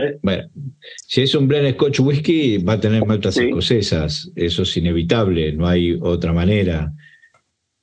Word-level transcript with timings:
Bueno, 0.22 0.48
si 1.06 1.22
es 1.22 1.34
un 1.34 1.48
blend 1.48 1.74
Scotch 1.74 2.00
whisky, 2.00 2.58
va 2.58 2.74
a 2.74 2.80
tener 2.80 3.04
maltas 3.04 3.36
escocesas. 3.36 4.30
Eso 4.36 4.62
es 4.62 4.76
inevitable, 4.76 5.52
no 5.52 5.66
hay 5.66 5.98
otra 6.00 6.32
manera. 6.32 6.92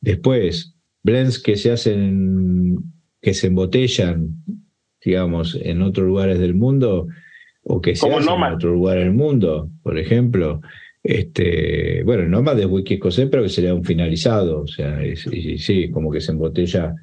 Después, 0.02 0.76
blends 1.04 1.40
que 1.40 1.56
se 1.56 1.72
hacen, 1.72 2.78
que 3.22 3.34
se 3.34 3.48
embotellan, 3.48 4.44
digamos, 5.04 5.58
en 5.62 5.82
otros 5.82 6.08
lugares 6.08 6.40
del 6.40 6.56
mundo, 6.56 7.08
o 7.64 7.82
que 7.82 7.96
se 7.96 8.10
hacen 8.10 8.30
en 8.30 8.54
otro 8.54 8.74
lugar 8.74 8.98
del 8.98 9.12
mundo, 9.12 9.70
por 9.84 9.98
ejemplo. 9.98 10.62
Este, 11.02 12.04
bueno, 12.04 12.28
no 12.28 12.42
más 12.42 12.58
de 12.58 12.66
whisky 12.66 12.96
escocés, 12.96 13.28
pero 13.30 13.44
que 13.44 13.50
sería 13.50 13.74
un 13.74 13.86
finalizado, 13.86 14.62
o 14.62 14.68
sea, 14.68 15.00
sí, 15.58 15.90
como 15.92 16.12
que 16.12 16.22
se 16.22 16.32
embotella 16.32 16.94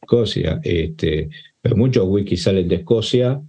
Escocia. 0.00 0.60
Este, 0.64 1.28
pero 1.60 1.76
muchos 1.76 2.06
whisky 2.08 2.36
salen 2.36 2.68
de 2.68 2.76
Escocia 2.76 3.40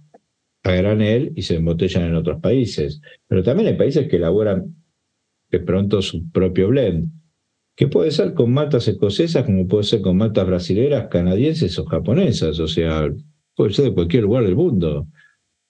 a 0.64 0.72
granel 0.72 1.32
y 1.36 1.42
se 1.42 1.56
embotellan 1.56 2.04
en 2.04 2.14
otros 2.16 2.40
países. 2.40 3.00
Pero 3.28 3.42
también 3.42 3.68
hay 3.68 3.74
países 3.76 4.08
que 4.08 4.16
elaboran 4.16 4.74
de 5.50 5.60
pronto 5.60 6.02
su 6.02 6.28
propio 6.30 6.68
blend, 6.68 7.10
que 7.76 7.86
puede 7.86 8.10
ser 8.10 8.34
con 8.34 8.52
maltas 8.52 8.88
escocesas, 8.88 9.44
como 9.44 9.68
puede 9.68 9.84
ser 9.84 10.00
con 10.00 10.16
maltas 10.16 10.46
brasileras, 10.46 11.08
canadienses 11.08 11.78
o 11.78 11.84
japonesas, 11.84 12.58
o 12.58 12.66
sea, 12.66 13.12
puede 13.54 13.72
ser 13.72 13.86
de 13.86 13.94
cualquier 13.94 14.24
lugar 14.24 14.44
del 14.44 14.56
mundo. 14.56 15.06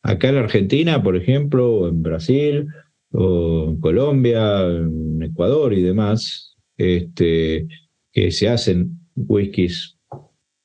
Acá 0.03 0.29
en 0.29 0.37
Argentina, 0.37 1.03
por 1.03 1.17
ejemplo, 1.17 1.71
o 1.75 1.89
en 1.89 2.03
Brasil, 2.03 2.69
o 3.11 3.71
en 3.71 3.81
Colombia, 3.81 4.65
en 4.67 5.23
Ecuador 5.23 5.73
y 5.73 5.83
demás, 5.83 6.57
este, 6.77 7.67
que 8.13 8.31
se 8.31 8.49
hacen 8.49 9.01
whiskies, 9.17 9.99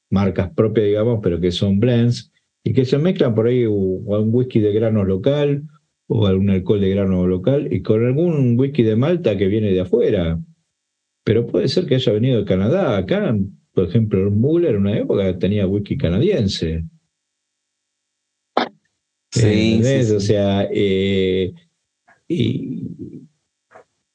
marcas 0.09 0.51
propias, 0.53 0.87
digamos, 0.87 1.19
pero 1.23 1.39
que 1.39 1.51
son 1.51 1.79
blends, 1.79 2.31
y 2.63 2.73
que 2.73 2.85
se 2.85 2.97
mezclan 2.97 3.35
por 3.35 3.47
ahí 3.47 3.65
o 3.65 4.15
algún 4.15 4.33
whisky 4.33 4.59
de 4.59 4.73
grano 4.73 5.03
local 5.03 5.63
o 6.07 6.25
algún 6.25 6.49
alcohol 6.49 6.81
de 6.81 6.89
grano 6.89 7.27
local 7.27 7.71
y 7.71 7.81
con 7.81 8.05
algún 8.05 8.59
whisky 8.59 8.83
de 8.83 8.95
Malta 8.95 9.37
que 9.37 9.47
viene 9.47 9.71
de 9.71 9.81
afuera. 9.81 10.39
Pero 11.23 11.45
puede 11.45 11.67
ser 11.67 11.85
que 11.85 11.95
haya 11.95 12.11
venido 12.11 12.39
de 12.39 12.45
Canadá. 12.45 12.97
Acá, 12.97 13.37
por 13.73 13.87
ejemplo, 13.87 14.31
Muller 14.31 14.71
en 14.71 14.81
una 14.81 14.97
época 14.97 15.37
tenía 15.37 15.67
whisky 15.67 15.97
canadiense. 15.97 16.83
Sí, 19.31 19.79
O 20.15 20.19
sea, 20.19 20.67
eh, 20.73 21.53
y, 22.27 22.83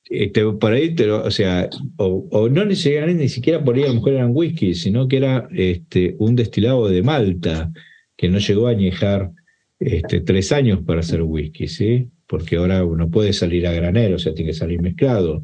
este, 0.06 0.44
por 0.52 0.72
ahí, 0.72 0.94
te 0.94 1.08
o 1.10 1.30
sea, 1.30 1.70
o, 1.96 2.48
no 2.48 2.64
ni 2.64 2.74
siquiera, 2.74 3.06
ni 3.06 3.28
siquiera 3.28 3.62
por 3.62 3.76
ahí 3.76 3.84
a 3.84 3.88
lo 3.88 3.94
mejor 3.94 4.14
eran 4.14 4.32
whisky, 4.34 4.74
sino 4.74 5.06
que 5.06 5.18
era 5.18 5.48
este, 5.52 6.16
un 6.18 6.34
destilado 6.34 6.88
de 6.88 7.02
Malta 7.02 7.72
que 8.16 8.28
no 8.28 8.38
llegó 8.38 8.68
a 8.68 8.70
añejar 8.70 9.30
este, 9.78 10.20
tres 10.20 10.52
años 10.52 10.80
para 10.84 11.00
hacer 11.00 11.22
whisky, 11.22 11.68
¿sí? 11.68 12.08
Porque 12.26 12.56
ahora 12.56 12.84
uno 12.84 13.10
puede 13.10 13.32
salir 13.32 13.66
a 13.66 13.72
granero, 13.72 14.16
o 14.16 14.18
sea, 14.18 14.34
tiene 14.34 14.50
que 14.50 14.56
salir 14.56 14.80
mezclado. 14.80 15.42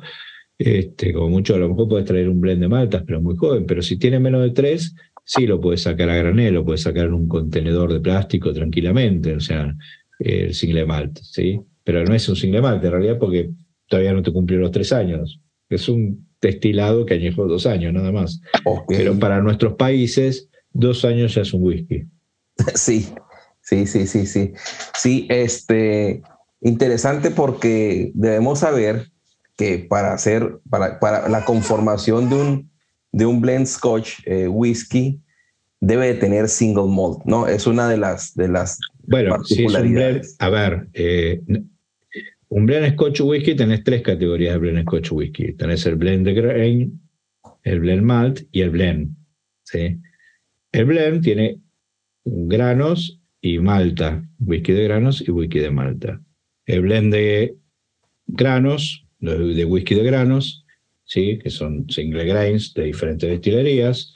Este, 0.58 1.12
como 1.12 1.30
mucho, 1.30 1.54
a 1.54 1.58
lo 1.58 1.68
mejor 1.70 1.88
puedes 1.88 2.06
traer 2.06 2.28
un 2.28 2.40
blend 2.40 2.60
de 2.60 2.68
maltas, 2.68 3.02
pero 3.06 3.20
muy 3.20 3.36
joven. 3.36 3.66
Pero 3.66 3.82
si 3.82 3.98
tiene 3.98 4.20
menos 4.20 4.42
de 4.42 4.50
tres, 4.50 4.94
sí 5.24 5.46
lo 5.46 5.60
puedes 5.60 5.82
sacar 5.82 6.10
a 6.10 6.16
granel, 6.16 6.54
lo 6.54 6.64
puedes 6.64 6.82
sacar 6.82 7.06
en 7.06 7.14
un 7.14 7.28
contenedor 7.28 7.92
de 7.92 8.00
plástico 8.00 8.52
tranquilamente, 8.52 9.34
o 9.34 9.40
sea, 9.40 9.74
el 10.18 10.54
single 10.54 10.86
malt, 10.86 11.18
¿sí? 11.22 11.60
Pero 11.84 12.04
no 12.04 12.14
es 12.14 12.28
un 12.28 12.36
single 12.36 12.62
malt 12.62 12.84
en 12.84 12.90
realidad 12.90 13.18
porque 13.18 13.50
todavía 13.88 14.12
no 14.12 14.22
te 14.22 14.32
cumplió 14.32 14.58
los 14.58 14.70
tres 14.70 14.92
años. 14.92 15.40
Es 15.68 15.88
un 15.88 16.28
destilado 16.40 17.04
que 17.06 17.14
añejó 17.14 17.46
dos 17.46 17.66
años 17.66 17.92
nada 17.92 18.12
más. 18.12 18.40
Pero 18.88 19.18
para 19.18 19.40
nuestros 19.40 19.74
países, 19.74 20.48
dos 20.72 21.04
años 21.04 21.34
ya 21.34 21.42
es 21.42 21.52
un 21.52 21.62
whisky. 21.62 22.04
Sí, 22.74 23.12
sí, 23.62 23.86
sí, 23.86 24.06
sí, 24.06 24.26
sí. 24.26 24.52
Sí, 24.94 25.26
este, 25.30 26.22
interesante 26.60 27.30
porque 27.30 28.12
debemos 28.14 28.60
saber 28.60 29.06
que 29.56 29.78
para 29.78 30.14
hacer, 30.14 30.58
para, 30.68 30.98
para 31.00 31.28
la 31.28 31.44
conformación 31.44 32.30
de 32.30 32.36
un, 32.36 32.70
de 33.12 33.26
un 33.26 33.40
blend 33.40 33.66
scotch 33.66 34.20
eh, 34.26 34.48
whisky, 34.48 35.20
debe 35.80 36.08
de 36.08 36.14
tener 36.14 36.48
single 36.48 36.88
malt, 36.88 37.24
¿no? 37.24 37.46
Es 37.46 37.66
una 37.66 37.88
de 37.88 37.96
las, 37.96 38.34
de 38.34 38.48
las 38.48 38.78
bueno, 39.06 39.30
particularidades. 39.30 40.36
a 40.38 40.48
ver, 40.50 40.88
eh, 40.92 41.40
un 42.48 42.66
blend 42.66 42.94
scotch 42.94 43.20
whisky 43.20 43.54
tenés 43.54 43.84
tres 43.84 44.02
categorías 44.02 44.54
de 44.54 44.58
blend 44.58 44.82
scotch 44.82 45.12
whisky. 45.12 45.52
Tenés 45.52 45.86
el 45.86 45.96
blend 45.96 46.26
de 46.26 46.34
grain, 46.34 47.00
el 47.62 47.80
blend 47.80 48.02
malt 48.02 48.40
y 48.50 48.62
el 48.62 48.70
blend. 48.70 49.14
¿sí? 49.62 49.98
El 50.72 50.84
blend 50.84 51.22
tiene 51.22 51.60
granos 52.24 53.20
y 53.40 53.58
malta, 53.58 54.22
whisky 54.38 54.72
de 54.72 54.84
granos 54.84 55.22
y 55.26 55.30
whisky 55.30 55.60
de 55.60 55.70
malta. 55.70 56.20
El 56.66 56.82
blend 56.82 57.12
de 57.12 57.56
granos, 58.26 59.06
de 59.18 59.64
whisky 59.64 59.94
de 59.94 60.04
granos, 60.04 60.64
¿sí? 61.04 61.38
que 61.38 61.50
son 61.50 61.88
single 61.88 62.24
grains 62.24 62.74
de 62.74 62.84
diferentes 62.84 63.28
destilerías, 63.28 64.14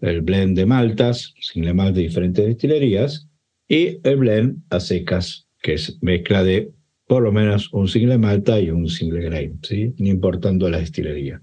el 0.00 0.22
blend 0.22 0.56
de 0.56 0.66
maltas, 0.66 1.34
single 1.40 1.74
malt 1.74 1.96
de 1.96 2.02
diferentes 2.02 2.46
destilerías, 2.46 3.28
y 3.68 3.98
el 4.04 4.16
blend 4.16 4.62
a 4.70 4.78
secas, 4.78 5.48
que 5.62 5.74
es 5.74 5.98
mezcla 6.02 6.44
de 6.44 6.70
por 7.06 7.22
lo 7.22 7.32
menos 7.32 7.72
un 7.72 7.88
single 7.88 8.18
malta 8.18 8.60
y 8.60 8.70
un 8.70 8.88
single 8.88 9.22
grain, 9.22 9.58
¿sí? 9.62 9.94
importando 9.98 10.68
la 10.68 10.78
destilería. 10.78 11.40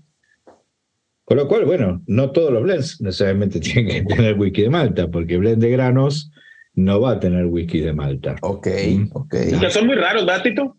Con 1.33 1.39
lo 1.39 1.47
cual, 1.47 1.65
bueno, 1.65 1.99
no 2.05 2.29
todos 2.29 2.53
los 2.53 2.61
blends 2.61 3.01
necesariamente 3.01 3.59
tienen 3.59 3.87
que 3.87 4.15
tener 4.15 4.37
whisky 4.37 4.61
de 4.61 4.69
Malta, 4.69 5.09
porque 5.09 5.37
blend 5.37 5.63
de 5.63 5.71
granos 5.71 6.31
no 6.75 7.01
va 7.01 7.13
a 7.13 7.19
tener 7.19 7.47
whisky 7.47 7.79
de 7.79 7.91
Malta. 7.91 8.35
Ok, 8.43 8.67
¿Mm? 8.67 9.05
ok. 9.13 9.35
Que 9.59 9.69
son 9.71 9.87
muy 9.87 9.95
raros, 9.95 10.27
¿verdad, 10.27 10.43
Tito? 10.43 10.77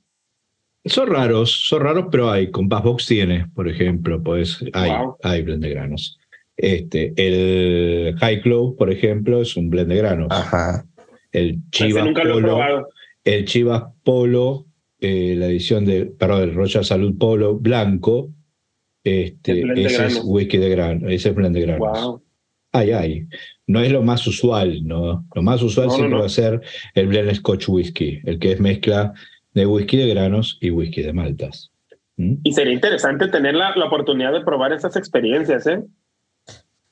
Son 0.84 1.08
raros, 1.08 1.66
son 1.66 1.80
raros, 1.82 2.06
pero 2.08 2.30
hay. 2.30 2.52
Con 2.52 2.68
Box 2.68 3.06
tiene, 3.06 3.48
por 3.52 3.66
ejemplo, 3.68 4.22
pues 4.22 4.64
hay, 4.74 4.92
hay 5.24 5.42
blend 5.42 5.64
de 5.64 5.70
granos. 5.70 6.20
Este, 6.56 7.12
el 7.16 8.14
High 8.20 8.40
Club, 8.42 8.76
por 8.76 8.92
ejemplo, 8.92 9.42
es 9.42 9.56
un 9.56 9.70
blend 9.70 9.88
de 9.88 9.96
granos. 9.96 10.28
Ajá. 10.30 10.86
El 11.32 11.68
Chivas 11.72 12.06
Polo, 12.14 12.88
el 13.24 13.44
Chivas 13.44 13.82
Polo, 14.04 14.66
eh, 15.00 15.34
la 15.36 15.46
edición 15.46 15.84
de, 15.84 16.06
perdón, 16.06 16.42
el 16.42 16.54
Royal 16.54 16.84
Salud 16.84 17.18
Polo 17.18 17.56
blanco, 17.56 18.30
este, 19.04 19.62
ese 19.76 20.06
es 20.06 20.22
whisky 20.24 20.56
de 20.56 20.70
grano, 20.70 21.08
ese 21.08 21.28
es 21.28 21.34
blend 21.34 21.54
de 21.54 21.62
granos. 21.62 22.20
Ay, 22.72 22.90
ay. 22.90 23.28
No 23.66 23.80
es 23.80 23.92
lo 23.92 24.02
más 24.02 24.26
usual, 24.26 24.84
¿no? 24.84 25.24
Lo 25.34 25.42
más 25.42 25.62
usual 25.62 25.90
siempre 25.90 26.18
va 26.18 26.26
a 26.26 26.30
ser 26.30 26.60
el 26.94 27.06
blend 27.06 27.32
Scotch 27.34 27.68
whisky, 27.68 28.20
el 28.24 28.38
que 28.38 28.52
es 28.52 28.60
mezcla 28.60 29.12
de 29.52 29.66
whisky 29.66 29.98
de 29.98 30.08
granos 30.08 30.58
y 30.60 30.70
whisky 30.70 31.02
de 31.02 31.12
maltas. 31.12 31.70
¿Mm? 32.16 32.34
Y 32.42 32.52
sería 32.52 32.72
interesante 32.72 33.28
tener 33.28 33.54
la, 33.54 33.76
la, 33.76 33.86
oportunidad 33.86 34.32
de 34.32 34.40
probar 34.40 34.72
esas 34.72 34.96
experiencias, 34.96 35.66
¿eh? 35.66 35.82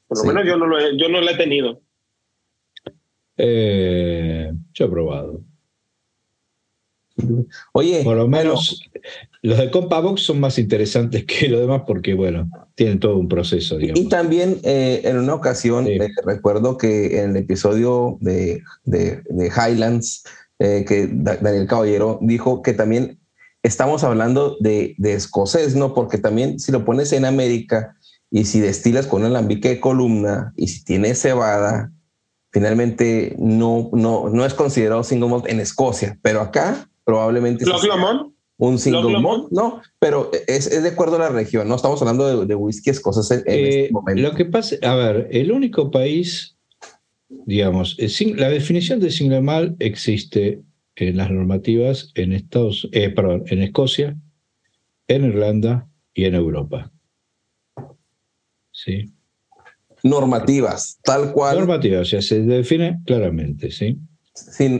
Por 0.06 0.18
lo 0.18 0.24
menos 0.24 0.46
yo 0.46 0.56
no 0.56 0.66
lo 0.66 0.78
he, 0.78 0.96
yo 0.96 1.08
no 1.08 1.20
lo 1.20 1.30
he 1.30 1.36
tenido. 1.36 1.80
Eh, 3.36 4.52
yo 4.72 4.84
he 4.84 4.88
probado. 4.88 5.40
Oye. 7.72 8.02
Por 8.04 8.16
lo 8.16 8.28
menos 8.28 8.80
los 9.42 9.58
de 9.58 9.70
Compabox 9.70 10.22
son 10.22 10.40
más 10.40 10.58
interesantes 10.58 11.24
que 11.26 11.48
los 11.48 11.60
demás 11.60 11.82
porque, 11.86 12.14
bueno, 12.14 12.48
tienen 12.74 13.00
todo 13.00 13.16
un 13.16 13.28
proceso. 13.28 13.78
Y 13.80 14.08
también 14.08 14.58
eh, 14.62 15.02
en 15.04 15.18
una 15.18 15.34
ocasión, 15.34 15.86
eh, 15.86 16.08
recuerdo 16.24 16.78
que 16.78 17.20
en 17.20 17.30
el 17.30 17.36
episodio 17.38 18.18
de, 18.20 18.62
de, 18.84 19.22
Highlands, 19.48 20.24
eh, 20.58 20.84
que 20.86 21.08
Daniel 21.10 21.66
Caballero 21.66 22.18
dijo 22.22 22.62
que 22.62 22.72
también 22.72 23.18
estamos 23.64 24.04
hablando 24.04 24.56
de, 24.60 24.94
de, 24.98 25.14
escocés, 25.14 25.74
¿no? 25.74 25.92
Porque 25.92 26.18
también 26.18 26.60
si 26.60 26.70
lo 26.70 26.84
pones 26.84 27.12
en 27.12 27.24
América 27.24 27.96
y 28.30 28.44
si 28.44 28.60
destilas 28.60 29.06
con 29.06 29.22
un 29.22 29.26
alambique 29.26 29.68
de 29.68 29.80
columna 29.80 30.52
y 30.56 30.68
si 30.68 30.84
tiene 30.84 31.14
cebada, 31.14 31.92
finalmente 32.50 33.34
no, 33.38 33.90
no, 33.92 34.28
no 34.28 34.44
es 34.44 34.54
considerado 34.54 35.02
single 35.02 35.30
malt 35.30 35.48
en 35.48 35.60
Escocia, 35.60 36.18
pero 36.22 36.40
acá 36.40 36.88
probablemente... 37.04 37.64
Un 38.58 38.78
single 38.78 39.18
malt, 39.18 39.50
no, 39.50 39.82
pero 39.98 40.30
es, 40.46 40.68
es, 40.68 40.84
de 40.84 40.90
acuerdo 40.90 41.16
a 41.16 41.18
la 41.18 41.30
región, 41.30 41.66
no 41.66 41.74
estamos 41.74 42.00
hablando 42.00 42.42
de, 42.42 42.46
de 42.46 42.54
whisky 42.54 42.92
cosas 43.00 43.28
en, 43.32 43.38
este 43.38 43.86
eh, 43.86 43.88
momento. 43.90 44.22
Lo 44.22 44.34
que 44.34 44.44
pasa, 44.44 44.76
a 44.82 44.94
ver, 44.94 45.26
el 45.32 45.50
único 45.50 45.90
país, 45.90 46.56
digamos, 47.28 47.96
la 48.36 48.50
definición 48.50 49.00
de 49.00 49.10
single 49.10 49.40
malt 49.40 49.74
existe 49.82 50.62
en 50.94 51.16
las 51.16 51.30
normativas 51.32 52.12
en 52.14 52.32
Estados, 52.32 52.88
eh, 52.92 53.10
perdón, 53.10 53.42
en 53.46 53.62
Escocia, 53.62 54.16
en 55.08 55.24
Irlanda 55.24 55.88
y 56.14 56.26
en 56.26 56.36
Europa. 56.36 56.92
¿Sí? 58.70 59.12
Normativas, 60.04 61.00
tal 61.02 61.32
cual. 61.32 61.58
Normativas, 61.58 62.02
o 62.02 62.04
sea, 62.04 62.22
se 62.22 62.42
define 62.42 63.00
claramente, 63.06 63.72
¿sí? 63.72 63.98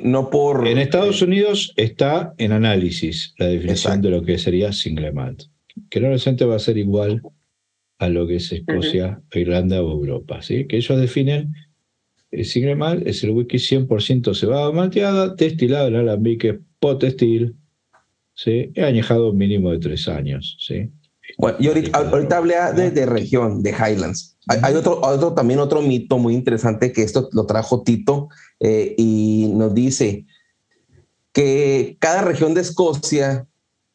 No 0.03 0.31
por... 0.31 0.67
En 0.67 0.79
Estados 0.79 1.23
Unidos 1.23 1.73
está 1.77 2.35
en 2.39 2.53
análisis 2.53 3.35
la 3.39 3.47
definición 3.47 4.01
de 4.01 4.11
lo 4.11 4.23
que 4.23 4.39
sería 4.39 4.73
single 4.73 5.13
malt, 5.13 5.45
que 5.91 6.01
no 6.01 6.09
necesariamente 6.09 6.45
va 6.45 6.57
a 6.57 6.61
ser 6.61 6.79
igual 6.79 7.23
a 7.99 8.09
lo 8.09 8.27
que 8.27 8.37
es 8.37 8.51
Escocia, 8.51 9.23
Irlanda 9.33 9.83
o 9.83 9.93
Europa, 9.93 10.43
¿sí? 10.43 10.67
que 10.67 10.77
ellos 10.77 11.01
definen 11.01 11.53
Single 12.33 12.77
Malt 12.77 13.07
es 13.07 13.23
el 13.25 13.31
whisky 13.31 13.59
100% 13.59 14.35
cebada 14.35 14.73
malteada, 14.73 15.35
destilado 15.35 15.89
en 15.89 15.97
alambique 15.97 16.61
pot 16.81 17.05
still, 17.05 17.55
¿sí? 18.35 18.73
y 18.75 18.81
añejado 18.81 19.31
un 19.31 19.37
mínimo 19.37 19.71
de 19.71 19.79
tres 19.79 20.09
años. 20.09 20.57
¿sí? 20.59 20.91
Bueno, 21.37 21.59
y 21.61 21.67
ahorita, 21.69 21.99
ahorita 21.99 22.39
hablé 22.39 22.55
de, 22.75 22.91
de, 22.91 23.07
región, 23.07 23.63
de 23.63 23.71
Highlands. 23.71 24.31
Hay, 24.47 24.75
otro, 24.75 25.00
otro, 25.00 25.35
también 25.35 25.61
otro 25.61 25.83
mito 25.83 26.19
muy 26.19 26.35
interesante 26.35 26.93
que 26.93 27.03
esto 27.03 27.29
lo 27.33 27.47
trajo 27.47 27.83
Tito 27.83 28.29
eh, 28.59 28.94
y 28.99 29.53
nos 29.55 29.73
dice 29.73 30.27
que 31.33 31.97
cada 32.00 32.23
región 32.23 32.53
de 32.53 32.62
Escocia, 32.62 33.47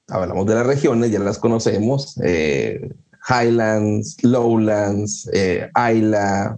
hablamos 0.08 0.46
de 0.46 0.56
las 0.56 0.66
regiones, 0.66 1.12
ya 1.12 1.20
las 1.20 1.38
conocemos, 1.38 2.18
eh, 2.24 2.90
Highlands, 3.30 4.24
Lowlands, 4.24 5.30
eh, 5.34 5.70
Isla, 5.76 6.58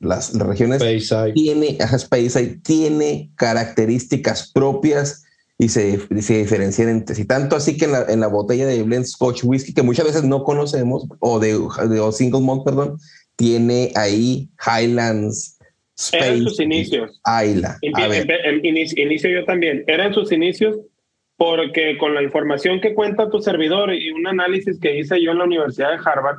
las, 0.00 0.34
regiones 0.34 0.82
tiene, 1.34 1.78
tiene 2.62 3.32
características 3.36 4.52
propias 4.52 5.24
y 5.58 5.68
se, 5.68 5.98
se 6.22 6.38
diferencian 6.38 6.88
entre 6.88 7.16
sí. 7.16 7.24
Tanto 7.24 7.56
así 7.56 7.76
que 7.76 7.86
en 7.86 7.92
la, 7.92 8.04
en 8.08 8.20
la, 8.20 8.28
botella 8.28 8.66
de 8.66 8.82
blend 8.84 9.04
Scotch 9.04 9.42
Whisky, 9.42 9.74
que 9.74 9.82
muchas 9.82 10.06
veces 10.06 10.22
no 10.22 10.44
conocemos, 10.44 11.06
o 11.18 11.40
de, 11.40 11.58
de 11.88 12.12
Single 12.12 12.42
Malt, 12.42 12.64
perdón, 12.64 12.98
tiene 13.34 13.92
ahí 13.96 14.48
Highlands, 14.64 15.58
Space, 15.96 16.28
en 16.28 16.44
sus 16.44 16.60
inicios. 16.60 17.20
Isla. 17.44 17.76
inicio 17.82 19.30
yo 19.30 19.44
también. 19.44 19.82
Era 19.88 20.06
en 20.06 20.14
sus 20.14 20.30
inicios 20.30 20.78
porque 21.36 21.98
con 21.98 22.14
la 22.14 22.22
información 22.22 22.80
que 22.80 22.94
cuenta 22.94 23.30
tu 23.30 23.40
servidor 23.40 23.94
y 23.94 24.10
un 24.10 24.26
análisis 24.26 24.78
que 24.80 24.98
hice 24.98 25.22
yo 25.22 25.32
en 25.32 25.38
la 25.38 25.44
Universidad 25.44 25.90
de 25.90 26.00
Harvard, 26.04 26.38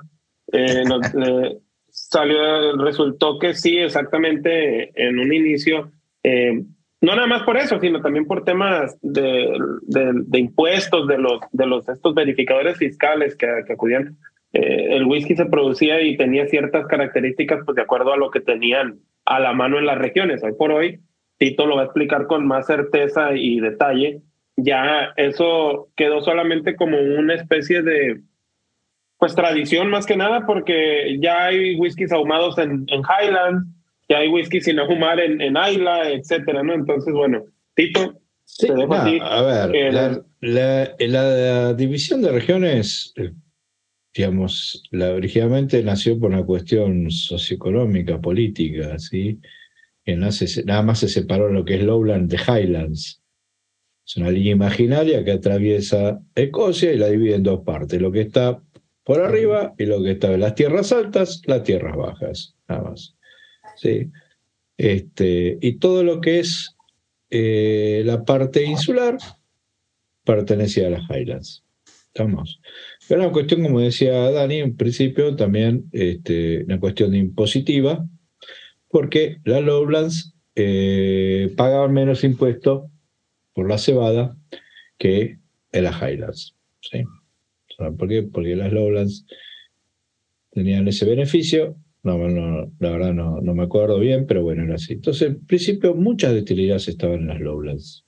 eh, 0.51 0.83
eh, 1.25 1.57
salió, 1.89 2.77
resultó 2.77 3.37
que 3.39 3.53
sí, 3.53 3.77
exactamente 3.77 4.91
en 4.95 5.19
un 5.19 5.33
inicio. 5.33 5.91
Eh, 6.23 6.63
no 7.01 7.15
nada 7.15 7.27
más 7.27 7.43
por 7.43 7.57
eso, 7.57 7.79
sino 7.79 8.01
también 8.01 8.25
por 8.25 8.43
temas 8.43 8.97
de, 9.01 9.57
de, 9.83 10.39
impuestos 10.39 11.07
de 11.07 11.17
los, 11.17 11.39
de 11.51 11.65
los 11.65 11.87
estos 11.87 12.13
verificadores 12.13 12.77
fiscales 12.77 13.35
que, 13.35 13.47
que 13.65 13.73
acudían. 13.73 14.17
Eh, 14.51 14.95
el 14.95 15.05
whisky 15.05 15.35
se 15.35 15.45
producía 15.45 16.01
y 16.01 16.17
tenía 16.17 16.47
ciertas 16.47 16.87
características 16.87 17.61
pues 17.65 17.75
de 17.75 17.83
acuerdo 17.83 18.13
a 18.13 18.17
lo 18.17 18.31
que 18.31 18.41
tenían 18.41 18.99
a 19.25 19.39
la 19.39 19.53
mano 19.53 19.77
en 19.77 19.85
las 19.85 19.97
regiones. 19.97 20.43
Hoy 20.43 20.53
por 20.57 20.71
hoy, 20.71 20.99
Tito 21.37 21.65
lo 21.65 21.75
va 21.75 21.83
a 21.83 21.85
explicar 21.85 22.27
con 22.27 22.45
más 22.45 22.67
certeza 22.67 23.33
y 23.33 23.59
detalle. 23.59 24.21
Ya 24.57 25.13
eso 25.15 25.89
quedó 25.95 26.21
solamente 26.21 26.75
como 26.75 26.99
una 26.99 27.35
especie 27.35 27.81
de 27.81 28.21
pues 29.17 29.35
tradición 29.35 29.89
más 29.89 30.05
que 30.05 30.17
nada 30.17 30.45
porque 30.45 31.17
ya 31.19 31.45
hay 31.45 31.75
whiskies 31.75 32.11
ahumados 32.11 32.57
en, 32.57 32.85
en 32.87 33.01
Highlands, 33.01 33.67
que 34.09 34.15
hay 34.15 34.27
whisky 34.27 34.59
sin 34.59 34.79
ahumar 34.79 35.19
en, 35.19 35.39
en 35.39 35.55
Isla, 35.55 36.09
etcétera, 36.09 36.63
¿no? 36.63 36.73
Entonces, 36.73 37.13
bueno, 37.13 37.45
Tito, 37.75 38.19
te 38.57 38.73
dejo 38.73 38.93
a 38.95 39.05
ti. 39.05 39.19
A 39.21 39.41
ver, 39.43 40.25
la, 40.41 40.95
la, 40.97 41.73
división 41.75 42.23
de 42.23 42.31
regiones, 42.31 43.13
eh, 43.17 43.31
digamos, 44.11 44.83
la, 44.89 45.11
originalmente 45.11 45.83
nació 45.83 46.19
por 46.19 46.31
una 46.31 46.43
cuestión 46.43 47.11
socioeconómica, 47.11 48.19
política, 48.19 48.97
¿sí? 48.97 49.39
Que 50.03 50.15
nace, 50.15 50.63
nada 50.65 50.81
más 50.81 50.99
se 50.99 51.07
separó 51.07 51.49
lo 51.49 51.63
que 51.63 51.75
es 51.75 51.83
Lowland 51.83 52.31
de 52.31 52.37
Highlands. 52.37 53.21
Es 54.03 54.17
una 54.17 54.31
línea 54.31 54.53
imaginaria 54.53 55.23
que 55.23 55.33
atraviesa 55.33 56.19
Escocia 56.33 56.91
y 56.91 56.97
la 56.97 57.09
divide 57.09 57.35
en 57.35 57.43
dos 57.43 57.61
partes, 57.63 58.01
lo 58.01 58.11
que 58.11 58.21
está 58.21 58.59
por 59.03 59.21
arriba 59.21 59.75
y 59.77 59.85
lo 59.85 60.01
que 60.01 60.11
está 60.11 60.33
en 60.33 60.39
las 60.39 60.55
tierras 60.55 60.91
altas, 60.91 61.43
las 61.45 61.63
tierras 61.63 61.95
bajas, 61.95 62.55
nada 62.67 62.89
más. 62.89 63.18
¿Sí? 63.81 64.11
Este, 64.77 65.57
y 65.61 65.73
todo 65.73 66.03
lo 66.03 66.21
que 66.21 66.39
es 66.39 66.75
eh, 67.29 68.01
la 68.05 68.23
parte 68.23 68.63
insular 68.63 69.17
pertenecía 70.23 70.87
a 70.87 70.91
las 70.91 71.09
Highlands. 71.09 71.63
Estamos. 72.07 72.59
Pero 73.07 73.21
una 73.21 73.31
cuestión, 73.31 73.63
como 73.63 73.79
decía 73.79 74.31
Dani, 74.31 74.59
en 74.59 74.75
principio 74.75 75.35
también 75.35 75.85
este, 75.91 76.63
una 76.63 76.79
cuestión 76.79 77.13
impositiva, 77.15 78.07
porque 78.89 79.37
las 79.43 79.61
Lowlands 79.61 80.33
eh, 80.55 81.53
pagaban 81.55 81.93
menos 81.93 82.23
impuestos 82.23 82.89
por 83.53 83.69
la 83.69 83.77
cebada 83.77 84.35
que 84.97 85.39
en 85.71 85.83
las 85.83 86.01
Highlands. 86.01 86.55
¿sí? 86.81 87.03
¿Por 87.77 88.07
qué? 88.07 88.23
Porque 88.23 88.55
las 88.55 88.73
Lowlands 88.73 89.25
tenían 90.51 90.87
ese 90.87 91.05
beneficio 91.05 91.77
no, 92.03 92.17
no, 92.29 92.71
la 92.79 92.91
verdad 92.91 93.13
no, 93.13 93.41
no 93.41 93.53
me 93.53 93.63
acuerdo 93.63 93.99
bien, 93.99 94.25
pero 94.25 94.43
bueno, 94.43 94.63
era 94.63 94.75
así. 94.75 94.93
Entonces, 94.93 95.29
en 95.29 95.45
principio, 95.45 95.95
muchas 95.95 96.33
destilerías 96.33 96.87
estaban 96.87 97.21
en 97.21 97.27
las 97.27 97.39
Lowlands 97.39 98.05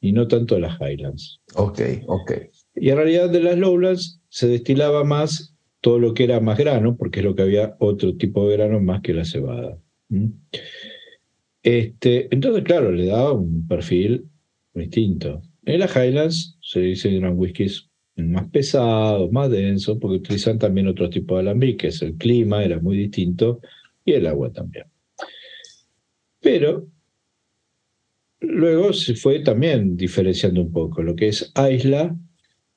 y 0.00 0.12
no 0.12 0.26
tanto 0.26 0.56
en 0.56 0.62
las 0.62 0.78
Highlands. 0.80 1.40
Ok, 1.54 1.80
ok. 2.06 2.32
Y 2.74 2.90
en 2.90 2.96
realidad 2.96 3.30
de 3.30 3.40
las 3.40 3.58
Lowlands 3.58 4.20
se 4.28 4.48
destilaba 4.48 5.04
más 5.04 5.54
todo 5.80 5.98
lo 5.98 6.14
que 6.14 6.24
era 6.24 6.40
más 6.40 6.58
grano, 6.58 6.96
porque 6.96 7.20
es 7.20 7.24
lo 7.24 7.34
que 7.34 7.42
había 7.42 7.76
otro 7.78 8.16
tipo 8.16 8.48
de 8.48 8.56
grano 8.56 8.80
más 8.80 9.02
que 9.02 9.14
la 9.14 9.24
cebada. 9.24 9.78
Este, 11.62 12.28
entonces, 12.34 12.64
claro, 12.64 12.92
le 12.92 13.06
daba 13.06 13.32
un 13.32 13.66
perfil 13.66 14.28
distinto. 14.74 15.42
En 15.64 15.80
las 15.80 15.94
Highlands 15.94 16.58
se 16.60 16.80
dice 16.80 17.14
eran 17.16 17.38
whiskies 17.38 17.88
más 18.30 18.48
pesado, 18.50 19.30
más 19.30 19.50
denso, 19.50 19.98
porque 19.98 20.16
utilizan 20.16 20.58
también 20.58 20.86
otro 20.86 21.10
tipo 21.10 21.34
de 21.34 21.40
alambiques. 21.40 22.02
El 22.02 22.16
clima 22.16 22.64
era 22.64 22.78
muy 22.78 22.96
distinto 22.96 23.60
y 24.04 24.12
el 24.12 24.26
agua 24.26 24.52
también. 24.52 24.86
Pero 26.40 26.88
luego 28.40 28.92
se 28.92 29.14
fue 29.14 29.40
también 29.40 29.96
diferenciando 29.96 30.60
un 30.60 30.72
poco. 30.72 31.02
Lo 31.02 31.14
que 31.16 31.28
es 31.28 31.52
Isla, 31.56 32.16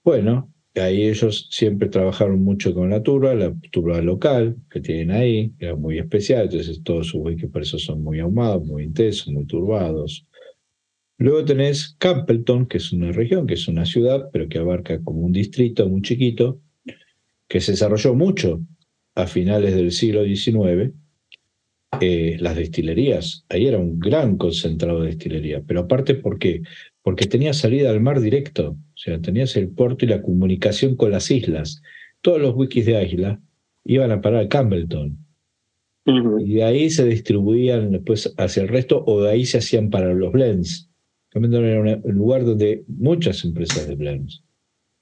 bueno, 0.03 0.53
ahí 0.75 1.03
ellos 1.03 1.47
siempre 1.51 1.89
trabajaron 1.89 2.44
mucho 2.44 2.74
con 2.74 2.89
la 2.89 3.01
turba, 3.01 3.33
la 3.33 3.53
turba 3.71 4.01
local 4.01 4.57
que 4.69 4.81
tienen 4.81 5.12
ahí, 5.12 5.53
era 5.59 5.75
muy 5.75 6.00
especial, 6.00 6.44
entonces 6.44 6.81
todos 6.83 7.07
sus 7.07 7.21
whisky 7.21 7.47
por 7.47 7.62
eso 7.62 7.80
son 7.80 8.03
muy 8.03 8.19
ahumados, 8.19 8.65
muy 8.65 8.83
intensos, 8.83 9.30
muy 9.30 9.45
turbados. 9.45 10.25
Luego 11.18 11.46
tenés 11.46 11.96
Campbellton, 11.98 12.66
que 12.66 12.78
es 12.78 12.92
una 12.92 13.12
región, 13.12 13.48
que 13.48 13.54
es 13.54 13.68
una 13.68 13.86
ciudad, 13.86 14.30
pero 14.34 14.50
que 14.50 14.58
abarca 14.58 15.02
como 15.02 15.22
un 15.22 15.32
distrito 15.32 15.88
muy 15.88 16.02
chiquito, 16.02 16.60
que 17.48 17.62
se 17.62 17.72
desarrolló 17.72 18.16
mucho 18.16 18.62
a 19.16 19.26
finales 19.26 19.76
del 19.76 19.92
siglo 19.92 20.26
XIX. 20.26 20.94
Eh, 22.02 22.36
las 22.42 22.58
destilerías, 22.58 23.46
ahí 23.48 23.68
era 23.68 23.78
un 23.78 23.98
gran 23.98 24.38
concentrado 24.38 25.02
de 25.02 25.08
destilería, 25.08 25.64
pero 25.66 25.82
aparte, 25.82 26.16
¿por 26.16 26.38
qué? 26.38 26.62
Porque 27.02 27.28
tenía 27.28 27.54
salida 27.54 27.92
al 27.92 28.02
mar 28.02 28.20
directo, 28.20 28.72
o 28.72 28.98
sea, 28.98 29.22
tenías 29.22 29.56
el 29.56 29.69
puerto 29.69 30.04
y 30.04 30.10
la 30.10 30.22
comunicación 30.22 30.98
con 30.98 31.12
las 31.12 31.31
islas. 31.31 31.81
Todos 32.19 32.42
los 32.42 32.56
wikis 32.56 32.86
de 32.86 33.02
isla 33.06 33.40
iban 33.86 34.12
a 34.12 34.19
parar 34.19 34.44
a 34.44 34.50
Campbellton. 34.50 35.18
Y 36.06 36.56
de 36.56 36.64
ahí 36.64 36.90
se 36.90 37.06
distribuían 37.06 37.92
después 37.92 38.34
hacia 38.38 38.64
el 38.64 38.68
resto, 38.68 39.02
o 39.07 39.24
de 39.24 39.31
ahí 39.31 39.45
se 39.45 39.60
hacían 39.60 39.90
para 39.90 40.14
los 40.14 40.34
blends 40.34 40.90
era 41.35 41.99
un 42.04 42.15
lugar 42.15 42.45
donde 42.45 42.83
muchas 42.87 43.44
empresas 43.44 43.87
de 43.87 43.95
blends. 43.95 44.44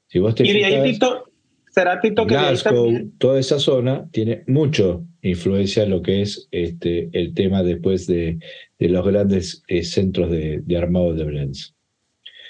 Si 0.08 0.20
vos 0.20 0.36
te 0.36 0.48
y 0.48 0.54
de 0.54 0.66
ahí, 0.66 0.94
Tito, 0.94 1.26
será 1.70 2.00
Tito 2.00 2.26
que 2.26 2.36
Glasgow, 2.36 3.12
toda 3.18 3.40
esa 3.40 3.60
zona 3.60 4.08
tiene 4.12 4.44
mucho 4.48 5.06
influencia 5.22 5.84
en 5.84 5.92
lo 5.92 6.02
que 6.02 6.22
es 6.22 6.48
este, 6.52 7.10
el 7.14 7.34
tema 7.34 7.64
después 7.64 8.08
de, 8.08 8.40
de 8.80 8.90
los 8.90 9.06
grandes 9.06 9.64
eh, 9.68 9.84
centros 9.84 10.30
de, 10.30 10.62
de, 10.64 10.78
armado 10.78 11.14
de 11.14 11.24
blends. 11.24 11.76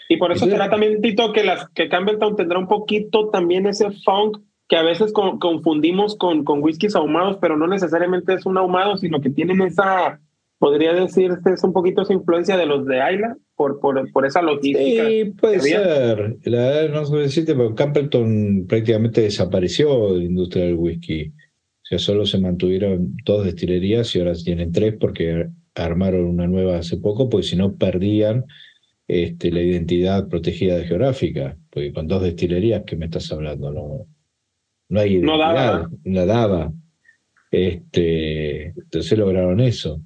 Y 0.09 0.17
por 0.17 0.31
eso 0.31 0.45
será 0.45 0.69
también, 0.69 1.01
Tito, 1.01 1.31
que, 1.31 1.43
las, 1.43 1.69
que 1.69 1.89
Campbelltown 1.89 2.35
tendrá 2.35 2.59
un 2.59 2.67
poquito 2.67 3.29
también 3.29 3.65
ese 3.65 3.91
funk 3.91 4.37
que 4.67 4.75
a 4.75 4.83
veces 4.83 5.11
confundimos 5.13 6.15
con, 6.17 6.43
con 6.43 6.63
whiskies 6.63 6.95
ahumados, 6.95 7.37
pero 7.39 7.57
no 7.57 7.67
necesariamente 7.67 8.33
es 8.33 8.45
un 8.45 8.57
ahumado, 8.57 8.97
sino 8.97 9.21
que 9.21 9.29
tienen 9.29 9.61
esa, 9.61 10.19
podría 10.63 10.93
decirse, 10.93 11.41
es 11.53 11.62
un 11.65 11.74
poquito 11.74 12.03
esa 12.03 12.13
influencia 12.13 12.55
de 12.55 12.65
los 12.65 12.86
de 12.86 13.01
Ayla, 13.01 13.36
por, 13.53 13.82
por, 13.82 14.10
por 14.13 14.25
esa 14.25 14.41
logística. 14.41 15.10
Sí, 15.10 15.25
puede 15.38 15.60
ser. 15.60 16.38
La 16.46 16.58
verdad 16.58 17.01
no 17.01 17.05
sé 17.05 17.17
decirte, 17.17 17.53
pero 17.53 17.75
Campbellton 17.75 18.65
prácticamente 18.65 19.20
desapareció 19.20 20.13
de 20.13 20.20
la 20.20 20.24
industria 20.24 20.63
del 20.63 20.75
whisky. 20.75 21.25
O 21.27 21.86
sea, 21.86 22.00
solo 22.00 22.25
se 22.25 22.39
mantuvieron 22.39 23.13
dos 23.25 23.43
destilerías 23.43 24.15
y 24.15 24.20
ahora 24.20 24.36
tienen 24.36 24.72
tres 24.72 24.96
porque 24.98 25.50
armaron 25.75 26.27
una 26.27 26.48
nueva 26.48 26.77
hace 26.77 26.96
poco, 26.96 27.27
porque 27.27 27.46
si 27.46 27.58
no 27.58 27.75
perdían 27.75 28.46
este, 29.05 29.51
la 29.51 29.60
identidad 29.60 30.29
protegida 30.29 30.77
de 30.77 30.86
geográfica. 30.86 31.58
Porque 31.72 31.91
con 31.91 32.08
dos 32.08 32.24
destilerías, 32.24 32.84
¿qué 32.88 32.96
me 32.96 33.08
estás 33.08 33.29
hablando? 33.34 33.70
No, 33.70 34.08
no 34.88 35.00
hay 35.01 35.15
identidad, 35.15 35.36
no 35.36 35.39
daba. 35.39 35.89
No 36.05 36.25
daba. 36.25 36.74
Este, 37.51 38.67
entonces 38.67 39.20
lograron 39.20 39.60
eso. 39.60 40.01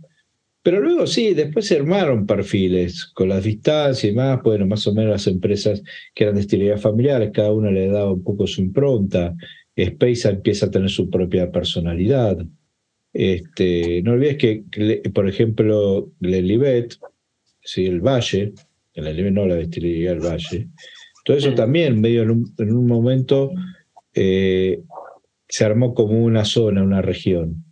Pero 0.68 0.82
luego 0.82 1.08
sí, 1.08 1.34
después 1.34 1.66
se 1.66 1.78
armaron 1.78 2.26
perfiles 2.26 3.06
con 3.06 3.30
las 3.30 3.42
distancias 3.42 4.12
y 4.12 4.14
más, 4.14 4.44
bueno, 4.44 4.68
más 4.68 4.86
o 4.86 4.94
menos 4.94 5.12
las 5.12 5.28
empresas 5.28 5.82
que 6.14 6.26
eran 6.26 6.36
de 6.36 6.42
estilidad 6.42 6.78
familiares, 6.78 7.32
cada 7.34 7.54
una 7.54 7.72
le 7.72 7.88
daba 7.88 8.12
un 8.12 8.22
poco 8.22 8.46
su 8.48 8.60
impronta. 8.60 9.34
Space 9.74 10.28
empieza 10.28 10.66
a 10.66 10.70
tener 10.70 10.90
su 10.90 11.10
propia 11.10 11.50
personalidad. 11.54 12.46
Este, 13.14 14.02
no 14.02 14.12
olvides 14.12 14.36
que, 14.36 14.66
por 15.14 15.30
ejemplo, 15.30 16.12
Glenlivet, 16.20 16.98
¿sí? 17.62 17.86
el 17.86 18.02
Valle, 18.02 18.52
Glenlivet 18.94 19.32
no 19.32 19.46
la 19.46 19.56
destilería 19.56 20.12
el 20.12 20.20
Valle, 20.20 20.68
todo 21.24 21.38
eso 21.38 21.54
también, 21.54 22.02
medio 22.02 22.24
en 22.24 22.74
un, 22.74 22.88
momento, 22.88 23.54
eh, 24.14 24.82
se 25.48 25.64
armó 25.64 25.94
como 25.94 26.22
una 26.22 26.44
zona, 26.44 26.84
una 26.84 27.02
región. 27.02 27.67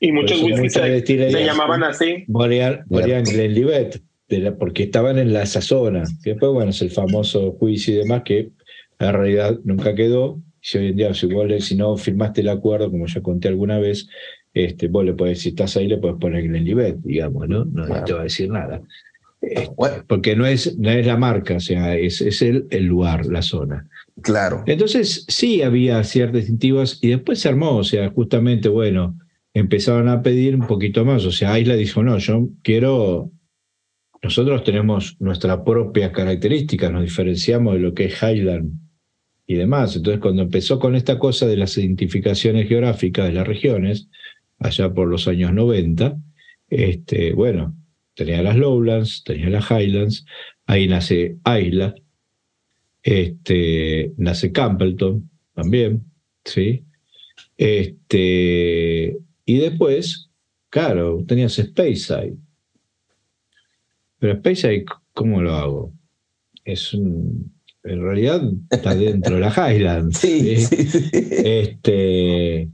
Y 0.00 0.12
muchos 0.12 0.42
whisky 0.42 0.68
se, 0.70 1.44
llamaban 1.44 1.82
así. 1.82 2.24
Morían, 2.28 2.84
Glenlivet, 2.88 4.00
porque 4.58 4.84
estaban 4.84 5.18
en 5.18 5.32
la, 5.32 5.42
esa 5.42 5.60
zona. 5.60 6.04
después, 6.22 6.52
bueno, 6.52 6.70
es 6.70 6.82
el 6.82 6.90
famoso 6.90 7.52
juicio 7.52 7.94
y 7.94 7.98
demás 7.98 8.22
que 8.24 8.50
en 8.98 9.12
realidad 9.12 9.58
nunca 9.64 9.94
quedó. 9.94 10.40
Si 10.60 10.78
hoy 10.78 10.88
en 10.88 10.96
día, 10.96 11.14
si, 11.14 11.26
vos, 11.26 11.46
si 11.64 11.76
no 11.76 11.96
firmaste 11.96 12.42
el 12.42 12.48
acuerdo, 12.48 12.90
como 12.90 13.06
ya 13.06 13.20
conté 13.22 13.48
alguna 13.48 13.78
vez, 13.78 14.08
este, 14.54 14.88
vos 14.88 15.04
le 15.04 15.14
puedes, 15.14 15.40
si 15.40 15.50
estás 15.50 15.76
ahí, 15.76 15.88
le 15.88 15.98
puedes 15.98 16.18
poner 16.18 16.42
Glenlivet, 16.42 16.96
digamos, 17.02 17.48
¿no? 17.48 17.64
No 17.64 18.04
te 18.04 18.12
va 18.12 18.20
a 18.20 18.24
decir 18.24 18.50
nada. 18.50 18.82
Este, 19.40 19.70
porque 20.06 20.34
no 20.34 20.46
es, 20.46 20.76
no 20.78 20.90
es 20.90 21.06
la 21.06 21.16
marca, 21.16 21.56
o 21.56 21.60
sea, 21.60 21.96
es, 21.96 22.20
es 22.20 22.42
el, 22.42 22.66
el 22.70 22.84
lugar, 22.84 23.26
la 23.26 23.42
zona. 23.42 23.86
Claro. 24.20 24.64
Entonces, 24.66 25.24
sí 25.28 25.62
había 25.62 26.02
ciertas 26.02 26.40
distintivas 26.40 26.98
y 27.00 27.10
después 27.10 27.40
se 27.40 27.48
armó, 27.48 27.76
o 27.76 27.84
sea, 27.84 28.10
justamente, 28.10 28.68
bueno, 28.68 29.16
empezaron 29.58 30.08
a 30.08 30.22
pedir 30.22 30.54
un 30.54 30.66
poquito 30.66 31.04
más. 31.04 31.24
O 31.24 31.32
sea, 31.32 31.58
Isla 31.58 31.74
dijo, 31.74 32.02
no, 32.02 32.18
yo 32.18 32.48
quiero, 32.62 33.30
nosotros 34.22 34.64
tenemos 34.64 35.16
nuestra 35.20 35.64
propia 35.64 36.12
característica, 36.12 36.90
nos 36.90 37.02
diferenciamos 37.02 37.74
de 37.74 37.80
lo 37.80 37.94
que 37.94 38.06
es 38.06 38.22
Highland 38.22 38.72
y 39.46 39.54
demás. 39.54 39.96
Entonces, 39.96 40.20
cuando 40.20 40.42
empezó 40.42 40.78
con 40.78 40.94
esta 40.94 41.18
cosa 41.18 41.46
de 41.46 41.56
las 41.56 41.76
identificaciones 41.78 42.68
geográficas 42.68 43.26
de 43.26 43.32
las 43.32 43.46
regiones, 43.46 44.08
allá 44.58 44.92
por 44.92 45.08
los 45.08 45.28
años 45.28 45.52
90, 45.52 46.16
este, 46.68 47.32
bueno, 47.32 47.74
tenía 48.14 48.42
las 48.42 48.56
Lowlands, 48.56 49.22
tenía 49.24 49.48
las 49.48 49.70
Highlands, 49.70 50.24
ahí 50.66 50.88
nace 50.88 51.38
Isla, 51.46 51.94
este, 53.02 54.12
nace 54.16 54.52
Campbellton 54.52 55.30
también, 55.54 56.04
¿sí? 56.44 56.84
Este, 57.56 59.16
y 59.48 59.56
después, 59.60 60.30
claro, 60.68 61.24
tenías 61.26 61.54
Speyside. 61.54 62.36
Pero 64.18 64.36
Speyside, 64.36 64.84
¿cómo 65.14 65.40
lo 65.40 65.54
hago? 65.54 65.92
Es 66.66 66.92
un, 66.92 67.50
en 67.82 68.02
realidad 68.02 68.42
está 68.68 68.94
dentro 68.94 69.36
de 69.36 69.40
la 69.40 69.48
Highlands. 69.72 70.18
Sí, 70.18 70.56
sí, 70.58 70.84
sí. 70.84 71.10
Este, 71.30 72.68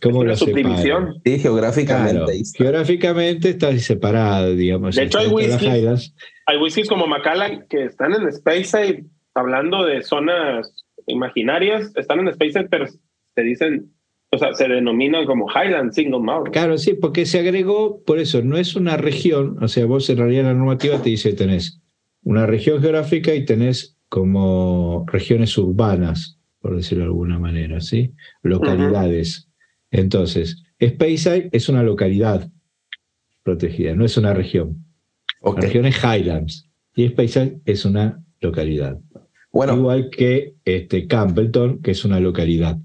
¿Cómo 0.00 0.24
lo 0.24 0.34
subdivisión? 0.34 1.20
Sí, 1.22 1.38
geográficamente. 1.38 2.32
geográficamente 2.56 3.50
está 3.50 3.76
separado, 3.78 4.54
digamos. 4.56 4.96
De 4.96 5.02
hecho, 5.02 5.18
hay 5.18 5.28
whiskies, 5.28 6.14
hay 6.46 6.56
whiskies 6.56 6.88
como 6.88 7.06
Macallan 7.06 7.66
que 7.68 7.84
están 7.84 8.14
en 8.14 8.32
Speyside, 8.32 9.04
hablando 9.34 9.84
de 9.84 10.02
zonas 10.02 10.86
imaginarias, 11.06 11.92
están 11.94 12.20
en 12.20 12.32
Speyside, 12.32 12.68
pero 12.70 12.86
te 13.34 13.42
dicen 13.42 13.92
o 14.30 14.38
sea, 14.38 14.52
se 14.54 14.68
denomina 14.68 15.24
como 15.24 15.46
Highland 15.48 15.92
Single 15.92 16.20
Malt. 16.20 16.50
Claro, 16.52 16.78
sí, 16.78 16.94
porque 16.94 17.26
se 17.26 17.38
agregó, 17.38 18.02
por 18.04 18.18
eso, 18.18 18.42
no 18.42 18.56
es 18.56 18.76
una 18.76 18.96
región, 18.96 19.62
o 19.62 19.68
sea, 19.68 19.86
vos 19.86 20.08
en 20.10 20.18
realidad 20.18 20.44
la 20.44 20.54
normativa 20.54 21.00
te 21.00 21.10
dice 21.10 21.32
tenés 21.32 21.80
una 22.22 22.44
región 22.44 22.80
geográfica 22.80 23.34
y 23.34 23.44
tenés 23.44 23.96
como 24.08 25.04
regiones 25.06 25.56
urbanas, 25.58 26.38
por 26.60 26.76
decirlo 26.76 27.04
de 27.04 27.10
alguna 27.10 27.38
manera, 27.38 27.80
¿sí? 27.80 28.14
Localidades. 28.42 29.48
Entonces, 29.90 30.64
Speyside 30.82 31.48
es 31.52 31.68
una 31.68 31.82
localidad 31.82 32.50
protegida, 33.42 33.94
no 33.94 34.04
es 34.04 34.16
una 34.16 34.34
región. 34.34 34.84
La 35.42 35.60
región 35.60 35.86
es 35.86 36.02
Highlands 36.02 36.68
y 36.96 37.08
Speyside 37.08 37.60
es 37.64 37.84
una 37.84 38.24
localidad. 38.40 38.98
Bueno, 39.52 39.76
Igual 39.76 40.10
que 40.10 40.56
este, 40.64 41.06
Campbellton, 41.06 41.80
que 41.80 41.92
es 41.92 42.04
una 42.04 42.18
localidad. 42.18 42.78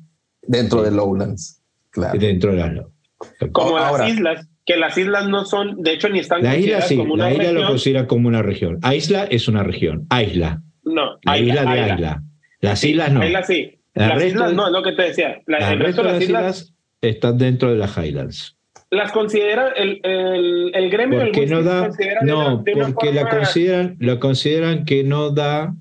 Dentro 0.43 0.81
de 0.81 0.91
Lowlands, 0.91 1.61
claro. 1.91 2.19
Dentro 2.19 2.51
de 2.51 2.57
las 2.57 3.51
Como 3.51 3.77
las 3.77 4.09
islas, 4.09 4.47
que 4.65 4.77
las 4.77 4.97
islas 4.97 5.27
no 5.27 5.45
son, 5.45 5.81
de 5.81 5.93
hecho, 5.93 6.09
ni 6.09 6.19
están 6.19 6.43
la 6.43 6.57
isla, 6.57 6.81
sí, 6.81 6.97
como 6.97 7.13
una 7.13 7.25
la 7.25 7.33
isla 7.33 7.51
lo 7.51 7.67
considera 7.67 8.07
como 8.07 8.27
una 8.27 8.41
región. 8.41 8.79
Isla 8.93 9.25
es 9.25 9.47
una 9.47 9.63
región. 9.63 10.07
Isla. 10.11 10.61
No. 10.83 11.17
La 11.23 11.37
isla, 11.37 11.65
de 11.65 11.93
Isla. 11.93 12.23
Las 12.59 12.83
islas 12.83 13.11
no. 13.11 13.25
Islas 13.25 13.47
sí. 13.47 13.79
las 13.93 14.23
islas 14.23 14.53
no, 14.53 14.67
es 14.67 14.71
lo 14.71 14.83
que 14.83 14.93
te 14.93 15.03
decía. 15.03 15.41
el 15.47 15.79
resto 15.79 16.03
de 16.03 16.11
las 16.13 16.21
islas, 16.21 16.73
están 17.01 17.37
dentro 17.37 17.71
de 17.71 17.77
las 17.77 17.97
Highlands. 17.97 18.57
Las 18.91 19.11
considera 19.11 19.69
el, 19.69 20.01
el, 20.03 20.71
el 20.75 20.89
gremio 20.89 21.19
porque 21.19 21.45
no 21.45 21.63
da, 21.63 21.89
no, 22.23 22.63
porque 22.63 23.13
la 23.13 23.29
consideran, 23.29 23.95
lo 23.99 24.19
consideran 24.19 24.85
que 24.85 25.03
no 25.03 25.31
da, 25.31 25.73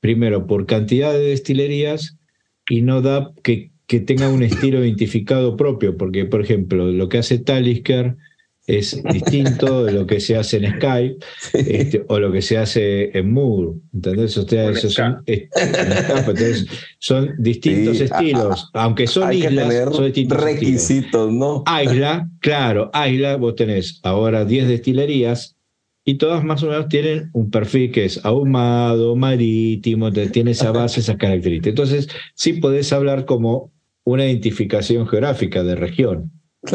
primero, 0.00 0.46
por 0.46 0.64
cantidad 0.64 1.12
de 1.12 1.20
destilerías 1.20 2.16
y 2.68 2.80
no 2.80 3.02
da 3.02 3.32
que 3.42 3.71
que 3.92 4.00
tenga 4.00 4.30
un 4.30 4.42
estilo 4.42 4.82
identificado 4.82 5.54
propio, 5.54 5.98
porque, 5.98 6.24
por 6.24 6.40
ejemplo, 6.40 6.86
lo 6.86 7.10
que 7.10 7.18
hace 7.18 7.36
Talisker 7.36 8.16
es 8.66 9.02
distinto 9.04 9.84
de 9.84 9.92
lo 9.92 10.06
que 10.06 10.18
se 10.18 10.34
hace 10.34 10.56
en 10.56 10.76
Skype 10.76 11.16
este, 11.52 12.02
o 12.08 12.18
lo 12.18 12.32
que 12.32 12.40
se 12.40 12.56
hace 12.56 13.10
en 13.18 13.30
Moore. 13.30 13.72
¿Entendés? 13.92 14.38
O 14.38 14.48
sea, 14.48 14.70
esos 14.70 14.94
son, 14.94 15.22
son 17.00 17.34
distintos 17.36 18.00
estilos. 18.00 18.70
Aunque 18.72 19.06
son 19.06 19.30
islas, 19.30 19.94
son 19.94 20.06
distintos 20.06 20.42
requisitos, 20.42 21.30
¿no? 21.30 21.62
Isla, 21.84 22.30
claro, 22.40 22.90
Isla, 22.94 23.36
vos 23.36 23.56
tenés 23.56 24.00
ahora 24.04 24.46
10 24.46 24.68
destilerías 24.68 25.54
y 26.02 26.14
todas 26.14 26.42
más 26.42 26.62
o 26.62 26.68
menos 26.68 26.88
tienen 26.88 27.28
un 27.34 27.50
perfil 27.50 27.92
que 27.92 28.06
es 28.06 28.24
ahumado, 28.24 29.16
marítimo, 29.16 30.10
tiene 30.10 30.52
esa 30.52 30.72
base, 30.72 31.00
esas 31.00 31.18
características. 31.18 31.68
Entonces, 31.68 32.08
sí 32.34 32.54
podés 32.54 32.90
hablar 32.94 33.26
como 33.26 33.70
una 34.04 34.26
identificación 34.26 35.06
geográfica 35.06 35.62
de 35.62 35.74
región. 35.74 36.32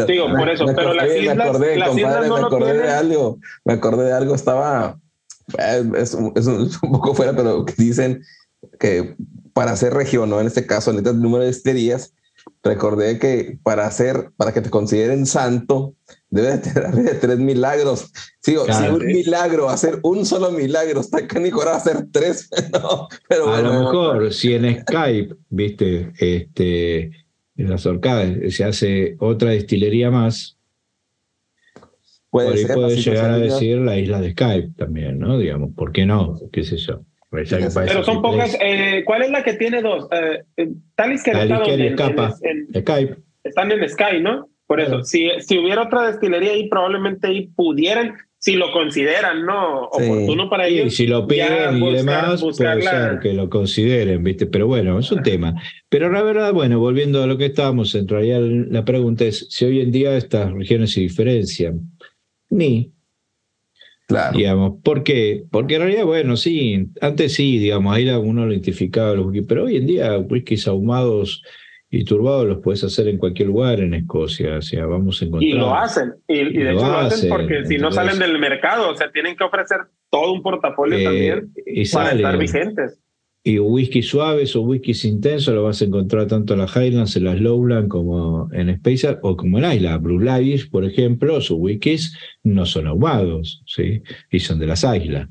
Digo, 0.08 0.28
por 0.30 0.50
eso, 0.50 0.66
pero 0.76 0.94
las 0.94 1.16
islas, 1.16 1.38
me 1.38 1.44
acordé, 1.44 1.78
me 1.78 2.40
acordé 2.40 2.78
de 2.78 2.90
algo, 2.90 3.40
me 3.64 3.74
acordé 3.74 4.06
de 4.06 4.14
algo, 4.14 4.36
estaba, 4.36 5.00
eh, 5.58 5.90
es, 5.96 6.14
un, 6.14 6.34
poco 6.92 7.14
fuera, 7.14 7.34
pero 7.34 7.66
dicen 7.78 8.22
que 8.80 9.16
para 9.54 9.76
ser 9.78 9.94
región, 9.94 10.30
¿no? 10.30 10.42
En 10.42 10.48
este 10.48 10.66
caso, 10.68 10.92
el 10.92 11.22
número 11.22 11.44
de 11.44 11.48
destilerías, 11.48 12.14
recordé 12.64 13.20
que 13.20 13.58
para 13.64 13.86
hacer, 13.86 14.32
para 14.38 14.54
que 14.54 14.62
te 14.62 14.70
consideren 14.70 15.26
santo, 15.26 15.96
debes 16.30 16.62
tener 16.62 16.92
de 16.92 17.14
tres 17.16 17.40
milagros. 17.40 18.12
Si, 18.42 18.56
un 18.56 19.06
milagro, 19.06 19.70
hacer 19.70 20.00
un 20.04 20.26
solo 20.26 20.52
milagro, 20.52 21.02
está 21.02 21.28
canijo, 21.28 21.62
ahora 21.62 21.78
hacer 21.78 22.08
tres. 22.12 22.50
pero 23.30 23.54
a 23.54 23.62
lo 23.62 23.74
mejor, 23.84 24.34
si 24.34 24.54
en 24.54 24.82
Skype, 24.82 25.36
viste, 25.50 26.12
este, 26.20 27.12
en 27.56 27.70
las 27.70 27.86
orcadas 27.86 28.30
se 28.50 28.64
hace 28.64 29.16
otra 29.20 29.52
destilería 29.52 30.12
más, 30.12 30.58
puede, 32.30 32.68
puede 32.74 32.96
llegar 32.98 33.32
a 33.32 33.38
decir 33.38 33.78
la 33.78 33.98
isla 33.98 34.22
de 34.22 34.32
Skype 34.32 34.74
también, 34.78 35.20
¿no? 35.20 35.38
Digamos, 35.38 35.72
¿por 35.76 35.92
qué 35.92 36.06
no? 36.06 36.40
¿Qué 36.52 36.64
sé 36.64 36.78
yo? 36.78 37.04
Pero 37.30 38.04
son 38.04 38.22
pocas. 38.22 38.58
Eh, 38.62 39.04
¿Cuál 39.06 39.24
es 39.24 39.32
la 39.32 39.44
que 39.44 39.54
tiene 39.54 39.82
dos? 39.82 40.08
Eh, 40.12 40.44
eh 40.56 40.70
Talisker 40.96 41.36
está 41.36 41.64
en, 41.66 41.82
en, 41.82 42.82
Skype. 42.82 43.18
Están 43.44 43.72
en 43.72 43.90
Sky, 43.90 44.22
¿no? 44.22 44.50
Por 44.66 44.82
eso, 44.82 45.04
si, 45.04 45.30
si 45.40 45.58
hubiera 45.58 45.84
otra 45.84 46.08
destilería 46.08 46.52
ahí, 46.52 46.68
probablemente 46.68 47.28
ahí 47.28 47.48
pudieran, 47.56 48.16
si 48.38 48.56
lo 48.56 48.74
consideran, 48.74 49.46
¿no? 49.46 49.86
Oportuno 49.86 50.50
para 50.50 50.68
ellos. 50.68 50.88
Y 50.88 50.90
si 50.90 51.08
lo 51.08 51.26
piden 51.26 51.82
y 51.82 51.94
demás, 51.94 52.42
puede 52.42 52.82
ser 52.82 53.20
que 53.22 53.34
lo 53.34 53.50
consideren, 53.50 54.24
¿viste? 54.24 54.46
Pero 54.46 54.68
bueno, 54.68 55.00
es 55.00 55.10
un 55.10 55.24
tema. 55.24 55.56
Pero 55.88 56.12
la 56.12 56.22
verdad, 56.22 56.52
bueno, 56.52 56.80
volviendo 56.80 57.24
a 57.24 57.28
lo 57.28 57.38
que 57.38 57.46
estábamos, 57.46 57.96
en 57.96 58.10
realidad 58.10 58.42
la 58.42 58.84
pregunta 58.84 59.24
es 59.24 59.48
si 59.50 59.64
hoy 59.64 59.80
en 59.80 59.92
día 59.92 60.18
estas 60.18 60.52
regiones 60.52 60.92
se 60.92 61.00
diferencian. 61.00 61.80
Ni, 62.50 62.92
Claro. 64.08 64.38
Digamos, 64.38 64.82
¿por 64.84 65.04
qué? 65.04 65.44
Porque 65.52 65.76
en 65.76 65.82
realidad, 65.82 66.06
bueno, 66.06 66.38
sí, 66.38 66.88
antes 67.02 67.34
sí, 67.34 67.60
digamos, 67.60 67.94
ahí 67.94 68.10
uno 68.10 68.46
lo 68.46 68.54
identificaba 68.54 69.14
los 69.14 69.26
whiskies, 69.26 69.46
pero 69.48 69.66
hoy 69.66 69.76
en 69.76 69.86
día 69.86 70.18
whiskies 70.18 70.66
ahumados 70.68 71.44
y 71.90 72.06
turbados 72.06 72.48
los 72.48 72.60
puedes 72.60 72.84
hacer 72.84 73.10
en 73.10 73.18
cualquier 73.18 73.50
lugar 73.50 73.82
en 73.82 73.94
Escocia, 73.94 74.58
o 74.58 74.62
sea, 74.62 74.86
vamos 74.86 75.22
a 75.22 75.26
encontrar. 75.26 75.50
Y 75.50 75.54
lo 75.54 75.76
hacen, 75.76 76.16
y, 76.28 76.54
de 76.54 76.72
hecho 76.72 76.88
lo 76.88 76.98
hacen 76.98 77.30
porque 77.30 77.66
si 77.66 77.78
no 77.78 77.92
salen 77.92 78.18
del 78.20 78.40
mercado, 78.40 78.90
o 78.90 78.96
sea, 78.96 79.12
tienen 79.12 79.36
que 79.36 79.44
ofrecer 79.44 79.80
todo 80.10 80.32
un 80.32 80.42
portafolio 80.42 80.98
eh, 80.98 81.04
también 81.04 81.54
para 81.94 82.12
estar 82.12 82.38
vigentes. 82.38 83.00
Y 83.48 83.60
whisky 83.60 84.02
suaves 84.02 84.58
o 84.58 84.62
whiskies 84.62 85.06
intensos 85.06 85.56
lo 85.56 85.64
vas 85.64 85.82
a 85.82 85.86
encontrar 85.86 86.28
tanto 86.28 86.52
en 86.52 86.60
las 86.60 86.76
Highlands, 86.76 87.16
en 87.16 87.24
las 87.24 87.40
Lowlands, 87.40 87.88
como 87.88 88.50
en 88.52 88.76
Spacer 88.76 89.20
o 89.22 89.38
como 89.38 89.58
en 89.58 89.72
Isla. 89.72 89.98
Blue 90.00 90.20
Lavish, 90.20 90.70
por 90.70 90.84
ejemplo, 90.84 91.40
sus 91.40 91.58
whiskies 91.58 92.14
no 92.44 92.66
son 92.66 92.88
ahumados, 92.88 93.64
¿sí? 93.66 94.02
Y 94.32 94.40
son 94.40 94.60
de 94.60 94.68
las 94.68 94.84
Islas. 94.84 95.30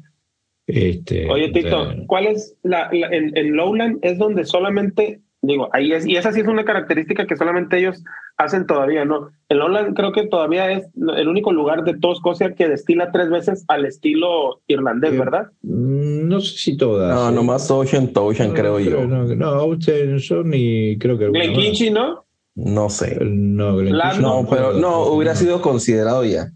Este, 0.66 1.28
Oye, 1.28 1.50
Tito, 1.50 1.94
¿cuál 2.06 2.28
es 2.28 2.56
la, 2.62 2.88
en, 2.90 3.54
Lowland? 3.54 3.98
¿Es 4.00 4.16
donde 4.16 4.46
solamente 4.46 5.20
Digo, 5.46 5.68
ahí 5.72 5.92
es, 5.92 6.06
y 6.06 6.16
esa 6.16 6.32
sí 6.32 6.40
es 6.40 6.48
una 6.48 6.64
característica 6.64 7.26
que 7.26 7.36
solamente 7.36 7.78
ellos 7.78 8.02
hacen 8.36 8.66
todavía, 8.66 9.04
¿no? 9.04 9.30
El 9.48 9.62
Holland 9.62 9.94
creo 9.94 10.12
que 10.12 10.26
todavía 10.26 10.70
es 10.72 10.88
el 11.16 11.28
único 11.28 11.52
lugar 11.52 11.84
de 11.84 11.96
todo 11.96 12.12
Escocia 12.12 12.54
que 12.54 12.68
destila 12.68 13.12
tres 13.12 13.30
veces 13.30 13.64
al 13.68 13.84
estilo 13.84 14.60
irlandés, 14.66 15.12
eh, 15.12 15.18
¿verdad? 15.18 15.46
Mm, 15.62 16.28
no 16.28 16.40
sé 16.40 16.58
si 16.58 16.76
todas. 16.76 17.14
No, 17.14 17.30
nomás 17.30 17.70
Ocean 17.70 18.10
Ocean, 18.12 18.52
creo, 18.52 18.80
yo. 18.80 19.06
No, 19.06 19.24
no 19.24 19.64
Ocean 19.64 20.18
y 20.52 20.98
creo 20.98 21.16
que. 21.16 21.28
Glenkinchi, 21.28 21.90
¿no? 21.90 22.24
No 22.56 22.90
sé. 22.90 23.18
No, 23.20 23.80
no, 23.82 24.46
pero 24.50 24.72
no, 24.72 25.04
hubiera 25.04 25.34
sido 25.34 25.60
considerado 25.60 26.24
ya. 26.24 26.50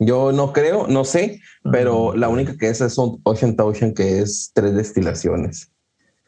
Yo 0.00 0.32
no 0.32 0.52
creo, 0.52 0.86
no 0.88 1.04
sé, 1.04 1.40
pero 1.70 2.14
la 2.16 2.28
única 2.28 2.56
que 2.58 2.68
es 2.68 2.80
es 2.80 2.96
Ocean 2.98 3.56
Ocean, 3.58 3.94
que 3.94 4.18
es 4.18 4.50
tres 4.52 4.74
destilaciones. 4.74 5.70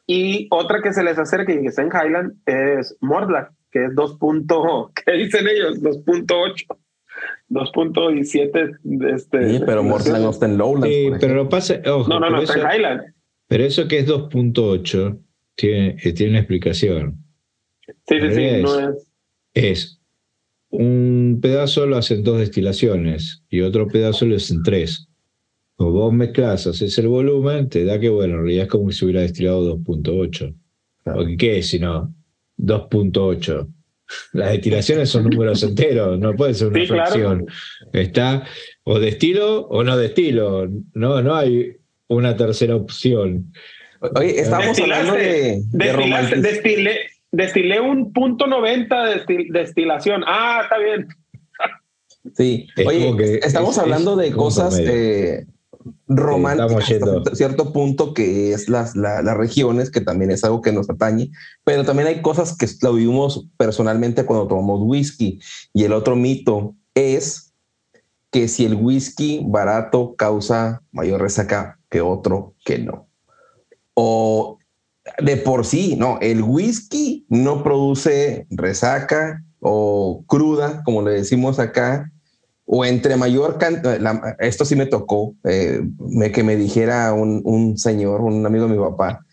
Y 0.07 0.47
otra 0.51 0.81
que 0.83 0.93
se 0.93 1.03
les 1.03 1.19
acerca 1.19 1.53
y 1.53 1.61
que 1.61 1.67
está 1.67 1.83
en 1.83 1.89
Highland 1.89 2.35
es 2.47 2.97
Mordlac, 3.01 3.53
que 3.71 3.87
es 3.87 3.95
2. 3.95 4.19
¿Qué 5.05 5.13
dicen 5.13 5.49
ellos? 5.49 5.83
2.8. 5.83 6.67
2.17. 7.51 9.15
Este, 9.15 9.51
sí, 9.51 9.63
pero 9.65 9.83
Mordlac 9.83 10.21
no 10.21 10.31
está 10.31 10.47
en 10.47 10.59
Lowlands. 10.59 10.95
Sí, 10.95 11.11
pero 11.21 11.35
lo 11.35 11.49
pasa. 11.49 11.81
Ojo, 11.87 12.09
no, 12.09 12.21
no, 12.21 12.31
no, 12.31 12.43
está 12.43 12.55
en 12.55 12.81
Highland. 12.81 13.03
Pero 13.49 13.65
eso 13.65 13.89
que 13.89 13.99
es 13.99 14.09
2.8 14.09 15.19
tiene, 15.55 15.97
eh, 16.03 16.13
tiene 16.13 16.31
una 16.31 16.41
explicación. 16.41 17.25
Sí, 17.87 18.21
sí, 18.21 18.35
sí, 18.35 18.63
no 18.63 18.91
es. 18.91 19.13
Es 19.55 19.97
un 20.69 21.39
pedazo 21.41 21.87
lo 21.87 21.97
hacen 21.97 22.23
dos 22.23 22.39
destilaciones 22.39 23.43
y 23.49 23.61
otro 23.61 23.89
pedazo 23.89 24.27
lo 24.27 24.37
hacen 24.37 24.63
tres. 24.63 25.06
O 25.79 25.91
vos 25.91 26.13
mezclas, 26.13 26.67
haces 26.67 26.97
el 26.99 27.09
volumen, 27.09 27.69
te 27.69 27.85
da 27.85 28.01
que, 28.01 28.09
bueno, 28.09 28.35
en 28.35 28.41
realidad 28.41 28.65
es 28.65 28.71
como 28.71 28.91
si 28.91 28.99
se 28.99 29.05
hubiera 29.05 29.21
destilado 29.21 29.77
2.8. 29.77 30.55
Claro. 31.05 31.25
¿Qué 31.39 31.59
es 31.59 31.69
si 31.69 31.79
no? 31.79 32.15
2.8. 32.59 33.69
Las 34.33 34.53
destilaciones 34.53 35.11
son 35.11 35.25
números 35.25 35.63
enteros, 35.63 36.19
no 36.19 36.35
puede 36.35 36.55
ser 36.55 36.69
una 36.69 36.87
fracción. 36.87 37.47
Está 37.93 38.45
o 38.85 38.99
destilo 39.01 39.67
o 39.67 39.83
no 39.83 39.97
destilo. 39.97 40.69
No, 40.95 41.21
no 41.23 41.35
hay 41.35 41.77
una 42.09 42.37
tercera 42.37 42.77
opción. 42.77 43.53
Oye, 44.15 44.41
estamos 44.41 44.79
hablando 44.79 45.15
de, 45.15 45.61
de 45.73 46.99
destilé 47.33 47.81
un 47.81 48.13
punto 48.13 48.47
90 48.47 49.05
de 49.05 49.47
destilación. 49.51 50.23
Ah, 50.27 50.61
está 50.63 50.79
bien. 50.79 51.09
Sí, 52.35 52.69
oye, 52.85 53.41
estamos 53.43 53.79
hablando 53.79 54.17
de 54.17 54.33
cosas 54.33 54.79
eh, 54.79 55.47
románticas 56.09 56.91
hasta 56.91 57.35
cierto 57.35 57.73
punto 57.73 58.15
que 58.15 58.53
es 58.53 58.69
las, 58.69 58.97
las 58.97 59.37
regiones, 59.37 59.91
que 59.91 60.01
también 60.01 60.31
es 60.31 60.45
algo 60.45 60.63
que 60.63 60.73
nos 60.73 60.89
atañe, 60.91 61.31
pero 61.65 61.85
también 61.85 62.09
hay 62.09 62.23
cosas 62.23 62.57
que 62.57 62.67
lo 62.83 62.95
vivimos 62.95 63.47
personalmente 63.57 64.25
cuando 64.25 64.49
tomamos 64.49 64.81
whisky. 64.83 65.41
Y 65.73 65.85
el 65.85 65.93
otro 65.93 66.17
mito 66.17 66.75
es 66.95 67.53
que 68.31 68.49
si 68.49 68.65
el 68.65 68.75
whisky 68.75 69.43
barato 69.47 70.15
causa 70.17 70.83
mayor 70.93 71.21
resaca 71.21 71.79
que 71.89 72.01
otro 72.01 72.55
que 72.65 72.79
no. 72.79 73.07
O 73.95 74.59
de 75.23 75.37
por 75.37 75.65
sí, 75.65 75.97
no, 75.97 76.19
el 76.21 76.43
whisky 76.43 77.25
no 77.29 77.63
produce 77.63 78.47
resaca 78.51 79.43
o 79.61 80.25
cruda, 80.27 80.83
como 80.85 81.03
le 81.03 81.13
decimos 81.13 81.59
acá, 81.59 82.11
o 82.67 82.85
entre 82.85 83.17
mayor 83.17 83.59
cantidad, 83.59 84.37
esto 84.41 84.65
sí 84.65 84.75
me 84.75 84.87
tocó, 84.87 85.35
eh, 85.45 85.81
que 86.35 86.43
me 86.43 86.57
dijera 86.57 87.13
un, 87.15 87.79
señor, 87.79 88.21
un 88.21 88.45
amigo 88.45 88.67
de 88.67 88.75
mi 88.77 88.79
papá, 88.79 89.25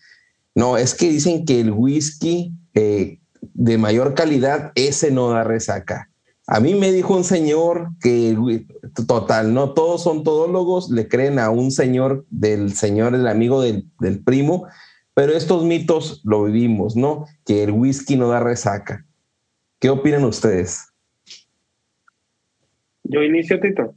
no, 0.54 0.78
es 0.78 0.94
que 0.94 1.08
dicen 1.08 1.44
que 1.44 1.60
el 1.60 1.72
whisky 1.72 2.52
eh, 2.74 3.18
de 3.54 3.76
mayor 3.76 4.14
calidad, 4.14 4.70
ese 4.76 5.10
no 5.10 5.30
da 5.30 5.42
resaca. 5.42 6.10
A 6.46 6.60
mí 6.60 6.74
me 6.74 6.92
dijo 6.92 7.16
un 7.16 7.24
señor 7.24 7.88
que, 8.00 8.36
total, 9.06 9.52
no 9.52 9.72
todos 9.72 10.02
son 10.02 10.22
todólogos, 10.22 10.90
le 10.90 11.08
creen 11.08 11.38
a 11.38 11.50
un 11.50 11.72
señor 11.72 12.24
del 12.30 12.74
señor, 12.74 13.14
el 13.14 13.26
amigo 13.26 13.62
del, 13.62 13.88
del 13.98 14.22
primo, 14.22 14.66
pero 15.14 15.32
estos 15.32 15.64
mitos 15.64 16.20
lo 16.24 16.44
vivimos, 16.44 16.96
¿no? 16.96 17.24
Que 17.44 17.64
el 17.64 17.72
whisky 17.72 18.16
no 18.16 18.28
da 18.28 18.40
resaca. 18.40 19.06
¿Qué 19.80 19.90
opinan 19.90 20.24
ustedes? 20.24 20.93
Yo 23.04 23.22
inicio, 23.22 23.60
Tito. 23.60 23.94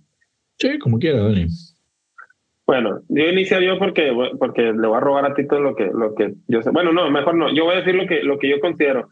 Sí, 0.57 0.77
como 0.79 0.99
quiera, 0.99 1.23
Dani. 1.23 1.47
Bueno, 2.65 3.01
yo 3.07 3.23
inicio 3.23 3.61
yo 3.61 3.79
porque, 3.79 4.11
porque 4.37 4.73
le 4.73 4.87
voy 4.87 4.97
a 4.97 4.99
robar 4.99 5.25
a 5.25 5.33
Tito 5.33 5.59
lo 5.59 5.75
que, 5.75 5.85
lo 5.85 6.13
que 6.15 6.33
yo 6.47 6.61
sé. 6.61 6.71
Bueno, 6.71 6.91
no, 6.91 7.09
mejor 7.09 7.35
no. 7.35 7.53
Yo 7.53 7.63
voy 7.63 7.75
a 7.75 7.79
decir 7.79 7.95
lo 7.95 8.05
que, 8.05 8.23
lo 8.23 8.37
que 8.37 8.49
yo 8.49 8.59
considero. 8.59 9.09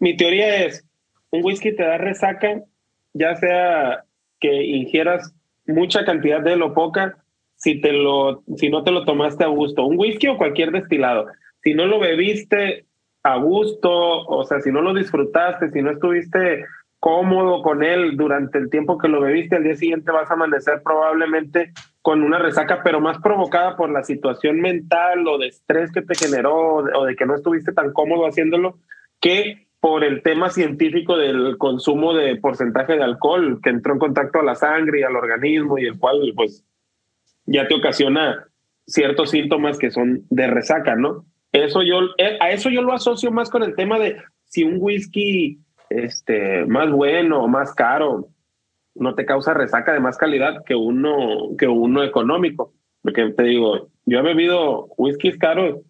Mi 0.00 0.16
teoría 0.16 0.66
es, 0.66 0.86
un 1.30 1.44
whisky 1.44 1.74
te 1.74 1.82
da 1.82 1.96
resaca, 1.96 2.62
ya 3.14 3.34
sea 3.36 4.04
que 4.38 4.64
ingieras 4.64 5.34
mucha 5.66 6.04
cantidad 6.04 6.42
de 6.42 6.52
él 6.52 6.62
o 6.62 6.74
poca, 6.74 7.24
si, 7.56 7.80
te 7.80 7.92
lo, 7.92 8.42
si 8.56 8.68
no 8.68 8.84
te 8.84 8.90
lo 8.90 9.04
tomaste 9.04 9.44
a 9.44 9.48
gusto, 9.48 9.86
un 9.86 9.98
whisky 9.98 10.28
o 10.28 10.36
cualquier 10.36 10.70
destilado, 10.70 11.26
si 11.62 11.74
no 11.74 11.86
lo 11.86 11.98
bebiste 11.98 12.84
a 13.22 13.38
gusto, 13.38 13.90
o 13.90 14.44
sea, 14.44 14.60
si 14.60 14.70
no 14.70 14.82
lo 14.82 14.94
disfrutaste, 14.94 15.70
si 15.70 15.82
no 15.82 15.90
estuviste 15.90 16.64
cómodo 17.06 17.62
con 17.62 17.84
él 17.84 18.16
durante 18.16 18.58
el 18.58 18.68
tiempo 18.68 18.98
que 18.98 19.06
lo 19.06 19.20
bebiste, 19.20 19.54
al 19.54 19.62
día 19.62 19.76
siguiente 19.76 20.10
vas 20.10 20.28
a 20.28 20.34
amanecer 20.34 20.82
probablemente 20.82 21.72
con 22.02 22.20
una 22.20 22.40
resaca, 22.40 22.80
pero 22.82 23.00
más 23.00 23.18
provocada 23.18 23.76
por 23.76 23.90
la 23.90 24.02
situación 24.02 24.60
mental 24.60 25.24
o 25.28 25.38
de 25.38 25.46
estrés 25.46 25.92
que 25.92 26.02
te 26.02 26.16
generó 26.16 26.78
o 26.78 27.04
de 27.04 27.14
que 27.14 27.24
no 27.24 27.36
estuviste 27.36 27.72
tan 27.72 27.92
cómodo 27.92 28.26
haciéndolo, 28.26 28.80
que 29.20 29.68
por 29.78 30.02
el 30.02 30.20
tema 30.24 30.50
científico 30.50 31.16
del 31.16 31.56
consumo 31.58 32.12
de 32.12 32.34
porcentaje 32.38 32.96
de 32.96 33.04
alcohol 33.04 33.60
que 33.62 33.70
entró 33.70 33.92
en 33.92 34.00
contacto 34.00 34.40
a 34.40 34.44
la 34.44 34.56
sangre 34.56 34.98
y 34.98 35.02
al 35.04 35.14
organismo 35.14 35.78
y 35.78 35.84
el 35.84 36.00
cual 36.00 36.32
pues 36.34 36.64
ya 37.44 37.68
te 37.68 37.76
ocasiona 37.76 38.48
ciertos 38.84 39.30
síntomas 39.30 39.78
que 39.78 39.92
son 39.92 40.24
de 40.30 40.48
resaca, 40.48 40.96
¿no? 40.96 41.24
Eso 41.52 41.84
yo, 41.84 42.00
eh, 42.18 42.36
a 42.40 42.50
eso 42.50 42.68
yo 42.68 42.82
lo 42.82 42.92
asocio 42.92 43.30
más 43.30 43.48
con 43.48 43.62
el 43.62 43.76
tema 43.76 43.96
de 44.00 44.16
si 44.46 44.64
un 44.64 44.78
whisky 44.80 45.60
este, 45.90 46.64
más 46.66 46.90
bueno 46.90 47.46
más 47.48 47.74
caro 47.74 48.28
no 48.98 49.14
te 49.14 49.26
causa 49.26 49.54
resaca 49.54 49.92
de 49.92 50.00
más 50.00 50.16
calidad 50.16 50.64
que 50.64 50.74
uno, 50.74 51.56
que 51.58 51.68
uno 51.68 52.02
económico. 52.02 52.72
Porque 53.02 53.30
te 53.36 53.42
digo, 53.44 53.88
yo 54.04 54.18
he 54.18 54.22
bebido 54.22 54.86
whiskies 54.96 55.38
caros, 55.38 55.80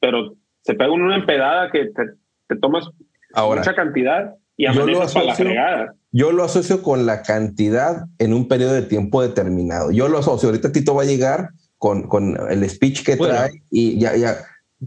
pero 0.00 0.34
se 0.62 0.74
pega 0.74 0.90
una 0.90 1.16
empedada 1.16 1.70
que 1.70 1.86
te, 1.86 2.56
tomas 2.56 2.90
mucha 3.34 3.74
cantidad 3.74 4.34
y 4.56 4.66
amaneces 4.66 5.14
para 5.14 5.26
la 5.26 5.34
fregada. 5.34 5.94
Yo 6.12 6.32
lo 6.32 6.44
asocio 6.44 6.82
con 6.82 7.06
la 7.06 7.22
cantidad 7.22 8.06
en 8.18 8.32
un 8.32 8.48
periodo 8.48 8.72
de 8.72 8.82
tiempo 8.82 9.22
determinado. 9.22 9.90
Yo 9.90 10.08
lo 10.08 10.18
asocio. 10.18 10.48
Ahorita 10.48 10.72
Tito 10.72 10.94
va 10.94 11.02
a 11.02 11.06
llegar 11.06 11.50
con, 11.78 12.08
con 12.08 12.36
el 12.50 12.68
speech 12.68 13.04
que 13.04 13.16
trae 13.16 13.62
y 13.70 13.98
ya, 13.98 14.16
ya, 14.16 14.36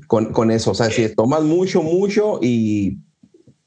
con, 0.07 0.33
con 0.33 0.51
eso. 0.51 0.71
O 0.71 0.73
sea, 0.73 0.87
si 0.87 1.13
tomas 1.15 1.43
mucho, 1.43 1.81
mucho 1.81 2.39
y 2.41 2.97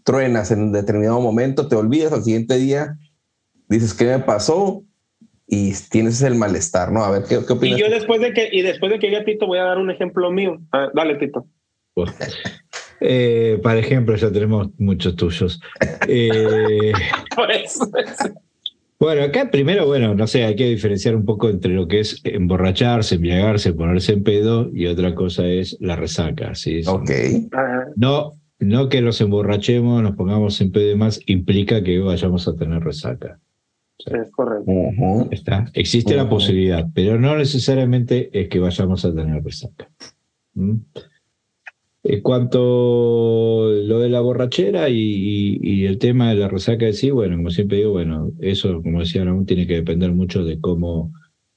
truenas 0.04 0.50
en 0.50 0.62
un 0.62 0.72
determinado 0.72 1.20
momento, 1.20 1.68
te 1.68 1.76
olvidas 1.76 2.12
al 2.12 2.22
siguiente 2.22 2.56
día, 2.56 2.96
dices, 3.68 3.94
¿qué 3.94 4.06
me 4.06 4.18
pasó? 4.20 4.84
Y 5.46 5.72
tienes 5.90 6.22
el 6.22 6.34
malestar, 6.34 6.92
¿no? 6.92 7.04
A 7.04 7.10
ver, 7.10 7.24
¿qué, 7.28 7.40
qué 7.46 7.52
opinas? 7.52 7.78
Y 7.78 7.82
yo 7.82 7.90
después 7.90 8.20
de 8.20 8.32
que, 8.32 8.48
y 8.50 8.62
después 8.62 8.90
de 8.92 8.98
que 8.98 9.08
llegue 9.08 9.24
Tito, 9.24 9.46
voy 9.46 9.58
a 9.58 9.64
dar 9.64 9.78
un 9.78 9.90
ejemplo 9.90 10.30
mío. 10.30 10.58
dale, 10.94 11.16
Tito. 11.16 11.46
Eh, 13.00 13.58
para 13.62 13.80
ejemplo, 13.80 14.14
ya 14.14 14.30
tenemos 14.30 14.68
muchos 14.78 15.16
tuyos. 15.16 15.60
Eh, 16.06 16.92
bueno, 18.98 19.22
acá 19.24 19.50
primero, 19.50 19.86
bueno, 19.86 20.14
no 20.14 20.26
sé, 20.26 20.44
hay 20.44 20.54
que 20.54 20.68
diferenciar 20.68 21.16
un 21.16 21.24
poco 21.24 21.50
entre 21.50 21.72
lo 21.72 21.88
que 21.88 22.00
es 22.00 22.20
emborracharse, 22.24 23.16
embriagarse, 23.16 23.72
ponerse 23.72 24.12
en 24.12 24.22
pedo 24.22 24.70
y 24.72 24.86
otra 24.86 25.14
cosa 25.14 25.46
es 25.46 25.76
la 25.80 25.96
resaca. 25.96 26.54
¿sí? 26.54 26.82
Ok. 26.86 27.10
No, 27.96 28.34
no 28.62 28.88
que 28.88 29.02
nos 29.02 29.20
emborrachemos, 29.20 30.02
nos 30.02 30.16
pongamos 30.16 30.60
en 30.60 30.72
pedo 30.72 30.84
y 30.84 30.88
demás, 30.88 31.20
implica 31.26 31.82
que 31.82 31.98
vayamos 31.98 32.48
a 32.48 32.54
tener 32.54 32.82
resaca. 32.82 33.38
es 33.98 34.30
correcto. 34.30 34.72
Está. 35.30 35.66
Existe 35.74 36.16
la 36.16 36.28
posibilidad, 36.28 36.86
pero 36.94 37.18
no 37.18 37.36
necesariamente 37.36 38.30
es 38.32 38.48
que 38.48 38.60
vayamos 38.60 39.04
a 39.04 39.14
tener 39.14 39.42
resaca. 39.42 39.90
¿Mm? 40.54 40.76
En 42.04 42.20
cuanto 42.20 43.70
lo 43.70 44.00
de 44.00 44.08
la 44.08 44.20
borrachera 44.20 44.88
y, 44.88 45.84
el 45.86 45.98
tema 45.98 46.30
de 46.30 46.36
la 46.36 46.48
resaca 46.48 46.86
de 46.86 46.94
sí, 46.94 47.10
bueno, 47.10 47.36
como 47.36 47.50
siempre 47.50 47.78
digo, 47.78 47.92
bueno, 47.92 48.32
eso, 48.40 48.82
como 48.82 49.00
decían 49.00 49.28
aún, 49.28 49.46
tiene 49.46 49.68
que 49.68 49.74
depender 49.74 50.12
mucho 50.12 50.44
de 50.44 50.58
cómo, 50.58 51.12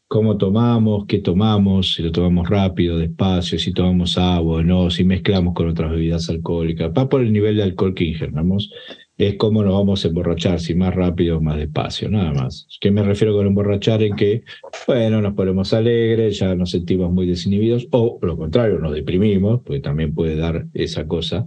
cómo 0.07 0.37
tomamos, 0.37 1.05
qué 1.07 1.19
tomamos, 1.19 1.93
si 1.95 2.03
lo 2.03 2.11
tomamos 2.11 2.49
rápido, 2.49 2.97
despacio, 2.97 3.59
si 3.59 3.73
tomamos 3.73 4.17
agua 4.17 4.57
o 4.57 4.63
no, 4.63 4.89
si 4.89 5.03
mezclamos 5.03 5.53
con 5.53 5.67
otras 5.69 5.91
bebidas 5.91 6.29
alcohólicas. 6.29 6.91
Va 6.97 7.09
por 7.09 7.21
el 7.21 7.33
nivel 7.33 7.57
de 7.57 7.63
alcohol 7.63 7.93
que 7.93 8.05
ingernamos 8.05 8.69
es 9.17 9.35
cómo 9.35 9.63
nos 9.63 9.73
vamos 9.73 10.03
a 10.03 10.09
emborrachar, 10.09 10.59
si 10.59 10.75
más 10.75 10.93
rápido 10.93 11.37
o 11.37 11.41
más 11.41 11.57
despacio, 11.57 12.09
nada 12.09 12.33
más. 12.33 12.67
¿Qué 12.81 12.91
me 12.91 13.01
refiero 13.01 13.33
con 13.33 13.47
emborrachar? 13.47 14.03
En 14.03 14.15
que, 14.15 14.43
bueno, 14.87 15.21
nos 15.21 15.33
ponemos 15.33 15.73
alegres, 15.73 16.39
ya 16.39 16.53
nos 16.55 16.71
sentimos 16.71 17.11
muy 17.11 17.25
desinhibidos, 17.25 17.87
o 17.91 18.19
lo 18.21 18.37
contrario, 18.37 18.79
nos 18.79 18.93
deprimimos, 18.93 19.61
porque 19.63 19.79
también 19.79 20.13
puede 20.13 20.35
dar 20.35 20.67
esa 20.73 21.07
cosa. 21.07 21.45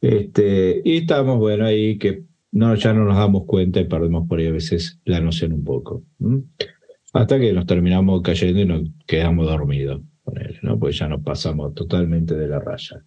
Este, 0.00 0.80
y 0.84 0.98
estamos, 0.98 1.38
bueno, 1.38 1.66
ahí 1.66 1.98
que 1.98 2.22
no, 2.52 2.74
ya 2.76 2.94
no 2.94 3.04
nos 3.04 3.16
damos 3.16 3.44
cuenta 3.44 3.80
y 3.80 3.84
perdemos 3.84 4.28
por 4.28 4.38
ahí 4.38 4.46
a 4.46 4.52
veces 4.52 5.00
la 5.04 5.20
noción 5.20 5.52
un 5.52 5.64
poco. 5.64 6.04
Hasta 7.12 7.38
que 7.40 7.52
nos 7.52 7.66
terminamos 7.66 8.22
cayendo 8.22 8.60
y 8.60 8.64
nos 8.66 8.82
quedamos 9.06 9.46
dormidos 9.46 10.00
con 10.22 10.40
él, 10.40 10.58
¿no? 10.62 10.78
Pues 10.78 10.98
ya 10.98 11.08
nos 11.08 11.22
pasamos 11.22 11.74
totalmente 11.74 12.34
de 12.34 12.48
la 12.48 12.60
raya. 12.60 13.02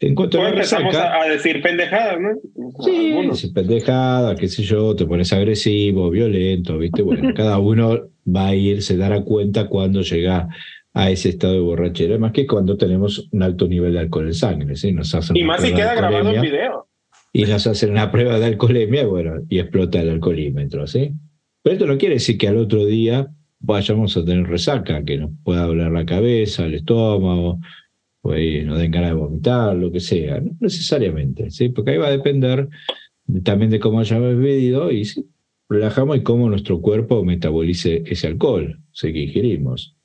En 0.00 0.14
cuanto 0.14 0.40
a 0.40 0.50
empezamos 0.50 0.94
a, 0.94 1.24
decir 1.28 1.60
pendejadas, 1.60 2.18
¿no? 2.20 3.34
Sí, 3.34 3.50
pendejadas, 3.52 4.38
qué 4.38 4.46
sé 4.46 4.62
yo, 4.62 4.94
te 4.94 5.06
pones 5.06 5.32
agresivo, 5.32 6.08
violento, 6.10 6.78
¿viste? 6.78 7.02
Bueno, 7.02 7.32
cada 7.34 7.58
uno 7.58 8.08
va 8.24 8.48
a 8.48 8.54
ir, 8.54 8.82
se 8.82 8.96
dará 8.96 9.22
cuenta 9.22 9.68
cuando 9.68 10.02
llega 10.02 10.48
a 10.94 11.10
ese 11.10 11.30
estado 11.30 11.54
de 11.54 11.60
borrachera, 11.60 12.18
más 12.18 12.32
que 12.32 12.46
cuando 12.46 12.76
tenemos 12.76 13.28
un 13.32 13.42
alto 13.42 13.66
nivel 13.66 13.94
de 13.94 14.00
alcohol 14.00 14.26
en 14.26 14.34
sangre, 14.34 14.76
¿sí? 14.76 14.92
Nos 14.92 15.14
hacen 15.14 15.36
y 15.36 15.42
más 15.42 15.62
si 15.62 15.72
queda 15.74 15.94
grabado 15.94 16.30
en 16.30 16.42
video. 16.42 16.86
Y 17.32 17.44
nos 17.44 17.66
hacen 17.66 17.90
una 17.90 18.10
prueba 18.10 18.38
de 18.38 18.46
alcoholemia, 18.46 19.06
bueno, 19.06 19.42
y 19.48 19.58
explota 19.58 20.00
el 20.00 20.10
alcoholímetro, 20.10 20.86
¿sí? 20.86 21.12
Pero 21.62 21.74
esto 21.74 21.86
no 21.86 21.98
quiere 21.98 22.16
decir 22.16 22.38
que 22.38 22.48
al 22.48 22.56
otro 22.56 22.84
día 22.86 23.32
vayamos 23.60 24.16
a 24.16 24.24
tener 24.24 24.46
resaca, 24.46 25.04
que 25.04 25.18
nos 25.18 25.30
pueda 25.42 25.66
doler 25.66 25.90
la 25.90 26.06
cabeza, 26.06 26.66
el 26.66 26.74
estómago, 26.74 27.58
pues 28.20 28.64
nos 28.64 28.78
den 28.78 28.90
ganas 28.90 29.10
de 29.10 29.16
vomitar, 29.16 29.76
lo 29.76 29.90
que 29.90 30.00
sea, 30.00 30.40
no 30.40 30.52
necesariamente, 30.60 31.50
¿sí? 31.50 31.68
porque 31.70 31.92
ahí 31.92 31.98
va 31.98 32.08
a 32.08 32.12
depender 32.12 32.68
también 33.42 33.70
de 33.70 33.80
cómo 33.80 34.00
hayamos 34.00 34.36
bebido 34.36 34.90
y 34.90 35.04
si 35.04 35.26
relajamos 35.68 36.16
y 36.16 36.22
cómo 36.22 36.48
nuestro 36.48 36.80
cuerpo 36.80 37.24
metabolice 37.24 38.02
ese 38.06 38.26
alcohol 38.26 38.80
que 39.00 39.22
ingerimos. 39.22 39.96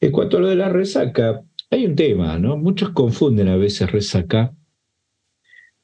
En 0.00 0.12
cuanto 0.12 0.36
a 0.36 0.40
lo 0.40 0.48
de 0.48 0.56
la 0.56 0.68
resaca, 0.68 1.42
hay 1.70 1.86
un 1.86 1.96
tema, 1.96 2.38
¿no? 2.38 2.56
Muchos 2.56 2.90
confunden 2.90 3.48
a 3.48 3.56
veces 3.56 3.90
resaca 3.90 4.54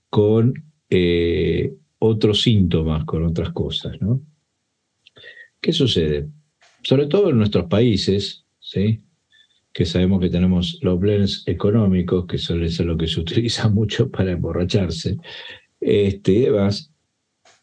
con 0.09 0.55
eh, 0.89 1.75
otros 1.99 2.43
síntomas, 2.43 3.05
con 3.05 3.25
otras 3.25 3.51
cosas, 3.51 4.01
¿no? 4.01 4.23
¿Qué 5.67 5.73
sucede? 5.73 6.29
Sobre 6.85 7.07
todo 7.07 7.31
en 7.31 7.39
nuestros 7.39 7.67
países, 7.67 8.45
¿sí? 8.61 9.01
que 9.73 9.85
sabemos 9.85 10.21
que 10.21 10.31
tenemos 10.31 10.79
los 10.81 10.97
blends 11.01 11.43
económicos, 11.49 12.25
que 12.27 12.39
suele 12.39 12.69
ser 12.69 12.87
lo 12.87 12.97
que 12.97 13.09
se 13.09 13.19
utiliza 13.27 13.69
mucho 13.69 14.09
para 14.09 14.31
emborracharse, 14.31 15.17
este, 15.81 16.33
y 16.33 16.41
demás, 16.43 16.93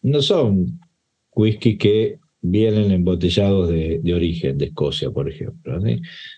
no 0.01 0.21
son 0.21 0.81
whisky 1.33 1.77
que 1.77 2.19
vienen 2.41 2.91
embotellados 2.91 3.69
de, 3.69 4.13
origen, 4.13 4.57
de 4.57 4.65
Escocia, 4.65 5.09
por 5.09 5.29
ejemplo, 5.29 5.79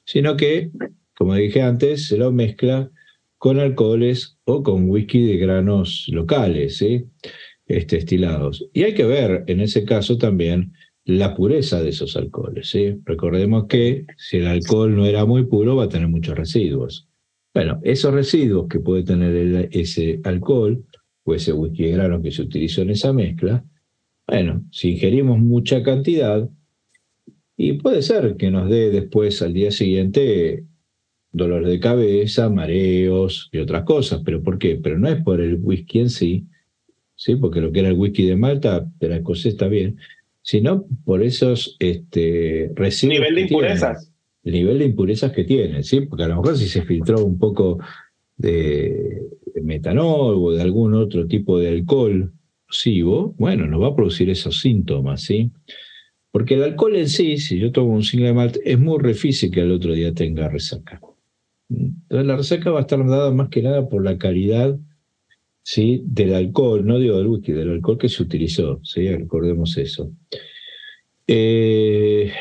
sino 0.05 0.37
que, 0.37 0.69
como 1.15 1.33
dije 1.33 1.63
antes, 1.63 2.05
se 2.05 2.19
lo 2.19 2.31
mezcla 2.31 2.91
con 3.39 3.57
alcoholes 3.57 4.37
o 4.43 4.61
con 4.61 4.87
whisky 4.87 5.25
de 5.25 5.37
granos 5.37 6.05
locales, 6.09 6.77
¿sí? 6.77 7.05
este, 7.65 7.97
estilados. 7.97 8.69
Y 8.71 8.83
hay 8.83 8.93
que 8.93 9.05
ver 9.05 9.45
en 9.47 9.61
ese 9.61 9.83
caso 9.83 10.19
también 10.19 10.71
la 11.05 11.35
pureza 11.35 11.81
de 11.81 11.89
esos 11.89 12.17
alcoholes. 12.17 12.69
¿sí? 12.69 12.99
Recordemos 13.05 13.67
que 13.67 14.05
si 14.17 14.37
el 14.37 14.47
alcohol 14.47 14.95
no 14.95 15.05
era 15.05 15.25
muy 15.25 15.45
puro, 15.45 15.75
va 15.75 15.85
a 15.85 15.89
tener 15.89 16.07
muchos 16.07 16.35
residuos. 16.35 17.07
Bueno, 17.53 17.79
esos 17.83 18.13
residuos 18.13 18.67
que 18.67 18.79
puede 18.79 19.03
tener 19.03 19.69
ese 19.71 20.19
alcohol 20.23 20.83
o 21.23 21.33
ese 21.33 21.53
whisky 21.53 21.83
de 21.83 21.91
grano 21.91 22.21
que 22.21 22.31
se 22.31 22.41
utilizó 22.41 22.81
en 22.81 22.89
esa 22.89 23.13
mezcla, 23.13 23.63
bueno, 24.27 24.65
si 24.71 24.91
ingerimos 24.91 25.39
mucha 25.39 25.81
cantidad, 25.83 26.49
y 27.57 27.73
puede 27.73 28.01
ser 28.01 28.35
que 28.35 28.51
nos 28.51 28.69
dé 28.69 28.89
después 28.89 29.41
al 29.41 29.53
día 29.53 29.71
siguiente 29.71 30.65
dolor 31.31 31.65
de 31.65 31.79
cabeza, 31.79 32.49
mareos 32.49 33.49
y 33.51 33.59
otras 33.59 33.83
cosas. 33.83 34.21
¿Pero 34.25 34.43
por 34.43 34.57
qué? 34.57 34.75
Pero 34.81 34.97
no 34.97 35.07
es 35.07 35.21
por 35.23 35.39
el 35.39 35.59
whisky 35.61 35.99
en 35.99 36.09
sí, 36.09 36.47
¿sí? 37.15 37.35
porque 37.35 37.61
lo 37.61 37.71
que 37.71 37.79
era 37.79 37.89
el 37.89 37.97
whisky 37.97 38.25
de 38.25 38.35
Malta, 38.35 38.89
de 38.99 39.09
la 39.09 39.17
escocés 39.17 39.53
está 39.53 39.67
bien, 39.67 39.97
sino 40.45 40.85
por 41.03 41.23
esos 41.23 41.75
este, 41.79 42.71
residuos. 42.75 43.19
Nivel 43.19 43.35
de 43.35 43.41
impurezas. 43.41 44.13
el 44.43 44.53
nivel 44.53 44.77
de 44.77 44.85
impurezas 44.85 45.31
que 45.31 45.43
tiene, 45.43 45.81
¿sí? 45.81 46.01
Porque 46.01 46.23
a 46.23 46.27
lo 46.27 46.35
mejor 46.35 46.55
si 46.55 46.67
se 46.67 46.83
filtró 46.83 47.25
un 47.25 47.39
poco 47.39 47.79
de, 48.37 49.23
metanol 49.63 50.35
o 50.37 50.51
de 50.51 50.61
algún 50.61 50.93
otro 50.93 51.25
tipo 51.25 51.57
de 51.57 51.69
alcohol 51.69 52.31
nocivo, 52.67 53.33
bueno, 53.39 53.65
nos 53.65 53.81
va 53.81 53.87
a 53.87 53.95
producir 53.95 54.29
esos 54.29 54.61
síntomas, 54.61 55.23
¿sí? 55.23 55.51
Porque 56.29 56.53
el 56.53 56.63
alcohol 56.63 56.95
en 56.95 57.09
sí, 57.09 57.37
si 57.37 57.57
yo 57.57 57.71
tomo 57.71 57.93
un 57.93 58.03
single 58.03 58.33
malt, 58.33 58.57
es 58.63 58.77
muy 58.77 59.01
difícil 59.01 59.49
que 59.49 59.61
al 59.61 59.71
otro 59.71 59.93
día 59.93 60.13
tenga 60.13 60.47
resaca. 60.47 61.01
Entonces 61.69 62.27
la 62.27 62.37
resaca 62.37 62.69
va 62.69 62.79
a 62.79 62.81
estar 62.81 63.03
dada 63.03 63.31
más 63.31 63.49
que 63.49 63.63
nada 63.63 63.89
por 63.89 64.03
la 64.03 64.19
calidad 64.19 64.77
¿sí? 65.65 66.03
del 66.05 66.35
alcohol, 66.35 66.85
no 66.85 66.99
digo 66.99 67.17
del 67.17 67.25
whisky, 67.25 67.51
del 67.51 67.71
alcohol 67.71 67.97
que 67.97 68.07
se 68.07 68.21
utilizó, 68.21 68.79
¿sí? 68.83 69.09
recordemos 69.09 69.75
eso. 69.77 70.11
Eh, 71.25 72.31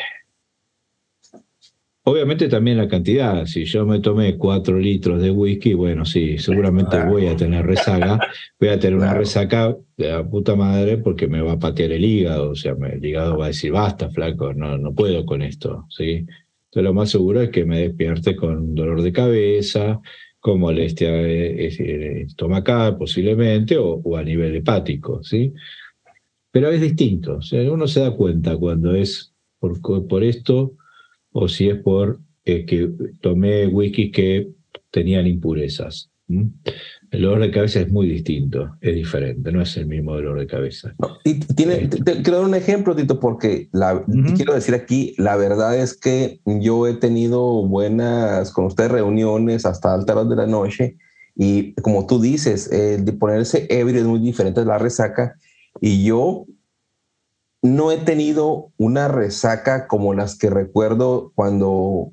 obviamente 2.02 2.50
también 2.50 2.76
la 2.76 2.86
cantidad, 2.86 3.46
si 3.46 3.64
yo 3.64 3.86
me 3.86 4.00
tomé 4.00 4.36
cuatro 4.36 4.78
litros 4.78 5.22
de 5.22 5.30
whisky, 5.30 5.72
bueno, 5.72 6.04
sí, 6.04 6.36
seguramente 6.36 7.02
voy 7.02 7.26
a 7.26 7.34
tener 7.34 7.64
resaca, 7.64 8.18
voy 8.60 8.68
a 8.68 8.78
tener 8.78 8.98
una 8.98 9.14
resaca 9.14 9.74
de 9.96 10.10
la 10.10 10.28
puta 10.28 10.54
madre 10.54 10.98
porque 10.98 11.26
me 11.26 11.40
va 11.40 11.52
a 11.52 11.58
patear 11.58 11.92
el 11.92 12.04
hígado, 12.04 12.50
o 12.50 12.54
sea, 12.54 12.76
el 12.92 13.02
hígado 13.02 13.38
va 13.38 13.46
a 13.46 13.48
decir, 13.48 13.72
basta, 13.72 14.10
flaco, 14.10 14.52
no, 14.52 14.76
no 14.76 14.94
puedo 14.94 15.24
con 15.24 15.40
esto, 15.40 15.86
¿sí? 15.88 16.26
Entonces 16.66 16.82
lo 16.82 16.92
más 16.92 17.08
seguro 17.08 17.40
es 17.40 17.48
que 17.48 17.64
me 17.64 17.80
despierte 17.80 18.36
con 18.36 18.74
dolor 18.74 19.00
de 19.00 19.12
cabeza, 19.12 20.02
con 20.44 20.60
molestia 20.60 21.08
estomacal 21.26 22.98
posiblemente 22.98 23.78
o, 23.78 24.14
a 24.14 24.22
nivel 24.22 24.54
hepático, 24.54 25.22
¿sí? 25.24 25.54
Pero 26.50 26.68
es 26.68 26.82
distinto, 26.82 27.38
o 27.38 27.72
uno 27.72 27.86
se 27.88 28.00
da 28.00 28.10
cuenta 28.10 28.54
cuando 28.58 28.94
es 28.94 29.32
por, 29.58 29.80
por 30.06 30.22
esto 30.22 30.74
o 31.32 31.48
si 31.48 31.70
es 31.70 31.78
por 31.78 32.20
eh, 32.44 32.66
que 32.66 32.90
tomé 33.22 33.68
whisky 33.68 34.10
que 34.10 34.50
tenían 34.90 35.26
impurezas. 35.26 36.10
El 37.14 37.22
dolor 37.22 37.42
de 37.42 37.52
cabeza 37.52 37.80
es 37.80 37.92
muy 37.92 38.08
distinto, 38.08 38.76
es 38.80 38.92
diferente, 38.92 39.52
no 39.52 39.62
es 39.62 39.76
el 39.76 39.86
mismo 39.86 40.14
dolor 40.14 40.36
de 40.36 40.48
cabeza. 40.48 40.92
y 41.22 41.34
tiene, 41.38 41.84
eh, 41.84 41.88
te, 41.88 42.22
quiero 42.22 42.38
dar 42.38 42.46
un 42.48 42.56
ejemplo, 42.56 42.96
Tito, 42.96 43.20
porque 43.20 43.68
la, 43.70 44.04
quiero 44.34 44.52
decir 44.52 44.74
aquí, 44.74 45.14
la 45.16 45.36
verdad 45.36 45.78
es 45.78 45.96
que 45.96 46.40
yo 46.44 46.88
he 46.88 46.94
tenido 46.94 47.64
buenas 47.68 48.50
con 48.50 48.64
ustedes 48.64 48.90
reuniones 48.90 49.64
hasta 49.64 49.94
altas 49.94 50.16
horas 50.16 50.28
de 50.28 50.34
la 50.34 50.48
noche 50.48 50.96
y 51.36 51.74
como 51.74 52.04
tú 52.08 52.20
dices, 52.20 52.72
el 52.72 53.04
de 53.04 53.12
ponerse 53.12 53.68
ebrio 53.70 54.00
es 54.00 54.06
muy 54.06 54.18
diferente 54.18 54.60
de 54.60 54.66
la 54.66 54.78
resaca 54.78 55.36
y 55.80 56.04
yo 56.04 56.46
no 57.62 57.92
he 57.92 57.98
tenido 57.98 58.72
una 58.76 59.06
resaca 59.06 59.86
como 59.86 60.14
las 60.14 60.36
que 60.36 60.50
recuerdo 60.50 61.30
cuando 61.36 62.10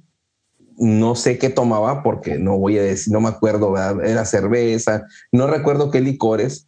no 0.77 1.15
sé 1.15 1.37
qué 1.37 1.49
tomaba 1.49 2.03
porque 2.03 2.37
no 2.37 2.57
voy 2.57 2.77
a 2.77 2.83
decir, 2.83 3.13
no 3.13 3.21
me 3.21 3.29
acuerdo, 3.29 3.75
era 4.03 4.25
cerveza, 4.25 5.05
no 5.31 5.47
recuerdo 5.47 5.91
qué 5.91 6.01
licores. 6.01 6.67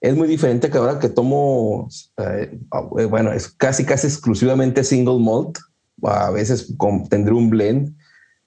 Es 0.00 0.16
muy 0.16 0.28
diferente 0.28 0.70
que 0.70 0.78
ahora 0.78 0.98
que 0.98 1.08
tomo, 1.08 1.88
eh, 2.18 2.58
bueno, 3.08 3.32
es 3.32 3.48
casi, 3.48 3.84
casi 3.84 4.06
exclusivamente 4.06 4.84
single 4.84 5.18
malt, 5.18 5.58
a 6.02 6.30
veces 6.30 6.74
tendré 7.08 7.32
un 7.32 7.50
blend, 7.50 7.96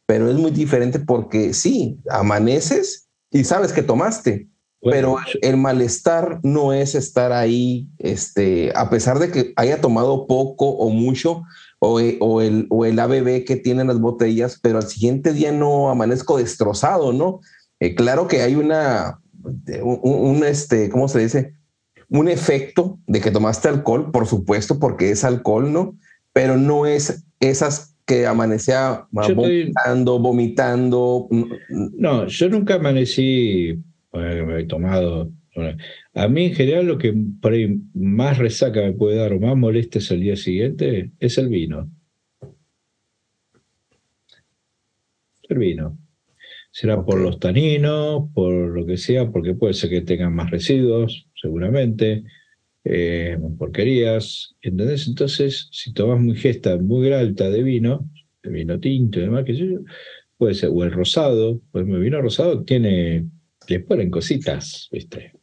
pero 0.05 0.29
es 0.29 0.37
muy 0.37 0.51
diferente 0.51 0.99
porque 0.99 1.53
sí, 1.53 1.99
amaneces 2.09 3.07
y 3.31 3.43
sabes 3.43 3.73
que 3.73 3.83
tomaste, 3.83 4.47
pero 4.81 5.17
el 5.41 5.57
malestar 5.57 6.39
no 6.43 6.71
es 6.71 6.95
estar 6.95 7.31
ahí, 7.31 7.87
este, 7.97 8.71
a 8.75 8.89
pesar 8.89 9.19
de 9.19 9.31
que 9.31 9.53
haya 9.55 9.81
tomado 9.81 10.27
poco 10.27 10.69
o 10.69 10.89
mucho, 10.89 11.43
o, 11.79 11.99
eh, 11.99 12.17
o, 12.19 12.41
el, 12.41 12.67
o 12.69 12.85
el 12.85 12.99
ABB 12.99 13.45
que 13.45 13.55
tienen 13.55 13.87
las 13.87 13.99
botellas, 13.99 14.59
pero 14.61 14.77
al 14.77 14.87
siguiente 14.87 15.33
día 15.33 15.51
no 15.51 15.89
amanezco 15.89 16.37
destrozado, 16.37 17.13
¿no? 17.13 17.41
Eh, 17.79 17.95
claro 17.95 18.27
que 18.27 18.41
hay 18.41 18.55
una, 18.55 19.19
un, 19.81 20.43
este, 20.43 20.89
¿cómo 20.89 21.07
se 21.07 21.19
dice? 21.19 21.53
Un 22.09 22.27
efecto 22.27 22.99
de 23.05 23.21
que 23.21 23.31
tomaste 23.31 23.67
alcohol, 23.67 24.11
por 24.11 24.25
supuesto, 24.25 24.79
porque 24.79 25.11
es 25.11 25.23
alcohol, 25.23 25.71
¿no? 25.71 25.95
Pero 26.33 26.57
no 26.57 26.85
es 26.85 27.25
esas 27.39 27.95
que 28.05 28.25
amanecía 28.25 29.05
vomitando, 29.11 30.17
vomitando. 30.17 31.27
No, 31.69 32.25
yo 32.27 32.49
nunca 32.49 32.75
amanecí, 32.75 33.83
he 34.13 34.65
tomado 34.67 35.29
a 36.17 36.27
mí 36.27 36.45
en 36.45 36.55
general 36.55 36.87
lo 36.87 36.97
que 36.97 37.13
por 37.41 37.53
ahí 37.53 37.79
más 37.93 38.37
resaca 38.39 38.81
me 38.81 38.93
puede 38.93 39.17
dar 39.17 39.33
o 39.33 39.39
más 39.39 39.55
molestes 39.55 40.11
al 40.11 40.21
día 40.21 40.35
siguiente 40.35 41.11
es 41.19 41.37
el 41.37 41.47
vino. 41.49 41.91
El 45.47 45.57
vino. 45.59 45.97
Será 46.71 47.03
por 47.05 47.19
los 47.19 47.39
taninos, 47.39 48.29
por 48.33 48.53
lo 48.53 48.85
que 48.85 48.97
sea, 48.97 49.29
porque 49.31 49.53
puede 49.53 49.73
ser 49.73 49.89
que 49.91 50.01
tengan 50.01 50.33
más 50.33 50.49
residuos, 50.51 51.27
seguramente, 51.39 52.23
eh, 52.83 53.37
porquerías. 53.57 54.55
¿Entendés? 54.61 55.07
Entonces, 55.07 55.69
si 55.71 55.93
tomas 55.93 56.19
muy 56.19 56.35
gesta 56.35 56.77
muy 56.77 57.11
alta 57.11 57.49
de 57.49 57.63
vino, 57.63 58.09
de 58.43 58.49
vino 58.49 58.79
tinto 58.79 59.19
y 59.19 59.23
demás, 59.23 59.45
que 59.45 59.55
yo, 59.55 59.65
puede 60.37 60.55
ser, 60.55 60.69
o 60.73 60.83
el 60.83 60.91
rosado, 60.91 61.61
pues 61.71 61.87
el 61.87 61.99
vino 61.99 62.21
rosado 62.21 62.63
tiene 62.63 63.25
le 63.67 63.79
ponen 63.81 64.09
cositas, 64.09 64.87
¿viste? 64.91 65.36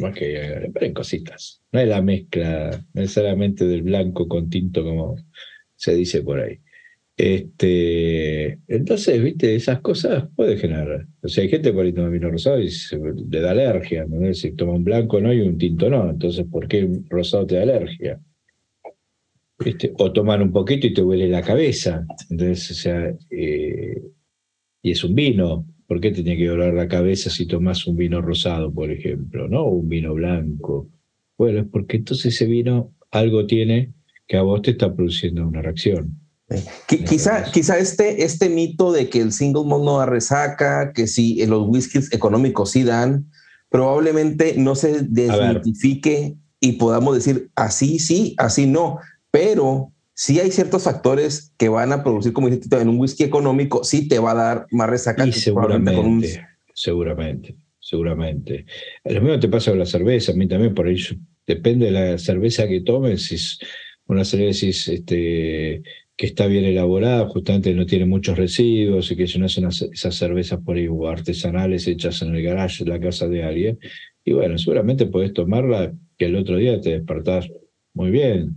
Más 0.00 0.14
que 0.14 0.58
le 0.60 0.70
ponen 0.70 0.94
cositas. 0.94 1.62
No 1.72 1.80
es 1.80 1.88
la 1.88 2.02
mezcla 2.02 2.84
necesariamente 2.94 3.66
del 3.66 3.82
blanco 3.82 4.26
con 4.26 4.48
tinto 4.50 4.82
como 4.82 5.16
se 5.76 5.94
dice 5.94 6.22
por 6.22 6.40
ahí. 6.40 6.60
Este, 7.16 8.60
entonces, 8.68 9.20
viste, 9.20 9.56
esas 9.56 9.80
cosas 9.80 10.28
puede 10.36 10.56
generar. 10.56 11.04
O 11.20 11.28
sea, 11.28 11.42
hay 11.42 11.50
gente 11.50 11.72
por 11.72 11.84
ahí 11.84 11.92
toma 11.92 12.10
vino 12.10 12.30
rosado 12.30 12.60
y 12.60 12.70
le 13.28 13.40
da 13.40 13.50
alergia. 13.50 14.06
¿no? 14.08 14.32
Si 14.32 14.52
toma 14.52 14.74
un 14.74 14.84
blanco 14.84 15.20
no 15.20 15.32
y 15.32 15.40
un 15.40 15.58
tinto 15.58 15.90
no. 15.90 16.08
Entonces, 16.10 16.46
¿por 16.48 16.68
qué 16.68 16.84
un 16.84 17.04
rosado 17.10 17.44
te 17.44 17.56
da 17.56 17.62
alergia? 17.62 18.20
¿Viste? 19.58 19.92
O 19.98 20.12
tomar 20.12 20.40
un 20.40 20.52
poquito 20.52 20.86
y 20.86 20.94
te 20.94 21.02
huele 21.02 21.28
la 21.28 21.42
cabeza. 21.42 22.06
Entonces, 22.30 22.70
o 22.70 22.74
sea, 22.74 23.12
eh, 23.30 24.00
y 24.82 24.90
es 24.92 25.02
un 25.02 25.14
vino. 25.16 25.66
¿Por 25.88 26.00
qué 26.00 26.10
te 26.10 26.22
tiene 26.22 26.36
que 26.36 26.46
doler 26.46 26.74
la 26.74 26.86
cabeza 26.86 27.30
si 27.30 27.46
tomas 27.46 27.86
un 27.86 27.96
vino 27.96 28.20
rosado, 28.20 28.70
por 28.70 28.90
ejemplo, 28.90 29.48
¿no? 29.48 29.62
O 29.62 29.70
un 29.70 29.88
vino 29.88 30.12
blanco. 30.12 30.86
Bueno, 31.38 31.60
es 31.60 31.66
porque 31.66 31.96
entonces 31.96 32.34
ese 32.34 32.44
vino 32.44 32.92
algo 33.10 33.46
tiene 33.46 33.94
que 34.26 34.36
a 34.36 34.42
vos 34.42 34.60
te 34.60 34.72
está 34.72 34.94
produciendo 34.94 35.48
una 35.48 35.62
reacción. 35.62 36.14
Quizá, 36.86 37.50
quizá 37.50 37.78
este, 37.78 38.22
este 38.22 38.50
mito 38.50 38.92
de 38.92 39.08
que 39.08 39.20
el 39.20 39.32
single 39.32 39.64
malt 39.64 39.84
no 39.84 39.98
da 39.98 40.06
resaca, 40.06 40.92
que 40.92 41.06
si 41.06 41.44
los 41.46 41.66
whiskies 41.66 42.12
económicos 42.12 42.70
sí 42.72 42.84
dan, 42.84 43.30
probablemente 43.70 44.54
no 44.58 44.74
se 44.74 45.02
desmitifique 45.02 46.36
y 46.60 46.72
podamos 46.72 47.14
decir 47.14 47.50
así 47.54 47.98
sí, 47.98 48.34
así 48.38 48.66
no, 48.66 48.98
pero 49.30 49.92
sí 50.18 50.40
hay 50.40 50.50
ciertos 50.50 50.82
factores 50.82 51.54
que 51.56 51.68
van 51.68 51.92
a 51.92 52.02
producir, 52.02 52.32
como 52.32 52.50
dijiste, 52.50 52.76
en 52.76 52.88
un 52.88 52.98
whisky 52.98 53.22
económico, 53.22 53.84
sí 53.84 54.08
te 54.08 54.18
va 54.18 54.32
a 54.32 54.34
dar 54.34 54.66
más 54.72 54.90
resaca. 54.90 55.24
Y 55.24 55.32
seguramente, 55.32 56.44
seguramente, 56.74 57.54
seguramente. 57.78 58.66
Lo 59.04 59.20
mismo 59.20 59.38
te 59.38 59.48
pasa 59.48 59.70
con 59.70 59.78
la 59.78 59.86
cerveza, 59.86 60.32
a 60.32 60.34
mí 60.34 60.48
también 60.48 60.74
por 60.74 60.88
ello. 60.88 61.14
Depende 61.46 61.86
de 61.86 61.92
la 61.92 62.18
cerveza 62.18 62.66
que 62.66 62.80
tomes, 62.80 63.26
si 63.26 63.36
es 63.36 63.60
una 64.06 64.24
cerveza 64.24 64.66
este, 64.66 65.82
que 66.16 66.26
está 66.26 66.48
bien 66.48 66.64
elaborada, 66.64 67.28
justamente 67.28 67.72
no 67.72 67.86
tiene 67.86 68.04
muchos 68.04 68.36
residuos 68.36 69.12
y 69.12 69.16
que 69.16 69.38
no 69.38 69.46
hacen 69.46 69.68
esas 69.68 70.14
cervezas 70.16 70.58
por 70.64 70.76
ahí 70.76 70.88
artesanales 71.06 71.86
hechas 71.86 72.22
en 72.22 72.34
el 72.34 72.42
garage 72.42 72.82
de 72.82 72.90
la 72.90 72.98
casa 72.98 73.28
de 73.28 73.44
alguien. 73.44 73.78
Y 74.24 74.32
bueno, 74.32 74.58
seguramente 74.58 75.06
puedes 75.06 75.32
tomarla 75.32 75.94
que 76.18 76.24
el 76.24 76.34
otro 76.34 76.56
día 76.56 76.80
te 76.80 76.90
despertás 76.90 77.48
muy 77.94 78.10
bien. 78.10 78.56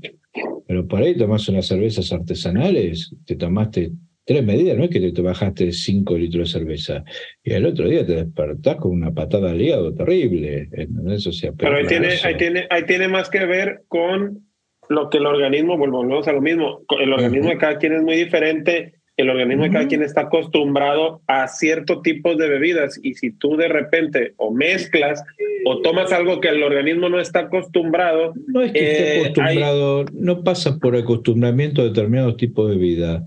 Pero 0.72 0.88
por 0.88 1.02
ahí 1.02 1.18
tomás 1.18 1.50
unas 1.50 1.68
cervezas 1.68 2.14
artesanales, 2.14 3.14
te 3.26 3.36
tomaste 3.36 3.92
tres 4.24 4.42
medidas, 4.42 4.78
no 4.78 4.86
es 4.86 4.90
que 4.90 5.12
te 5.12 5.22
bajaste 5.22 5.70
cinco 5.74 6.18
litros 6.18 6.48
de 6.54 6.60
cerveza. 6.60 7.04
Y 7.44 7.52
el 7.52 7.66
otro 7.66 7.90
día 7.90 8.06
te 8.06 8.16
despertás 8.16 8.78
con 8.78 8.94
una 8.94 9.14
patada 9.14 9.52
al 9.52 9.62
hígado 9.62 9.94
terrible. 9.94 10.70
Eso 11.10 11.34
sea, 11.34 11.52
pero 11.52 11.76
ahí 11.76 11.88
tiene, 11.88 12.08
ahí, 12.24 12.38
tiene, 12.38 12.68
ahí 12.70 12.86
tiene 12.86 13.10
más 13.10 13.30
que 13.30 13.46
ver 13.46 13.82
con 13.90 14.48
lo 14.88 15.10
que 15.10 15.18
el 15.18 15.26
organismo, 15.26 15.78
volvemos 15.78 16.26
a 16.30 16.32
lo 16.32 16.42
mismo, 16.42 16.86
el 17.02 17.12
organismo 17.12 17.50
de 17.50 17.58
cada 17.58 17.78
quien 17.78 17.92
es 17.92 18.04
muy 18.04 18.16
diferente, 18.16 18.94
el 19.22 19.30
organismo 19.30 19.64
de 19.64 19.72
cada 19.72 19.88
quien 19.88 20.04
está 20.04 20.22
acostumbrado 20.22 21.22
a 21.28 21.48
cierto 21.48 22.02
tipo 22.02 22.36
de 22.36 22.50
bebidas 22.50 23.00
y 23.02 23.14
si 23.16 23.32
tú 23.32 23.56
de 23.56 23.68
repente 23.68 24.34
o 24.38 24.52
mezclas 24.52 25.24
o 25.66 25.82
tomas 25.82 26.12
algo 26.12 26.40
que 26.40 26.50
el 26.50 26.64
organismo 26.64 27.10
no 27.10 27.20
está 27.20 27.42
acostumbrado. 27.42 28.34
No 28.48 28.62
es 28.62 28.72
que 28.72 28.92
esté 28.92 29.18
eh, 29.18 29.20
acostumbrado, 29.22 30.06
no 30.14 30.44
pasa 30.44 30.78
por 30.80 30.96
acostumbramiento 30.96 31.82
a 31.82 31.86
determinados 31.86 32.38
tipos 32.38 32.70
de 32.70 32.76
bebida, 32.76 33.26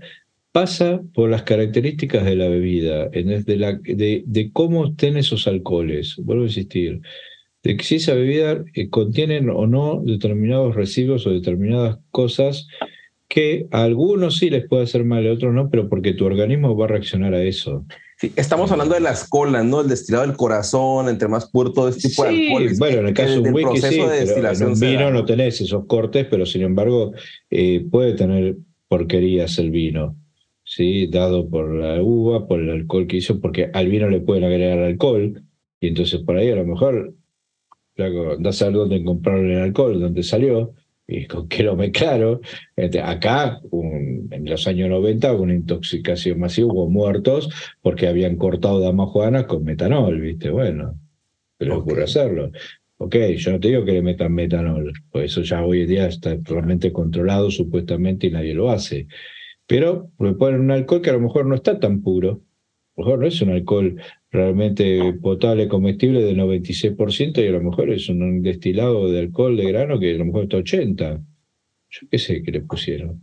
pasa 0.51 1.01
por 1.13 1.29
las 1.29 1.43
características 1.43 2.25
de 2.25 2.35
la 2.35 2.47
bebida, 2.47 3.09
de, 3.09 3.57
la, 3.57 3.73
de, 3.73 4.23
de 4.25 4.51
cómo 4.51 4.87
estén 4.87 5.17
esos 5.17 5.47
alcoholes. 5.47 6.15
Vuelvo 6.17 6.43
a 6.43 6.47
insistir 6.47 7.01
de 7.65 7.75
que 7.75 7.83
si 7.83 7.95
esa 7.95 8.13
bebida 8.13 8.63
eh, 8.75 8.89
contiene 8.89 9.39
o 9.49 9.65
no 9.65 10.01
determinados 10.05 10.75
residuos 10.75 11.25
o 11.25 11.31
determinadas 11.31 11.97
cosas 12.11 12.67
que 13.35 13.67
a 13.71 13.83
algunos 13.83 14.37
sí 14.37 14.49
les 14.49 14.65
puede 14.65 14.83
hacer 14.83 15.03
mal, 15.03 15.27
a 15.27 15.33
otros 15.33 15.53
no, 15.53 15.69
pero 15.69 15.89
porque 15.89 16.13
tu 16.13 16.23
organismo 16.23 16.73
va 16.77 16.85
a 16.85 16.87
reaccionar 16.87 17.33
a 17.33 17.43
eso. 17.43 17.85
Sí, 18.17 18.31
estamos 18.37 18.71
hablando 18.71 18.95
de 18.95 19.01
las 19.01 19.27
colas, 19.27 19.65
¿no? 19.65 19.81
El 19.81 19.89
destilado 19.89 20.25
del 20.25 20.37
corazón, 20.37 21.09
entre 21.09 21.27
más 21.27 21.51
puro 21.51 21.73
todo 21.73 21.89
este 21.89 22.07
tipo 22.07 22.23
de 22.23 22.29
alcohol. 22.29 22.69
Bueno, 22.79 22.99
en 22.99 23.07
el 23.07 23.13
caso 23.13 23.41
de 23.41 23.49
un 23.49 23.53
whisky 23.53 23.81
sí, 23.89 23.99
en 23.99 24.67
un 24.67 24.79
vino 24.79 25.11
no 25.11 25.25
tenés 25.25 25.59
esos 25.59 25.85
cortes, 25.85 26.25
pero 26.31 26.45
sin 26.45 26.61
embargo 26.61 27.11
eh, 27.49 27.85
puede 27.91 28.13
tener 28.13 28.55
porquerías 28.87 29.59
el 29.59 29.69
vino, 29.69 30.15
¿sí? 30.63 31.07
Dado 31.07 31.49
por 31.49 31.75
la 31.75 32.01
uva, 32.01 32.47
por 32.47 32.61
el 32.61 32.69
alcohol 32.69 33.05
que 33.05 33.17
hizo, 33.17 33.41
porque 33.41 33.69
al 33.73 33.89
vino 33.89 34.09
le 34.09 34.21
pueden 34.21 34.45
agregar 34.45 34.79
alcohol, 34.79 35.43
y 35.81 35.87
entonces 35.87 36.21
por 36.21 36.37
ahí 36.37 36.51
a 36.51 36.55
lo 36.55 36.65
mejor 36.65 37.13
da 37.97 38.49
a 38.49 38.53
saber 38.53 38.75
dónde 38.75 39.03
compraron 39.03 39.51
el 39.51 39.59
alcohol, 39.59 39.99
dónde 39.99 40.23
salió 40.23 40.73
y 41.07 41.25
con 41.27 41.47
qué 41.49 41.63
lo 41.63 41.75
mezclaron. 41.75 42.41
Este, 42.75 43.01
acá, 43.01 43.61
en 43.71 44.45
los 44.45 44.67
años 44.67 44.89
90, 44.89 45.33
hubo 45.33 45.43
una 45.43 45.53
intoxicación 45.53 46.39
masiva, 46.39 46.71
hubo 46.71 46.89
muertos 46.89 47.49
porque 47.81 48.07
habían 48.07 48.37
cortado 48.37 48.79
damajuana 48.79 49.47
con 49.47 49.63
metanol, 49.63 50.19
¿viste? 50.19 50.49
Bueno, 50.49 50.99
pero 51.57 51.79
ocurre 51.79 52.03
hacerlo. 52.03 52.51
Ok, 52.97 53.15
yo 53.37 53.51
no 53.51 53.59
te 53.59 53.67
digo 53.67 53.83
que 53.83 53.91
le 53.91 54.01
metan 54.01 54.33
metanol, 54.33 54.93
pues 55.11 55.31
eso 55.31 55.41
ya 55.41 55.65
hoy 55.65 55.81
en 55.81 55.87
día 55.87 56.07
está 56.07 56.37
realmente 56.43 56.93
controlado 56.93 57.51
supuestamente 57.51 58.27
y 58.27 58.31
nadie 58.31 58.53
lo 58.53 58.69
hace. 58.71 59.07
Pero 59.67 60.11
le 60.19 60.33
ponen 60.33 60.61
un 60.61 60.71
alcohol 60.71 61.01
que 61.01 61.09
a 61.09 61.13
lo 61.13 61.19
mejor 61.19 61.45
no 61.45 61.55
está 61.55 61.79
tan 61.79 62.01
puro, 62.01 62.41
a 62.95 63.01
lo 63.01 63.05
mejor 63.05 63.19
no 63.19 63.27
es 63.27 63.41
un 63.41 63.49
alcohol 63.49 64.01
realmente 64.35 65.13
potable, 65.21 65.67
comestible 65.67 66.21
del 66.21 66.37
96% 66.37 67.43
y 67.43 67.47
a 67.47 67.51
lo 67.51 67.61
mejor 67.61 67.89
es 67.89 68.09
un 68.09 68.41
destilado 68.41 69.09
de 69.09 69.19
alcohol 69.19 69.57
de 69.57 69.71
grano 69.71 69.99
que 69.99 70.13
a 70.13 70.17
lo 70.17 70.25
mejor 70.25 70.43
está 70.43 70.57
80. 70.57 71.21
Yo 71.89 72.07
qué 72.11 72.17
sé 72.17 72.43
qué 72.43 72.51
le 72.51 72.61
pusieron. 72.61 73.21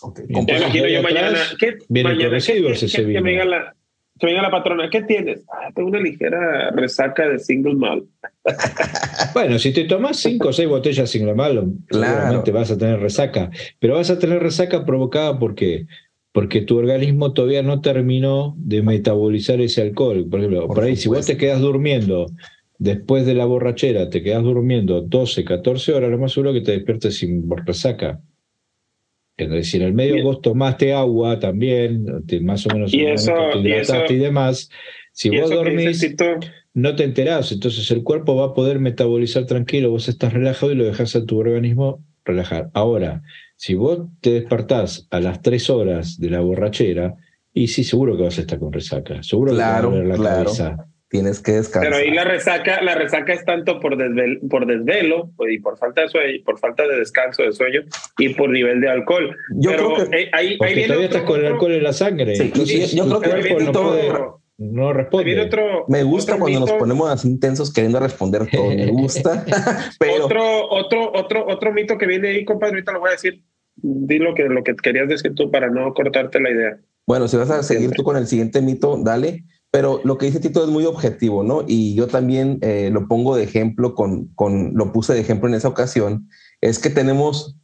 Okay. 0.00 0.26
imagino 0.28 0.88
yo 0.88 1.02
mañana. 1.02 1.38
¿qué, 1.58 1.78
mañana, 2.02 2.30
¿qué, 2.30 2.36
ese 2.36 3.04
vino. 3.04 3.18
Que 3.18 3.20
me 3.20 3.30
diga 3.30 3.44
la, 3.46 3.74
que 4.18 4.32
la 4.32 4.50
patrona, 4.50 4.88
¿qué 4.90 5.02
tienes? 5.02 5.44
Ah, 5.48 5.70
tengo 5.74 5.88
una 5.88 5.98
ligera 5.98 6.70
resaca 6.70 7.28
de 7.28 7.38
single 7.38 7.74
malt. 7.74 8.04
bueno, 9.34 9.58
si 9.58 9.72
te 9.72 9.84
tomas 9.84 10.18
cinco 10.18 10.48
o 10.48 10.52
seis 10.52 10.68
botellas 10.68 11.10
single 11.10 11.34
malt, 11.34 11.64
seguramente 11.90 12.52
vas 12.52 12.70
a 12.70 12.78
tener 12.78 13.00
resaca. 13.00 13.50
Pero 13.80 13.94
vas 13.94 14.10
a 14.10 14.18
tener 14.18 14.40
resaca 14.40 14.84
provocada 14.84 15.38
por 15.38 15.54
qué? 15.54 15.86
Porque 16.34 16.62
tu 16.62 16.76
organismo 16.76 17.32
todavía 17.32 17.62
no 17.62 17.80
terminó 17.80 18.56
de 18.58 18.82
metabolizar 18.82 19.60
ese 19.60 19.82
alcohol. 19.82 20.26
Por 20.28 20.40
ejemplo, 20.40 20.66
por, 20.66 20.82
ahí, 20.82 20.96
si 20.96 21.08
vos 21.08 21.24
te 21.24 21.36
quedas 21.36 21.60
durmiendo 21.60 22.26
después 22.76 23.24
de 23.24 23.34
la 23.34 23.44
borrachera, 23.44 24.10
te 24.10 24.20
quedas 24.20 24.42
durmiendo 24.42 25.00
12, 25.00 25.44
14 25.44 25.92
horas, 25.92 26.10
lo 26.10 26.18
más 26.18 26.32
seguro 26.32 26.52
que 26.52 26.62
te 26.62 26.72
despiertes 26.72 27.18
sin 27.18 27.48
resaca. 27.64 28.20
Es 29.36 29.48
decir, 29.48 29.82
en 29.82 29.88
el 29.88 29.94
medio 29.94 30.24
vos 30.24 30.40
tomaste 30.40 30.92
agua 30.92 31.38
también, 31.38 32.04
más 32.42 32.66
o 32.66 32.70
menos 32.70 32.92
y 32.92 33.06
eso, 33.06 33.32
te 33.52 33.60
hidrataste 33.60 34.14
y, 34.14 34.18
demás. 34.18 34.70
Si 35.12 35.30
vos 35.30 35.48
dormís, 35.50 36.16
no 36.72 36.96
te 36.96 37.04
enterás, 37.04 37.52
entonces 37.52 37.88
el 37.92 38.02
cuerpo 38.02 38.34
va 38.34 38.46
a 38.46 38.54
poder 38.54 38.80
metabolizar 38.80 39.46
tranquilo, 39.46 39.92
vos 39.92 40.08
estás 40.08 40.32
relajado 40.32 40.72
y 40.72 40.74
lo 40.74 40.84
dejas 40.84 41.14
a 41.14 41.24
tu 41.24 41.38
organismo 41.38 42.02
relajar. 42.24 42.70
Ahora, 42.74 43.22
si 43.56 43.74
vos 43.74 44.00
te 44.20 44.30
despertás 44.32 45.06
a 45.10 45.20
las 45.20 45.42
tres 45.42 45.70
horas 45.70 46.18
de 46.18 46.30
la 46.30 46.40
borrachera, 46.40 47.14
y 47.52 47.68
sí, 47.68 47.84
seguro 47.84 48.16
que 48.16 48.24
vas 48.24 48.38
a 48.38 48.40
estar 48.40 48.58
con 48.58 48.72
resaca. 48.72 49.22
Seguro 49.22 49.52
claro, 49.52 49.92
que 49.92 49.98
la 49.98 50.16
cabeza. 50.16 50.88
Tienes 51.08 51.40
que 51.40 51.52
descansar. 51.52 51.92
Pero 51.92 52.02
ahí 52.02 52.10
la 52.10 52.24
resaca, 52.24 52.82
la 52.82 52.96
resaca 52.96 53.32
es 53.32 53.44
tanto 53.44 53.78
por, 53.78 53.96
desvelo, 53.96 54.40
por 54.50 54.66
desvelo 54.66 55.30
y 55.48 55.60
por 55.60 55.78
falta 55.78 56.00
de 56.00 56.08
sueño, 56.08 56.42
por 56.44 56.58
falta 56.58 56.88
de 56.88 56.98
descanso 56.98 57.44
de 57.44 57.52
sueño 57.52 57.82
y 58.18 58.30
por 58.30 58.50
nivel 58.50 58.80
de 58.80 58.88
alcohol. 58.88 59.36
Yo 59.54 59.70
creo 59.70 60.10
que 60.10 60.30
ahí, 60.32 60.58
ahí 60.60 60.86
todavía 60.86 61.06
estás 61.06 61.22
con 61.22 61.38
el 61.38 61.46
alcohol 61.46 61.72
en 61.72 61.84
la 61.84 61.92
sangre. 61.92 62.34
Sí, 62.34 62.50
yo, 62.96 63.20
creo 63.20 63.40
que 63.40 63.64
no 63.64 64.40
responde. 64.58 65.50
me 65.88 66.02
gusta 66.02 66.38
cuando 66.38 66.60
nos 66.60 66.72
ponemos 66.72 67.10
así 67.10 67.28
intensos 67.28 67.72
queriendo 67.72 67.98
responder 67.98 68.48
todo. 68.50 68.68
Me 68.68 68.86
gusta. 68.86 69.44
pero... 69.98 70.26
Otro, 70.26 70.70
otro, 70.70 71.12
otro, 71.14 71.46
otro 71.48 71.72
mito 71.72 71.98
que 71.98 72.06
viene 72.06 72.28
ahí, 72.28 72.44
compadre, 72.44 72.74
ahorita 72.74 72.92
lo 72.92 73.00
voy 73.00 73.08
a 73.08 73.12
decir. 73.12 73.42
Di 73.76 74.18
lo 74.18 74.34
que, 74.34 74.44
lo 74.44 74.62
que 74.62 74.76
querías 74.76 75.08
decir 75.08 75.34
tú 75.34 75.50
para 75.50 75.68
no 75.68 75.92
cortarte 75.94 76.40
la 76.40 76.50
idea. 76.50 76.78
Bueno, 77.06 77.26
si 77.26 77.36
vas 77.36 77.50
a 77.50 77.62
seguir 77.62 77.90
tú 77.90 78.04
con 78.04 78.16
el 78.16 78.26
siguiente 78.26 78.62
mito, 78.62 78.96
dale. 79.02 79.44
Pero 79.74 80.00
lo 80.04 80.16
que 80.16 80.26
dice 80.26 80.38
Tito 80.38 80.62
es 80.62 80.70
muy 80.70 80.84
objetivo, 80.84 81.42
¿no? 81.42 81.64
Y 81.66 81.96
yo 81.96 82.06
también 82.06 82.58
eh, 82.62 82.90
lo 82.92 83.08
pongo 83.08 83.34
de 83.34 83.42
ejemplo 83.42 83.96
con, 83.96 84.28
con, 84.36 84.72
lo 84.74 84.92
puse 84.92 85.14
de 85.14 85.20
ejemplo 85.20 85.48
en 85.48 85.56
esa 85.56 85.66
ocasión, 85.66 86.28
es 86.60 86.78
que 86.78 86.90
tenemos 86.90 87.58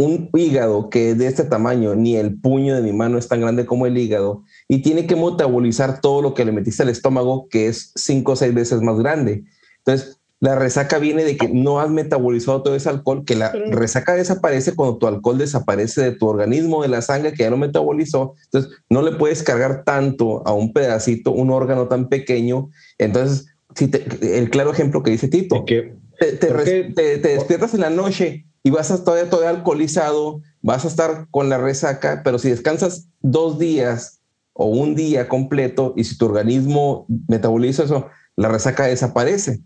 un 0.00 0.30
hígado 0.32 0.88
que 0.88 1.14
de 1.14 1.26
este 1.26 1.44
tamaño, 1.44 1.94
ni 1.94 2.16
el 2.16 2.40
puño 2.40 2.74
de 2.74 2.80
mi 2.80 2.94
mano 2.94 3.18
es 3.18 3.28
tan 3.28 3.42
grande 3.42 3.66
como 3.66 3.84
el 3.84 3.98
hígado, 3.98 4.44
y 4.66 4.80
tiene 4.80 5.06
que 5.06 5.14
metabolizar 5.14 6.00
todo 6.00 6.22
lo 6.22 6.32
que 6.32 6.46
le 6.46 6.52
metiste 6.52 6.82
al 6.82 6.88
estómago, 6.88 7.48
que 7.50 7.66
es 7.66 7.92
cinco 7.96 8.32
o 8.32 8.36
seis 8.36 8.54
veces 8.54 8.80
más 8.80 8.98
grande. 8.98 9.44
Entonces, 9.84 10.16
La 10.42 10.54
resaca 10.54 10.98
viene 10.98 11.22
de 11.22 11.36
que 11.36 11.48
no 11.48 11.80
has 11.80 11.90
metabolizado 11.90 12.62
todo 12.62 12.74
ese 12.74 12.88
alcohol, 12.88 13.26
que 13.26 13.36
la 13.36 13.52
resaca 13.52 14.14
desaparece 14.14 14.74
cuando 14.74 14.96
tu 14.96 15.06
alcohol 15.06 15.36
desaparece 15.36 16.00
de 16.00 16.12
tu 16.12 16.26
organismo, 16.26 16.80
de 16.80 16.88
la 16.88 17.02
sangre 17.02 17.34
que 17.34 17.42
ya 17.42 17.50
no 17.50 17.58
metabolizó. 17.58 18.36
Entonces, 18.46 18.72
no 18.88 19.02
le 19.02 19.12
puedes 19.12 19.42
cargar 19.42 19.84
tanto 19.84 20.42
a 20.46 20.54
un 20.54 20.72
pedacito, 20.72 21.30
un 21.32 21.50
órgano 21.50 21.88
tan 21.88 22.08
pequeño. 22.08 22.70
Entonces, 22.96 23.48
si 23.74 23.90
el 24.22 24.48
claro 24.48 24.72
ejemplo 24.72 25.02
que 25.02 25.10
dice 25.10 25.28
Tito, 25.28 25.66
que, 25.66 25.92
te, 26.18 27.18
despiertas 27.18 27.74
en 27.74 27.80
la 27.80 27.90
noche 27.90 28.46
y 28.62 28.70
vas 28.70 28.90
a 28.90 28.94
estar 28.94 29.30
todavía, 29.30 29.50
alcoholizado, 29.50 30.42
vas 30.62 30.84
a 30.84 30.88
estar 30.88 31.26
con 31.30 31.48
la 31.48 31.58
resaca, 31.58 32.22
pero 32.24 32.38
si 32.38 32.50
descansas 32.50 33.08
dos 33.20 33.58
días 33.58 34.20
o 34.52 34.66
un 34.66 34.94
día 34.94 35.28
completo 35.28 35.94
y 35.96 36.04
si 36.04 36.18
tu 36.18 36.26
organismo 36.26 37.06
metaboliza 37.28 37.84
eso, 37.84 38.08
la 38.36 38.48
resaca 38.48 38.86
desaparece 38.86 39.60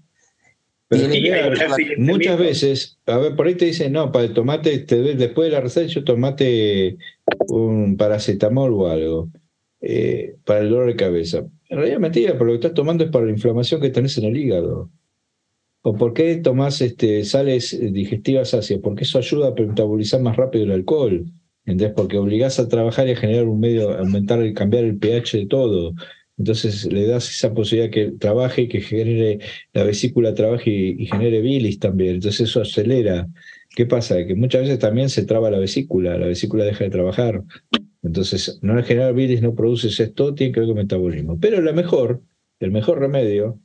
muchas 1.99 2.39
veces, 2.39 2.99
a 3.07 3.19
ver, 3.19 3.37
por 3.37 3.47
ahí 3.47 3.55
te 3.55 3.67
dicen, 3.67 3.93
no, 3.93 4.13
para 4.13 4.27
el 4.27 4.35
tomate, 4.35 4.79
te, 4.81 4.97
después 5.15 5.49
de 5.49 5.53
la 5.53 5.61
receta, 5.61 5.87
yo 5.87 6.05
tomate 6.05 6.97
un 7.49 7.97
paracetamol 7.97 8.73
o 8.75 8.89
algo 8.89 9.31
eh, 9.81 10.37
para 10.45 10.61
el 10.61 10.71
dolor 10.71 10.87
de 10.87 10.97
cabeza. 10.97 11.47
En 11.69 11.79
realidad, 11.79 11.99
mentira, 11.99 12.33
pero 12.33 12.47
lo 12.47 12.53
que 12.53 12.67
estás 12.67 12.75
tomando 12.75 13.05
es 13.05 13.11
para 13.11 13.27
la 13.27 13.33
inflamación 13.33 13.81
que 13.81 13.91
tenés 13.91 14.17
en 14.19 14.25
el 14.25 14.37
hígado. 14.37 14.91
¿O 15.87 15.95
por 15.95 16.15
qué 16.15 16.37
tomás 16.37 16.81
este, 16.81 17.27
sales 17.27 17.79
digestivas 17.93 18.55
ácidas? 18.55 18.81
Porque 18.83 19.05
eso 19.05 19.19
ayuda 19.19 19.49
a 19.49 19.51
metabolizar 19.51 20.19
más 20.23 20.35
rápido 20.35 20.65
el 20.65 20.71
alcohol. 20.71 21.27
¿Entendés? 21.67 21.93
Porque 21.95 22.17
obligás 22.17 22.59
a 22.59 22.69
trabajar 22.69 23.07
y 23.07 23.11
a 23.11 23.17
generar 23.17 23.45
un 23.45 23.61
medio, 23.61 23.91
aumentar 23.99 24.45
y 24.47 24.55
cambiar 24.55 24.85
el 24.85 24.97
pH 24.97 25.37
de 25.37 25.47
todo. 25.47 25.93
Entonces 26.39 26.91
le 26.91 27.07
das 27.07 27.29
esa 27.29 27.53
posibilidad 27.53 27.93
que 27.93 28.13
trabaje, 28.13 28.63
y 28.63 28.69
que 28.69 28.81
genere, 28.81 29.41
la 29.75 29.85
vesícula 29.85 30.33
trabaje 30.33 30.71
y, 30.71 31.05
genere 31.05 31.43
bilis 31.43 31.79
también. 31.79 32.15
Entonces 32.15 32.49
eso 32.49 32.63
acelera. 32.63 33.29
¿Qué 33.77 33.85
pasa? 33.85 34.25
Que 34.25 34.35
muchas 34.35 34.63
veces 34.63 34.79
también 34.79 35.11
se 35.11 35.27
traba 35.27 35.51
la 35.51 35.59
vesícula, 35.59 36.17
la 36.17 36.29
vesícula 36.29 36.65
deja 36.65 36.85
de 36.85 36.91
trabajar. 36.91 37.43
Entonces, 38.03 38.59
no 38.63 38.83
generar 38.83 39.13
bilis, 39.13 39.43
no 39.43 39.55
produces 39.55 40.01
esto, 40.01 40.35
tiene 40.35 40.55
que 40.55 40.61
ver 40.61 40.69
con 40.71 40.79
metabolismo. 40.79 41.39
Pero 41.39 41.61
la 41.61 41.73
mejor, 41.73 42.23
el 42.59 42.71
mejor 42.71 43.01
remedio 43.01 43.61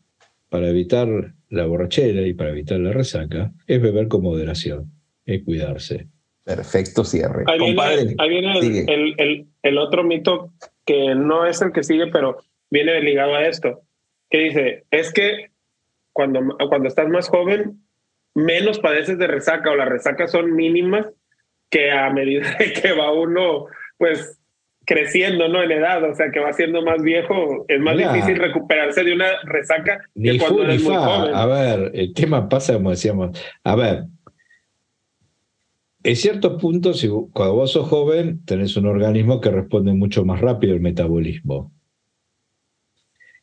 para 0.49 0.67
evitar 0.69 1.38
la 1.49 1.65
borrachera 1.65 2.21
y 2.21 2.33
para 2.33 2.51
evitar 2.51 2.79
la 2.79 2.93
resaca 2.93 3.51
es 3.67 3.81
beber 3.81 4.07
con 4.07 4.21
moderación, 4.21 4.91
es 5.25 5.43
cuidarse. 5.43 6.07
Perfecto 6.43 7.03
cierre. 7.03 7.43
Ahí 7.47 8.29
viene, 8.29 8.85
el, 8.87 9.47
el, 9.61 9.77
otro 9.77 10.03
mito 10.03 10.51
que 10.85 11.13
no 11.13 11.45
es 11.45 11.61
el 11.61 11.71
que 11.71 11.83
sigue, 11.83 12.07
pero 12.07 12.37
viene 12.71 12.99
ligado 13.01 13.35
a 13.35 13.45
esto, 13.45 13.81
que 14.29 14.39
dice, 14.39 14.85
es 14.89 15.13
que 15.13 15.51
cuando, 16.11 16.39
cuando 16.67 16.87
estás 16.87 17.07
más 17.07 17.29
joven, 17.29 17.83
menos 18.33 18.79
padeces 18.79 19.17
de 19.19 19.27
resaca 19.27 19.69
o 19.69 19.75
las 19.75 19.89
resacas 19.89 20.31
son 20.31 20.55
mínimas 20.55 21.05
que 21.69 21.91
a 21.91 22.09
medida 22.09 22.57
que 22.81 22.93
va 22.93 23.11
uno, 23.11 23.67
pues 23.97 24.38
creciendo, 24.89 25.47
¿no? 25.47 25.61
En 25.61 25.71
edad, 25.71 26.03
o 26.03 26.15
sea, 26.15 26.31
que 26.31 26.39
va 26.39 26.51
siendo 26.51 26.81
más 26.81 27.03
viejo, 27.03 27.63
es 27.67 27.79
más 27.79 27.95
difícil 27.95 28.37
recuperarse 28.37 29.03
de 29.03 29.13
una 29.13 29.27
resaca 29.43 30.01
que 30.15 30.39
cuando 30.39 30.63
eres 30.63 30.83
muy 30.83 30.95
joven. 30.95 31.35
A 31.35 31.45
ver, 31.45 31.91
el 31.93 32.11
tema 32.15 32.49
pasa 32.49 32.73
como 32.73 32.89
decíamos, 32.89 33.39
a 33.63 33.75
ver, 33.75 34.05
en 36.01 36.15
cierto 36.15 36.57
punto, 36.57 36.95
si, 36.95 37.07
cuando 37.07 37.53
vos 37.53 37.71
sos 37.71 37.87
joven, 37.87 38.43
tenés 38.45 38.75
un 38.77 38.87
organismo 38.87 39.39
que 39.39 39.51
responde 39.51 39.93
mucho 39.93 40.25
más 40.25 40.41
rápido 40.41 40.73
al 40.73 40.79
metabolismo. 40.79 41.71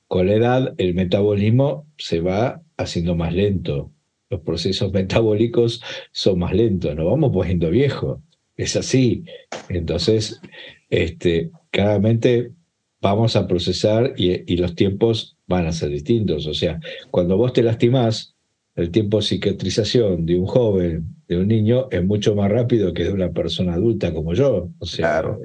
Con 0.09 0.27
la 0.27 0.35
edad, 0.35 0.75
el 0.79 0.95
metabolismo 0.95 1.87
se 1.97 2.21
va 2.21 2.61
haciendo 2.77 3.15
más 3.15 3.33
lento. 3.33 3.93
Los 4.31 4.41
procesos 4.41 4.93
metabólicos 4.93 5.81
son 6.11 6.41
más 6.41 6.55
lentos. 6.55 6.97
Nos 6.97 7.07
vamos 7.07 7.31
poniendo 7.33 7.71
viejos. 7.71 8.19
Es 8.57 8.75
así. 8.75 9.25
Entonces, 9.69 10.41
este, 10.91 11.51
claramente 11.71 12.53
vamos 13.01 13.37
a 13.37 13.47
procesar 13.47 14.15
y, 14.17 14.53
y, 14.53 14.57
los 14.57 14.75
tiempos 14.75 15.37
van 15.47 15.67
a 15.67 15.73
ser 15.73 15.91
distintos. 15.91 16.47
O 16.47 16.55
sea, 16.55 16.81
cuando 17.11 17.37
vos 17.37 17.53
te 17.53 17.63
lastimás, 17.63 18.37
el 18.77 18.91
tiempo 18.91 19.17
de 19.19 19.23
cicatrización 19.25 20.27
de 20.27 20.39
un 20.39 20.47
joven, 20.47 21.17
de 21.29 21.39
un 21.39 21.49
niño, 21.49 21.89
es 21.91 22.05
mucho 22.05 22.35
más 22.35 22.51
rápido 22.51 22.93
que 22.93 23.05
de 23.05 23.13
una 23.13 23.33
persona 23.33 23.73
adulta 23.75 24.13
como 24.13 24.35
yo. 24.35 24.71
O 24.79 24.87
sea, 24.87 25.23
claro. 25.23 25.41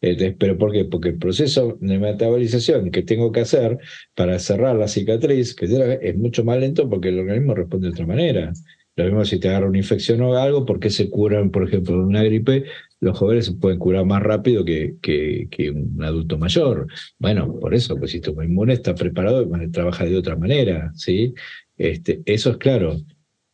Eh, 0.00 0.34
pero 0.38 0.56
¿por 0.56 0.72
qué? 0.72 0.86
Porque 0.86 1.10
el 1.10 1.18
proceso 1.18 1.76
de 1.80 1.98
metabolización 1.98 2.90
que 2.90 3.02
tengo 3.02 3.30
que 3.30 3.40
hacer 3.40 3.78
para 4.14 4.38
cerrar 4.38 4.76
la 4.76 4.88
cicatriz 4.88 5.54
que 5.54 5.98
es 6.00 6.16
mucho 6.16 6.44
más 6.44 6.58
lento 6.58 6.88
porque 6.88 7.10
el 7.10 7.20
organismo 7.20 7.54
responde 7.54 7.88
de 7.88 7.92
otra 7.92 8.06
manera. 8.06 8.52
Lo 8.96 9.04
mismo 9.04 9.24
si 9.24 9.40
te 9.40 9.48
agarra 9.48 9.68
una 9.68 9.78
infección 9.78 10.20
o 10.20 10.36
algo, 10.36 10.66
¿por 10.66 10.78
qué 10.78 10.90
se 10.90 11.08
curan, 11.08 11.50
por 11.50 11.66
ejemplo, 11.66 11.96
de 11.96 12.04
una 12.04 12.22
gripe? 12.22 12.64
Los 13.00 13.18
jóvenes 13.18 13.46
se 13.46 13.52
pueden 13.52 13.78
curar 13.78 14.04
más 14.04 14.22
rápido 14.22 14.64
que, 14.64 14.96
que, 15.00 15.48
que 15.50 15.70
un 15.70 16.02
adulto 16.04 16.36
mayor. 16.36 16.86
Bueno, 17.18 17.58
por 17.58 17.74
eso, 17.74 17.96
pues 17.96 18.10
si 18.10 18.20
tu 18.20 18.40
inmune 18.42 18.74
está 18.74 18.94
preparado, 18.94 19.48
trabaja 19.72 20.04
de 20.04 20.16
otra 20.16 20.36
manera, 20.36 20.92
¿sí? 20.94 21.34
Este, 21.78 22.22
eso 22.26 22.50
es 22.50 22.56
claro. 22.58 22.96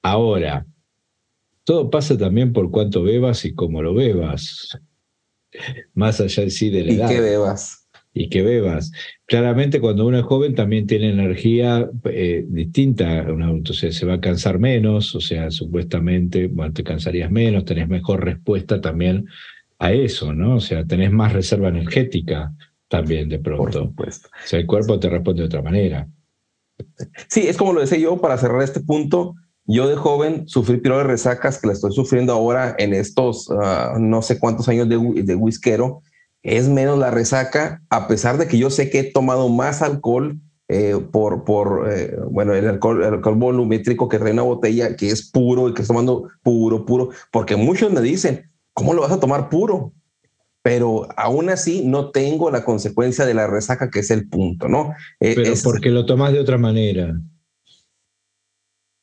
Ahora, 0.03 0.66
todo 1.64 1.88
pasa 1.88 2.18
también 2.18 2.53
por 2.53 2.70
cuánto 2.70 3.03
bebas 3.03 3.44
y 3.44 3.55
cómo 3.55 3.81
lo 3.81 3.94
bebas. 3.94 4.77
Más 5.94 6.20
allá 6.20 6.44
de 6.44 6.51
sí 6.51 6.70
de 6.70 6.85
la 6.85 6.92
edad. 6.92 7.11
Y 7.11 7.14
qué 7.14 7.20
bebas. 7.20 7.88
Y 8.18 8.28
qué 8.31 8.42
bebas. 8.42 8.90
Claramente 9.26 9.81
cuando 9.81 10.04
uno 10.04 10.18
es 10.18 10.24
joven 10.24 10.57
también 10.57 10.88
tiene 10.88 11.11
energía 11.11 11.88
eh, 12.04 12.44
distinta 12.48 13.24
sea, 13.72 13.92
se 13.92 14.07
va 14.07 14.14
a 14.14 14.20
cansar 14.20 14.59
menos, 14.59 15.14
o 15.14 15.20
sea, 15.20 15.52
supuestamente, 15.52 16.48
bueno, 16.48 16.72
te 16.72 16.83
cansarías 16.83 17.31
menos, 17.31 17.64
tenés 17.64 17.88
mejor 17.88 18.24
respuesta 18.24 18.81
también 18.81 19.26
a 19.78 19.92
eso, 19.92 20.35
¿no? 20.35 20.57
O 20.57 20.61
sea, 20.61 20.85
tenés 20.85 21.12
más 21.12 21.33
reserva 21.33 21.68
energética 21.68 22.52
también 22.88 23.28
de 23.28 23.38
pronto. 23.38 23.94
O 23.96 24.12
sea, 24.44 24.59
el 24.59 24.66
cuerpo 24.66 24.98
te 24.98 25.09
responde 25.09 25.42
de 25.42 25.46
otra 25.46 25.62
manera. 25.62 26.09
Sí, 27.28 27.46
es 27.46 27.57
como 27.57 27.72
lo 27.72 27.81
decía 27.81 27.98
yo, 27.98 28.20
para 28.20 28.37
cerrar 28.37 28.62
este 28.62 28.81
punto, 28.81 29.37
yo 29.64 29.87
de 29.87 29.94
joven 29.94 30.48
sufrí 30.48 30.81
de 30.81 31.04
resacas 31.04 31.61
que 31.61 31.68
la 31.68 31.74
estoy 31.74 31.92
sufriendo 31.92 32.33
ahora 32.33 32.74
en 32.78 32.94
estos 32.94 33.48
ah, 33.50 33.96
no 34.00 34.22
sé 34.22 34.40
cuántos 34.40 34.68
años 34.68 34.88
de, 34.88 34.96
de 35.22 35.35
whiskero. 35.37 36.02
Es 36.42 36.68
menos 36.68 36.98
la 36.98 37.11
resaca, 37.11 37.83
a 37.90 38.09
pesar 38.09 38.38
de 38.38 38.46
que 38.46 38.59
yo 38.59 38.70
sé 38.70 38.90
que 38.90 39.01
he 39.01 39.12
tomado 39.12 39.48
más 39.48 39.83
alcohol 39.83 40.38
eh, 40.68 40.96
por, 41.11 41.44
por 41.44 41.90
eh, 41.90 42.16
bueno, 42.31 42.55
el 42.55 42.68
alcohol, 42.68 43.03
el 43.03 43.14
alcohol 43.14 43.37
volumétrico 43.37 44.09
que 44.09 44.18
trae 44.18 44.33
una 44.33 44.42
botella 44.42 44.96
que 44.96 45.09
es 45.09 45.31
puro 45.31 45.68
y 45.68 45.74
que 45.74 45.83
está 45.83 45.94
tomando 45.94 46.29
puro, 46.42 46.85
puro, 46.85 47.11
porque 47.33 47.57
muchos 47.57 47.90
me 47.90 48.01
dicen, 48.01 48.51
¿cómo 48.72 48.94
lo 48.94 49.03
vas 49.03 49.12
a 49.12 49.20
tomar 49.20 49.48
puro? 49.48 49.92
pero 50.68 51.09
aún 51.16 51.48
así 51.48 51.83
no 51.87 52.11
tengo 52.11 52.51
la 52.51 52.62
consecuencia 52.62 53.24
de 53.24 53.33
la 53.33 53.46
resaca, 53.46 53.90
que 53.90 54.01
es 54.01 54.11
el 54.11 54.29
punto, 54.29 54.68
¿no? 54.68 54.92
Eh, 55.18 55.35
pero 55.35 55.55
porque 55.64 55.88
lo 55.88 56.05
tomas 56.05 56.31
de 56.33 56.40
otra 56.40 56.59
manera. 56.59 57.18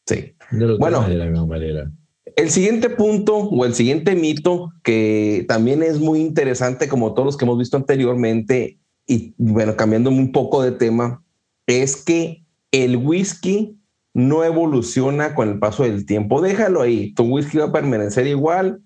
Sí. 0.05 0.35
bueno, 0.77 1.07
de 1.07 1.15
la 1.15 1.25
misma 1.25 1.47
manera. 1.47 1.91
El 2.35 2.49
siguiente 2.49 2.89
punto 2.89 3.37
o 3.37 3.65
el 3.65 3.73
siguiente 3.73 4.15
mito 4.15 4.71
que 4.83 5.45
también 5.47 5.83
es 5.83 5.99
muy 5.99 6.19
interesante, 6.19 6.89
como 6.89 7.13
todos 7.13 7.25
los 7.25 7.37
que 7.37 7.45
hemos 7.45 7.57
visto 7.57 7.77
anteriormente, 7.77 8.77
y 9.07 9.33
bueno, 9.37 9.75
cambiando 9.75 10.09
un 10.09 10.31
poco 10.31 10.61
de 10.61 10.71
tema, 10.71 11.23
es 11.65 11.95
que 11.95 12.43
el 12.71 12.97
whisky 12.97 13.77
no 14.13 14.43
evoluciona 14.43 15.35
con 15.35 15.49
el 15.49 15.59
paso 15.59 15.83
del 15.83 16.05
tiempo. 16.05 16.41
Déjalo 16.41 16.81
ahí, 16.81 17.13
tu 17.13 17.23
whisky 17.23 17.57
va 17.57 17.65
a 17.65 17.71
permanecer 17.71 18.27
igual, 18.27 18.81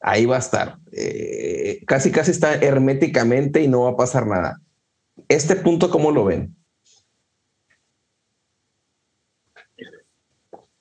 ahí 0.00 0.26
va 0.26 0.36
a 0.36 0.40
estar. 0.40 0.78
Eh, 0.92 1.80
casi, 1.86 2.10
casi 2.10 2.30
está 2.30 2.54
herméticamente 2.54 3.62
y 3.62 3.68
no 3.68 3.82
va 3.82 3.90
a 3.90 3.96
pasar 3.96 4.26
nada. 4.26 4.60
Este 5.28 5.56
punto, 5.56 5.90
¿cómo 5.90 6.10
lo 6.10 6.24
ven? 6.24 6.56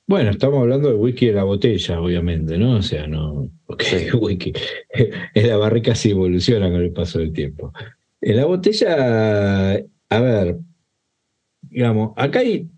Bueno, 0.06 0.32
estamos 0.32 0.62
hablando 0.62 0.90
de 0.90 0.96
whisky 0.96 1.28
de 1.28 1.34
la 1.34 1.44
botella, 1.44 2.02
obviamente, 2.02 2.58
¿no? 2.58 2.78
O 2.78 2.82
sea, 2.82 3.08
no. 3.08 3.50
Okay, 3.68 4.12
whisky. 4.20 4.54
En 5.34 5.48
la 5.48 5.58
barrica 5.58 5.96
sí 5.96 6.12
evoluciona 6.12 6.70
con 6.70 6.82
el 6.82 6.92
paso 6.92 7.20
del 7.20 7.32
tiempo. 7.32 7.72
En 8.20 8.38
la 8.38 8.46
botella, 8.46 9.76
a 10.10 10.22
ver, 10.22 10.58
digamos, 11.62 12.14
acá 12.18 12.40
hay, 12.40 12.70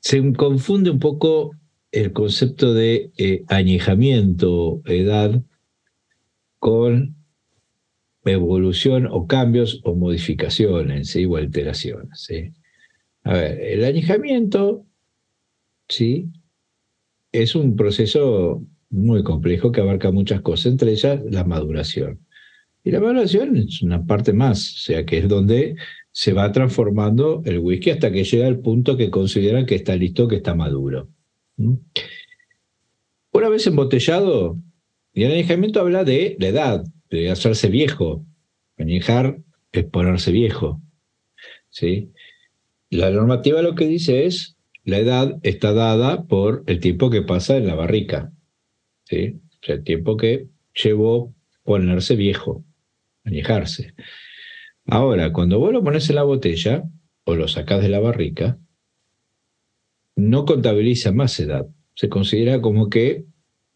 se 0.00 0.32
confunde 0.32 0.90
un 0.90 0.98
poco 0.98 1.52
el 1.92 2.12
concepto 2.12 2.74
de 2.74 3.12
eh, 3.18 3.44
añejamiento, 3.48 4.82
edad, 4.86 5.42
con 6.58 7.16
evolución 8.24 9.06
o 9.10 9.26
cambios 9.26 9.80
o 9.84 9.94
modificaciones 9.94 11.10
¿sí? 11.10 11.24
o 11.24 11.36
alteraciones. 11.36 12.20
¿sí? 12.20 12.52
A 13.24 13.34
ver, 13.34 13.60
el 13.60 13.84
añejamiento 13.84 14.86
¿sí? 15.92 16.30
es 17.32 17.54
un 17.54 17.74
proceso 17.76 18.62
muy 18.90 19.24
complejo 19.24 19.72
que 19.72 19.80
abarca 19.80 20.12
muchas 20.12 20.42
cosas, 20.42 20.66
entre 20.66 20.92
ellas 20.92 21.20
la 21.30 21.44
maduración. 21.44 22.20
Y 22.84 22.90
la 22.90 23.00
maduración 23.00 23.56
es 23.56 23.82
una 23.82 24.04
parte 24.04 24.32
más, 24.32 24.74
o 24.74 24.78
sea, 24.78 25.06
que 25.06 25.18
es 25.18 25.28
donde 25.28 25.76
se 26.10 26.34
va 26.34 26.52
transformando 26.52 27.42
el 27.46 27.58
whisky 27.58 27.90
hasta 27.90 28.12
que 28.12 28.24
llega 28.24 28.46
al 28.46 28.60
punto 28.60 28.96
que 28.96 29.10
consideran 29.10 29.64
que 29.64 29.76
está 29.76 29.96
listo, 29.96 30.28
que 30.28 30.36
está 30.36 30.54
maduro. 30.54 31.08
Una 31.56 33.48
vez 33.48 33.66
embotellado, 33.66 34.58
y 35.14 35.24
el 35.24 35.32
añejamiento 35.32 35.80
habla 35.80 36.04
de 36.04 36.36
la 36.38 36.48
edad, 36.48 36.84
de 37.08 37.30
hacerse 37.30 37.68
viejo. 37.68 38.26
Añejar 38.76 39.38
es 39.70 39.84
ponerse 39.84 40.32
viejo. 40.32 40.82
¿sí? 41.70 42.10
La 42.90 43.10
normativa 43.10 43.62
lo 43.62 43.74
que 43.74 43.86
dice 43.86 44.26
es, 44.26 44.56
la 44.84 44.98
edad 44.98 45.38
está 45.42 45.72
dada 45.72 46.24
por 46.24 46.64
el 46.66 46.80
tiempo 46.80 47.10
que 47.10 47.22
pasa 47.22 47.56
en 47.56 47.66
la 47.66 47.74
barrica. 47.74 48.32
¿sí? 49.04 49.40
O 49.60 49.64
sea, 49.66 49.76
el 49.76 49.84
tiempo 49.84 50.16
que 50.16 50.48
llevó 50.74 51.34
ponerse 51.62 52.16
viejo, 52.16 52.64
añejarse. 53.24 53.94
Ahora, 54.86 55.32
cuando 55.32 55.58
vos 55.58 55.72
lo 55.72 55.84
pones 55.84 56.08
en 56.10 56.16
la 56.16 56.24
botella 56.24 56.84
o 57.24 57.36
lo 57.36 57.46
sacás 57.46 57.82
de 57.82 57.88
la 57.88 58.00
barrica, 58.00 58.58
no 60.16 60.44
contabiliza 60.44 61.12
más 61.12 61.38
edad. 61.38 61.66
Se 61.94 62.08
considera 62.08 62.60
como 62.60 62.88
que 62.90 63.24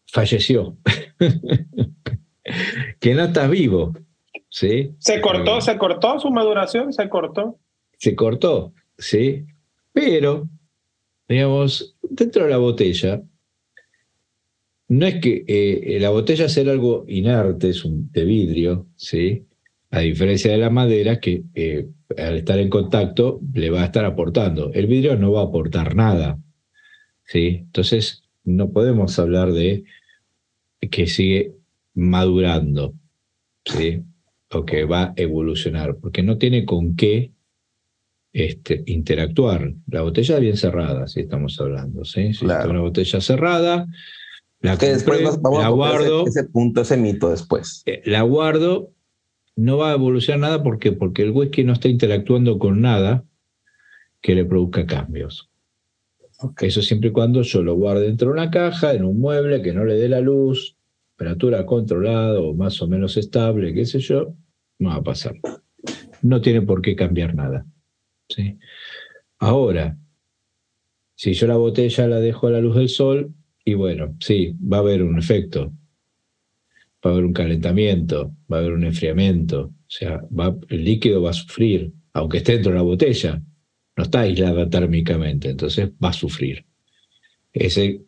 falleció, 0.05 0.77
que 2.99 3.13
no 3.13 3.23
estás 3.23 3.49
vivo. 3.49 3.93
¿sí? 4.49 4.95
Se 4.99 5.21
cortó, 5.21 5.61
se 5.61 5.77
cortó 5.77 6.19
su 6.19 6.29
maduración, 6.31 6.91
se 6.93 7.07
cortó. 7.09 7.59
Se 7.97 8.15
cortó, 8.15 8.73
sí. 8.97 9.45
Pero, 9.93 10.49
digamos, 11.27 11.95
dentro 12.01 12.43
de 12.43 12.49
la 12.49 12.57
botella, 12.57 13.23
no 14.89 15.05
es 15.05 15.15
que 15.15 15.43
eh, 15.47 15.99
la 15.99 16.09
botella 16.09 16.47
sea 16.47 16.71
algo 16.71 17.05
inerte, 17.07 17.69
es 17.69 17.83
un 17.83 18.09
de 18.11 18.23
vidrio, 18.23 18.87
¿sí? 18.95 19.45
A 19.91 19.99
diferencia 19.99 20.51
de 20.51 20.57
la 20.57 20.69
madera, 20.69 21.19
que 21.19 21.43
eh, 21.55 21.87
al 22.17 22.37
estar 22.37 22.59
en 22.59 22.69
contacto 22.69 23.41
le 23.53 23.69
va 23.69 23.81
a 23.81 23.85
estar 23.85 24.05
aportando. 24.05 24.71
El 24.73 24.87
vidrio 24.87 25.17
no 25.17 25.31
va 25.33 25.41
a 25.41 25.45
aportar 25.45 25.95
nada. 25.95 26.39
¿sí? 27.25 27.59
Entonces, 27.65 28.23
no 28.43 28.71
podemos 28.71 29.19
hablar 29.19 29.51
de 29.51 29.83
que 30.79 31.07
sigue 31.07 31.53
madurando, 31.93 32.93
¿sí? 33.65 34.03
o 34.51 34.65
que 34.65 34.85
va 34.85 35.03
a 35.03 35.13
evolucionar, 35.17 35.97
porque 35.97 36.23
no 36.23 36.37
tiene 36.37 36.65
con 36.65 36.95
qué 36.95 37.31
este, 38.33 38.83
interactuar. 38.85 39.73
La 39.87 40.01
botella 40.01 40.39
bien 40.39 40.57
cerrada, 40.57 41.07
si 41.07 41.21
estamos 41.21 41.59
hablando. 41.59 42.05
¿sí? 42.05 42.33
Si 42.33 42.45
está 42.45 42.67
una 42.67 42.81
botella 42.81 43.21
cerrada, 43.21 43.87
la, 44.61 44.77
que 44.77 44.87
después 44.87 45.21
vamos 45.41 45.61
la 45.61 45.69
guardo. 45.69 46.27
Ese, 46.27 46.39
ese, 46.41 46.49
punto, 46.49 46.81
ese 46.81 46.97
mito 46.97 47.29
después. 47.29 47.83
Eh, 47.85 48.01
la 48.05 48.21
guardo 48.23 48.91
no 49.55 49.77
va 49.77 49.91
a 49.91 49.95
evolucionar 49.95 50.39
nada 50.39 50.63
¿por 50.63 50.77
qué? 50.79 50.91
porque 50.91 51.23
el 51.23 51.31
whisky 51.31 51.63
no 51.63 51.73
está 51.73 51.89
interactuando 51.89 52.59
con 52.59 52.79
nada 52.79 53.25
que 54.21 54.35
le 54.35 54.45
produzca 54.45 54.85
cambios. 54.85 55.49
Eso 56.61 56.81
siempre 56.83 57.09
y 57.09 57.11
cuando 57.11 57.41
yo 57.41 57.63
lo 57.63 57.75
guarde 57.75 58.05
dentro 58.05 58.27
de 58.27 58.33
una 58.33 58.51
caja, 58.51 58.93
en 58.93 59.03
un 59.03 59.19
mueble, 59.19 59.61
que 59.63 59.73
no 59.73 59.83
le 59.83 59.95
dé 59.95 60.07
la 60.07 60.21
luz, 60.21 60.77
temperatura 61.15 61.65
controlada 61.65 62.39
o 62.39 62.53
más 62.53 62.79
o 62.81 62.87
menos 62.87 63.17
estable, 63.17 63.73
qué 63.73 63.85
sé 63.85 63.99
yo, 63.99 64.35
no 64.77 64.89
va 64.89 64.95
a 64.95 65.03
pasar. 65.03 65.33
No 66.21 66.41
tiene 66.41 66.61
por 66.61 66.81
qué 66.81 66.95
cambiar 66.95 67.33
nada. 67.33 67.65
¿Sí? 68.29 68.57
Ahora, 69.39 69.97
si 71.15 71.33
yo 71.33 71.47
la 71.47 71.57
botella 71.57 72.07
la 72.07 72.19
dejo 72.19 72.47
a 72.47 72.51
la 72.51 72.61
luz 72.61 72.75
del 72.75 72.89
sol, 72.89 73.33
y 73.65 73.73
bueno, 73.73 74.15
sí, 74.19 74.53
va 74.61 74.77
a 74.77 74.79
haber 74.81 75.03
un 75.03 75.17
efecto 75.17 75.73
va 77.05 77.11
a 77.11 77.13
haber 77.13 77.25
un 77.25 77.33
calentamiento, 77.33 78.35
va 78.51 78.57
a 78.57 78.59
haber 78.59 78.73
un 78.73 78.83
enfriamiento, 78.83 79.61
o 79.61 79.89
sea, 79.89 80.21
el 80.69 80.83
líquido 80.83 81.21
va 81.21 81.31
a 81.31 81.33
sufrir, 81.33 81.93
aunque 82.13 82.37
esté 82.37 82.53
dentro 82.53 82.71
de 82.71 82.77
la 82.77 82.83
botella, 82.83 83.41
no 83.95 84.03
está 84.03 84.21
aislada 84.21 84.69
térmicamente, 84.69 85.49
entonces 85.49 85.89
va 86.03 86.09
a 86.09 86.13
sufrir. 86.13 86.65
Ese 87.53 88.01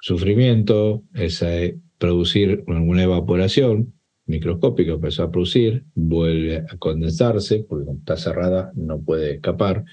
sufrimiento, 0.00 1.04
ese 1.14 1.78
producir 1.98 2.64
una 2.66 3.02
evaporación 3.02 3.94
microscópica, 4.28 4.92
empezó 4.92 5.24
a 5.24 5.30
producir, 5.30 5.84
vuelve 5.94 6.58
a 6.58 6.76
condensarse, 6.78 7.64
porque 7.68 7.84
cuando 7.84 8.00
está 8.00 8.16
cerrada 8.16 8.72
no 8.74 9.00
puede 9.00 9.34
escapar, 9.34 9.84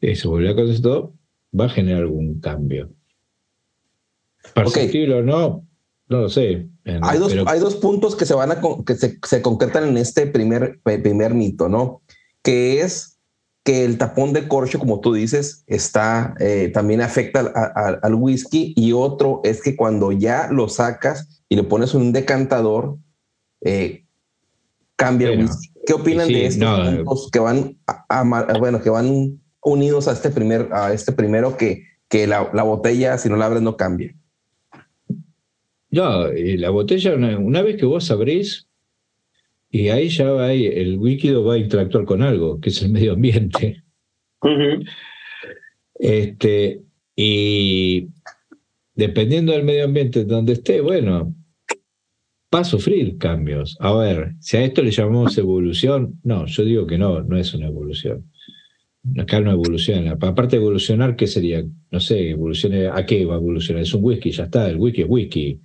eso 0.00 0.30
vuelve 0.30 0.50
a 0.50 0.54
condensar, 0.54 1.10
va 1.58 1.66
a 1.66 1.68
generar 1.68 2.02
algún 2.02 2.40
cambio. 2.40 2.90
Perceptible 4.54 5.16
o 5.16 5.22
no, 5.22 5.66
no 6.08 6.20
lo 6.20 6.28
sé. 6.28 6.68
Hay 7.02 7.18
dos, 7.18 7.34
hay 7.46 7.60
dos 7.60 7.76
puntos 7.76 8.14
que 8.14 8.26
se 8.26 8.34
van 8.34 8.52
a 8.52 8.60
que 8.86 8.94
se, 8.94 9.42
concretan 9.42 9.88
en 9.88 9.96
este 9.96 10.26
primer, 10.26 10.80
primer 10.82 11.34
mito, 11.34 11.68
¿no? 11.68 12.02
Que 12.42 12.80
es 12.82 13.18
que 13.64 13.86
el 13.86 13.96
tapón 13.96 14.34
de 14.34 14.46
corcho, 14.46 14.78
como 14.78 15.00
tú 15.00 15.14
dices, 15.14 15.64
está 15.66 16.34
eh, 16.38 16.70
también 16.74 17.00
afecta 17.00 17.40
al 17.40 18.14
whisky 18.14 18.74
y 18.76 18.92
otro 18.92 19.40
es 19.42 19.62
que 19.62 19.74
cuando 19.74 20.12
ya 20.12 20.48
lo 20.50 20.68
sacas 20.68 21.42
y 21.48 21.56
le 21.56 21.62
pones 21.62 21.94
un 21.94 22.12
decantador, 22.12 22.98
eh, 23.64 24.04
cambia 24.96 25.30
el 25.30 25.40
whisky. 25.40 25.72
¿Qué 25.86 25.92
opinan 25.92 26.28
de 26.28 26.46
estos 26.46 26.94
puntos 26.96 27.30
que 27.30 27.38
van 27.38 27.78
bueno, 28.60 28.80
que 28.80 28.90
van 28.90 29.40
unidos 29.62 30.08
a 30.08 30.12
este 30.12 30.30
primer, 30.30 30.68
a 30.72 30.92
este 30.92 31.12
primero 31.12 31.56
que, 31.56 31.82
que 32.08 32.26
la, 32.26 32.50
la 32.54 32.62
botella, 32.62 33.18
si 33.18 33.28
no 33.28 33.36
la 33.36 33.46
abres, 33.46 33.62
no 33.62 33.76
cambia? 33.76 34.14
No, 35.90 36.26
la 36.28 36.70
botella, 36.70 37.14
una, 37.14 37.62
vez 37.62 37.76
que 37.76 37.86
vos 37.86 38.10
abrís, 38.10 38.66
y 39.70 39.90
ahí 39.90 40.08
ya 40.08 40.30
va, 40.30 40.52
el 40.52 40.98
líquido 41.00 41.44
va 41.44 41.54
a 41.54 41.58
interactuar 41.58 42.04
con 42.04 42.22
algo, 42.22 42.60
que 42.60 42.70
es 42.70 42.82
el 42.82 42.90
medio 42.90 43.12
ambiente. 43.12 43.84
este, 45.94 46.82
y 47.14 48.08
dependiendo 48.94 49.52
del 49.52 49.62
medio 49.62 49.84
ambiente 49.84 50.24
donde 50.24 50.54
esté, 50.54 50.80
bueno, 50.80 51.32
va 52.54 52.60
a 52.60 52.64
sufrir 52.64 53.18
cambios. 53.18 53.76
A 53.80 53.92
ver, 53.92 54.34
si 54.38 54.56
a 54.56 54.64
esto 54.64 54.82
le 54.82 54.92
llamamos 54.92 55.36
evolución, 55.38 56.20
no, 56.22 56.46
yo 56.46 56.64
digo 56.64 56.86
que 56.86 56.98
no, 56.98 57.22
no 57.22 57.36
es 57.36 57.52
una 57.54 57.66
evolución. 57.66 58.30
Acá 59.18 59.40
no 59.40 59.50
evoluciona. 59.50 60.12
Aparte 60.12 60.56
de 60.56 60.62
evolucionar, 60.62 61.16
¿qué 61.16 61.26
sería? 61.26 61.64
No 61.90 62.00
sé, 62.00 62.30
evolucione, 62.30 62.86
¿a 62.86 63.04
qué 63.04 63.24
va 63.26 63.34
a 63.34 63.38
evolucionar? 63.38 63.82
Es 63.82 63.92
un 63.92 64.04
whisky, 64.04 64.30
ya 64.30 64.44
está, 64.44 64.70
el 64.70 64.76
whisky 64.76 65.02
es 65.02 65.08
whisky. 65.08 65.60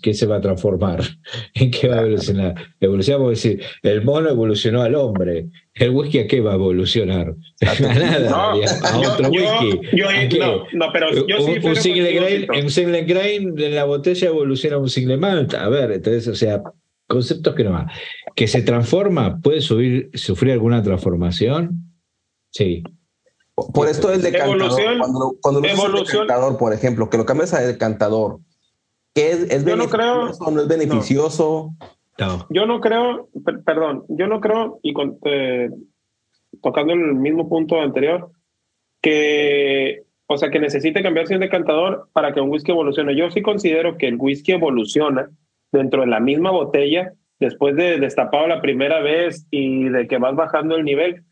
¿Qué, 0.00 0.14
se 0.14 0.26
va 0.26 0.36
a 0.36 0.40
transformar? 0.40 1.02
¿En 1.54 1.72
qué 1.72 1.88
va 1.88 1.96
a 1.96 2.00
evolucionar? 2.02 2.54
Evolucionamos, 2.78 3.30
decir, 3.30 3.60
el 3.82 4.04
mono 4.04 4.30
evolucionó 4.30 4.82
al 4.82 4.94
hombre. 4.94 5.48
¿El 5.74 5.90
whisky 5.90 6.20
a 6.20 6.26
qué 6.28 6.40
va 6.40 6.52
a 6.52 6.54
evolucionar? 6.54 7.34
A 7.62 7.80
nada, 7.80 8.52
a 8.52 8.98
otro 8.98 9.28
whisky. 9.28 10.38
no, 10.72 10.86
pero 10.92 11.26
yo 11.26 11.44
un, 11.44 11.66
un, 11.66 11.76
single 11.76 12.12
grain, 12.12 12.46
un 12.64 12.70
single 12.70 13.02
grain 13.02 13.58
en 13.58 13.74
la 13.74 13.84
botella 13.84 14.28
evoluciona 14.28 14.78
un 14.78 14.88
single 14.88 15.16
malt. 15.16 15.54
A 15.54 15.68
ver, 15.68 15.90
entonces, 15.90 16.28
o 16.28 16.36
sea, 16.36 16.62
conceptos 17.08 17.54
que 17.56 17.64
no 17.64 17.72
va. 17.72 17.90
¿Que 18.36 18.46
se 18.46 18.62
transforma? 18.62 19.40
¿Puede 19.40 19.60
subir, 19.60 20.10
sufrir 20.14 20.52
alguna 20.52 20.80
transformación? 20.82 21.92
Sí. 22.50 22.84
Por 23.74 23.88
esto 23.88 24.12
el 24.12 24.22
decantador, 24.22 24.98
cuando, 24.98 25.36
cuando 25.40 25.60
lo 25.60 26.04
decantador, 26.04 26.56
por 26.56 26.72
ejemplo, 26.72 27.10
que 27.10 27.16
lo 27.16 27.26
cambias 27.26 27.52
a 27.52 27.62
decantador, 27.62 28.38
es, 29.20 29.64
yo 29.64 29.76
no 29.76 29.88
creo, 29.88 30.30
no 30.50 30.60
es 30.60 30.68
beneficioso? 30.68 31.74
Yo 32.50 32.66
no 32.66 32.80
creo, 32.80 33.28
perdón, 33.64 34.04
yo 34.08 34.26
no 34.26 34.40
creo, 34.40 34.80
y 34.82 34.94
eh, 35.24 35.70
tocando 36.62 36.94
el 36.94 37.14
mismo 37.14 37.48
punto 37.48 37.80
anterior, 37.80 38.30
que, 39.02 40.02
o 40.26 40.38
sea, 40.38 40.50
que 40.50 40.58
necesite 40.58 41.02
cambiarse 41.02 41.34
un 41.34 41.40
decantador 41.40 42.08
para 42.12 42.32
que 42.32 42.40
un 42.40 42.50
whisky 42.50 42.72
evolucione. 42.72 43.14
Yo 43.14 43.30
sí 43.30 43.42
considero 43.42 43.98
que 43.98 44.08
el 44.08 44.16
whisky 44.16 44.52
evoluciona 44.52 45.30
dentro 45.72 46.00
de 46.00 46.06
la 46.06 46.20
misma 46.20 46.50
botella 46.50 47.12
después 47.38 47.76
de 47.76 47.98
destapado 47.98 48.46
la 48.46 48.62
primera 48.62 49.00
vez 49.00 49.46
y 49.50 49.88
de 49.88 50.08
que 50.08 50.18
vas 50.18 50.34
bajando 50.34 50.76
el 50.76 50.84
nivel. 50.84 51.24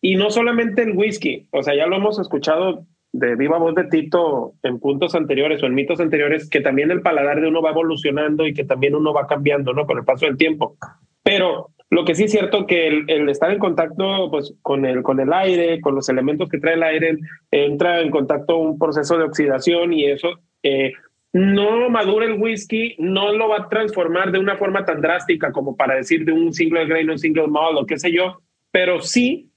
Y 0.00 0.14
no 0.14 0.30
solamente 0.30 0.82
el 0.82 0.96
whisky, 0.96 1.48
o 1.50 1.62
sea, 1.62 1.74
ya 1.74 1.86
lo 1.86 1.96
hemos 1.96 2.18
escuchado 2.20 2.86
de 3.12 3.36
viva 3.36 3.58
voz 3.58 3.74
de 3.74 3.84
Tito 3.84 4.54
en 4.62 4.78
puntos 4.78 5.14
anteriores 5.14 5.62
o 5.62 5.66
en 5.66 5.74
mitos 5.74 6.00
anteriores, 6.00 6.48
que 6.48 6.60
también 6.60 6.90
el 6.90 7.02
paladar 7.02 7.40
de 7.40 7.48
uno 7.48 7.62
va 7.62 7.70
evolucionando 7.70 8.46
y 8.46 8.54
que 8.54 8.64
también 8.64 8.94
uno 8.94 9.12
va 9.12 9.26
cambiando, 9.26 9.72
¿no? 9.72 9.86
Con 9.86 9.98
el 9.98 10.04
paso 10.04 10.26
del 10.26 10.36
tiempo. 10.36 10.76
Pero 11.22 11.70
lo 11.90 12.04
que 12.04 12.14
sí 12.14 12.24
es 12.24 12.32
cierto 12.32 12.66
que 12.66 12.88
el, 12.88 13.28
estar 13.28 13.50
en 13.50 13.58
contacto 13.58 14.30
pues, 14.30 14.54
con, 14.60 14.84
el, 14.84 15.02
con 15.02 15.20
el 15.20 15.32
aire, 15.32 15.80
con 15.80 15.94
los 15.94 16.08
elementos 16.08 16.48
que 16.48 16.58
trae 16.58 16.74
el 16.74 16.82
aire, 16.82 17.18
entra 17.50 18.00
en 18.00 18.10
contacto 18.10 18.58
un 18.58 18.78
proceso 18.78 19.16
de 19.16 19.24
oxidación 19.24 19.92
y 19.92 20.04
eso 20.04 20.40
eh, 20.62 20.92
no 21.32 21.88
madura 21.88 22.26
el 22.26 22.40
whisky, 22.40 22.94
no 22.98 23.32
lo 23.32 23.48
va 23.48 23.56
a 23.58 23.68
transformar 23.68 24.32
de 24.32 24.38
una 24.38 24.56
forma 24.56 24.84
tan 24.84 25.00
drástica 25.00 25.50
como 25.50 25.76
para 25.76 25.94
decir 25.94 26.24
de 26.24 26.32
un 26.32 26.52
single 26.52 26.86
grain 26.86 27.10
un 27.10 27.18
single 27.18 27.48
malt 27.48 27.78
o 27.78 27.86
qué 27.86 27.98
sé 27.98 28.12
yo, 28.12 28.42
pero 28.70 29.00
sí 29.00 29.50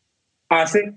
hace 0.47 0.93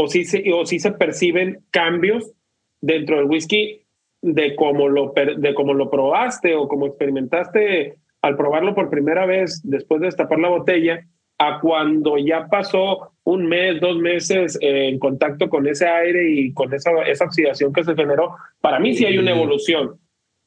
o 0.00 0.06
si 0.06 0.24
se, 0.24 0.44
o 0.52 0.64
si 0.64 0.78
se 0.78 0.92
perciben 0.92 1.64
cambios 1.72 2.32
dentro 2.80 3.16
del 3.16 3.24
whisky 3.24 3.82
de 4.22 4.54
cómo, 4.54 4.88
lo, 4.88 5.12
de 5.36 5.54
cómo 5.54 5.74
lo 5.74 5.90
probaste 5.90 6.54
o 6.54 6.68
cómo 6.68 6.86
experimentaste 6.86 7.96
al 8.22 8.36
probarlo 8.36 8.76
por 8.76 8.90
primera 8.90 9.26
vez 9.26 9.60
después 9.64 10.00
de 10.00 10.06
destapar 10.06 10.38
la 10.38 10.50
botella 10.50 11.04
a 11.38 11.58
cuando 11.60 12.16
ya 12.16 12.46
pasó 12.48 13.10
un 13.24 13.46
mes, 13.46 13.80
dos 13.80 13.98
meses 13.98 14.56
en 14.60 15.00
contacto 15.00 15.48
con 15.48 15.66
ese 15.66 15.88
aire 15.88 16.30
y 16.30 16.52
con 16.52 16.72
esa, 16.72 16.90
esa 17.02 17.24
oxidación 17.24 17.72
que 17.72 17.82
se 17.82 17.96
generó, 17.96 18.36
para 18.60 18.78
mí 18.78 18.94
sí 18.94 19.04
hay 19.04 19.18
una 19.18 19.32
evolución. 19.32 19.98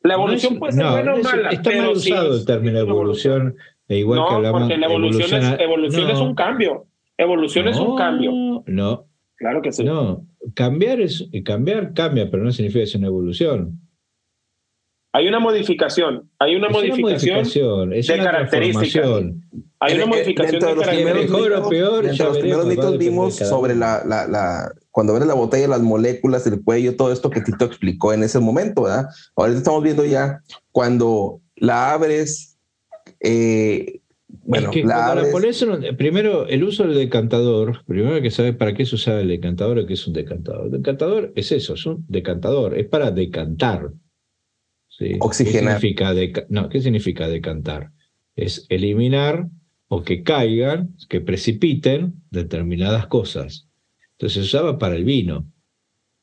La 0.02 0.14
evolución 0.14 0.60
puede 0.60 0.74
ser 0.74 0.86
buena 0.86 1.14
o 1.14 1.18
mala. 1.18 1.49
Está 1.49 1.72
mal 1.76 1.89
usado 1.89 2.36
el 2.36 2.45
término 2.45 2.80
evolución, 2.80 3.58
e 3.89 3.97
igual 3.97 4.20
no, 4.20 4.28
que 4.28 4.36
hablamos, 4.36 4.62
porque 4.62 4.78
la 4.78 4.88
evolución, 4.88 5.43
es, 5.43 5.60
evolución 5.60 6.10
es 6.10 6.20
un 6.20 6.36
cambio. 6.36 6.86
Evolución 7.18 7.68
es 7.68 7.80
un 7.80 7.97
cambio. 7.97 8.64
No. 8.66 9.11
Claro 9.42 9.64
que 9.64 9.72
sí. 9.72 9.84
No, 9.84 10.24
cambiar 10.54 11.02
es 11.02 11.28
cambiar 11.44 11.96
cambia, 11.96 12.30
pero 12.30 12.44
no 12.44 12.52
significa 12.52 12.82
que 12.82 12.84
es 12.84 12.96
una 12.96 13.08
evolución. 13.08 13.82
Hay 15.14 15.28
una 15.28 15.39
modificación, 15.39 16.30
hay 16.38 16.56
una, 16.56 16.70
modificación, 16.70 17.92
es 17.92 18.06
de 18.06 18.14
una 18.14 18.24
características. 18.24 19.10
Hay 19.80 19.96
una 19.96 20.06
modificación 20.06 20.62
de, 20.62 20.76
los 20.76 20.88
primeros 20.88 21.22
mejor 21.24 21.54
o 21.54 21.70
peor. 21.70 22.06
De 22.06 22.16
los 22.16 22.38
primeros 22.38 22.66
mitos 22.68 22.98
vimos 23.00 23.36
sobre 23.36 23.76
la, 23.76 24.04
la, 24.06 24.28
la, 24.28 24.72
cuando 24.92 25.16
ves 25.16 25.26
la 25.26 25.34
botella, 25.34 25.68
las 25.68 25.82
moléculas 25.82 26.46
del 26.46 26.64
cuello, 26.64 26.96
todo 26.96 27.12
esto 27.12 27.32
que 27.32 27.42
Tito 27.42 27.66
explicó 27.66 28.14
en 28.14 28.22
ese 28.22 28.38
momento, 28.38 28.84
¿verdad? 28.84 29.08
Ahora 29.36 29.54
estamos 29.54 29.82
viendo 29.82 30.06
ya 30.06 30.44
cuando 30.72 31.42
la 31.56 31.94
abres, 31.94 32.60
eh, 33.22 34.01
bueno, 34.44 34.70
es 34.70 34.74
que 34.74 34.84
la 34.84 35.06
cuando 35.14 35.32
pones, 35.32 35.66
primero, 35.98 36.48
el 36.48 36.64
uso 36.64 36.84
del 36.84 36.96
decantador, 36.96 37.84
primero 37.86 38.16
hay 38.16 38.22
que 38.22 38.32
saber 38.32 38.58
para 38.58 38.74
qué 38.74 38.86
se 38.86 38.96
usa 38.96 39.20
el 39.22 39.28
decantador 39.28 39.80
o 39.80 39.86
qué 39.86 39.94
es 39.94 40.08
un 40.08 40.14
decantador. 40.14 40.66
El 40.66 40.72
decantador 40.72 41.34
es 41.36 41.52
eso, 41.52 41.74
es 41.76 41.86
un 41.86 42.06
decantador, 42.08 42.78
es 42.78 42.88
para 42.88 43.12
decantar. 43.12 43.92
¿sí? 44.90 45.16
Oxigenar. 45.20 45.76
¿Qué 45.80 45.88
significa, 45.88 46.14
deca- 46.14 46.46
no, 46.50 46.70
¿Qué 46.70 46.82
significa 46.82 47.28
decantar? 47.28 47.92
Es 48.36 48.66
eliminar 48.70 49.48
o 49.88 50.04
que 50.04 50.24
caigan, 50.24 50.96
que 51.10 51.22
precipiten 51.22 52.14
determinadas 52.30 53.08
cosas. 53.08 53.68
Entonces 54.14 54.34
se 54.34 54.58
usaba 54.58 54.78
para 54.78 54.96
el 54.96 55.04
vino. 55.04 55.48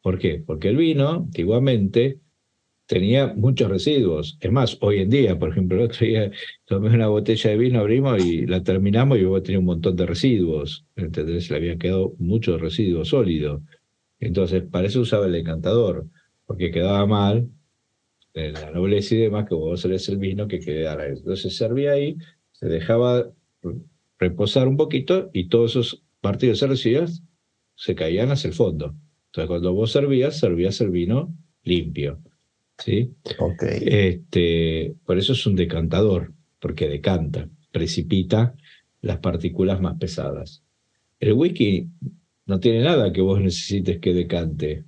¿Por 0.02 0.18
qué? 0.18 0.42
Porque 0.46 0.68
el 0.68 0.76
vino, 0.76 1.10
antiguamente, 1.10 2.20
tenía 2.88 3.34
muchos 3.34 3.70
residuos. 3.70 4.38
Es 4.40 4.50
más, 4.50 4.78
hoy 4.80 5.00
en 5.00 5.10
día, 5.10 5.38
por 5.38 5.50
ejemplo, 5.50 5.76
el 5.76 5.84
otro 5.84 6.06
día 6.06 6.30
tomé 6.64 6.88
una 6.88 7.08
botella 7.08 7.50
de 7.50 7.58
vino, 7.58 7.80
abrimos 7.80 8.24
y 8.24 8.46
la 8.46 8.62
terminamos 8.62 9.18
y 9.18 9.20
luego 9.20 9.42
tenía 9.42 9.58
un 9.60 9.66
montón 9.66 9.94
de 9.94 10.06
residuos. 10.06 10.86
¿Entendés? 10.96 11.50
Le 11.50 11.56
habían 11.56 11.78
quedado 11.78 12.14
muchos 12.18 12.60
residuos 12.60 13.08
sólidos. 13.10 13.62
Entonces, 14.20 14.62
para 14.64 14.86
eso 14.86 15.00
usaba 15.00 15.26
el 15.26 15.32
decantador, 15.32 16.06
porque 16.46 16.70
quedaba 16.70 17.06
mal 17.06 17.50
en 18.32 18.54
la 18.54 18.70
nobleza 18.70 19.14
y 19.14 19.18
demás 19.18 19.46
que 19.46 19.54
vos 19.54 19.80
serés 19.82 20.08
el 20.08 20.16
vino 20.16 20.48
que 20.48 20.58
quedara. 20.58 21.08
Entonces 21.08 21.54
servía 21.56 21.92
ahí, 21.92 22.16
se 22.52 22.68
dejaba 22.68 23.30
reposar 24.18 24.66
un 24.66 24.78
poquito 24.78 25.30
y 25.34 25.48
todos 25.48 25.72
esos 25.72 26.04
partidos 26.22 26.62
residuos 26.62 27.22
se 27.74 27.94
caían 27.94 28.30
hacia 28.30 28.48
el 28.48 28.54
fondo. 28.54 28.94
Entonces, 29.26 29.48
cuando 29.48 29.74
vos 29.74 29.92
servías, 29.92 30.38
servías 30.38 30.80
el 30.80 30.90
vino 30.90 31.34
limpio. 31.64 32.22
¿Sí? 32.78 33.14
ok. 33.38 33.62
Este, 33.62 34.94
por 35.04 35.18
eso 35.18 35.32
es 35.32 35.46
un 35.46 35.56
decantador, 35.56 36.32
porque 36.60 36.88
decanta, 36.88 37.48
precipita 37.72 38.54
las 39.00 39.18
partículas 39.18 39.80
más 39.80 39.98
pesadas. 39.98 40.62
El 41.20 41.34
whisky 41.34 41.88
no 42.46 42.60
tiene 42.60 42.82
nada 42.82 43.12
que 43.12 43.20
vos 43.20 43.40
necesites 43.40 43.98
que 43.98 44.14
decante. 44.14 44.84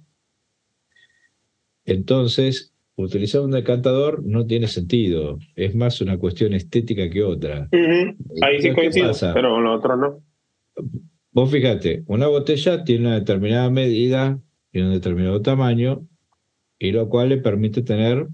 Entonces, 1.85 2.73
utilizar 2.97 3.41
un 3.43 3.51
decantador 3.51 4.23
no 4.25 4.47
tiene 4.47 4.69
sentido. 4.69 5.39
Es 5.57 5.75
más 5.75 6.01
una 6.01 6.19
cuestión 6.19 6.55
estética 6.55 7.09
que 7.11 7.23
otra. 7.23 7.69
Ahí 8.43 8.61
sí 8.61 8.69
¿Qué 8.69 8.75
coincido, 8.75 9.09
pasa? 9.09 9.35
pero 9.35 9.61
lo 9.61 9.75
otro 9.75 9.97
no. 9.97 10.23
Vos 11.33 11.51
fíjate, 11.51 12.03
una 12.07 12.27
botella 12.27 12.85
tiene 12.85 13.07
una 13.07 13.15
determinada 13.19 13.71
medida 13.71 14.41
y 14.73 14.81
un 14.81 14.93
determinado 14.93 15.41
tamaño, 15.43 16.07
y 16.81 16.91
lo 16.91 17.09
cual 17.09 17.29
le 17.29 17.37
permite 17.39 17.83
tener 17.83 18.27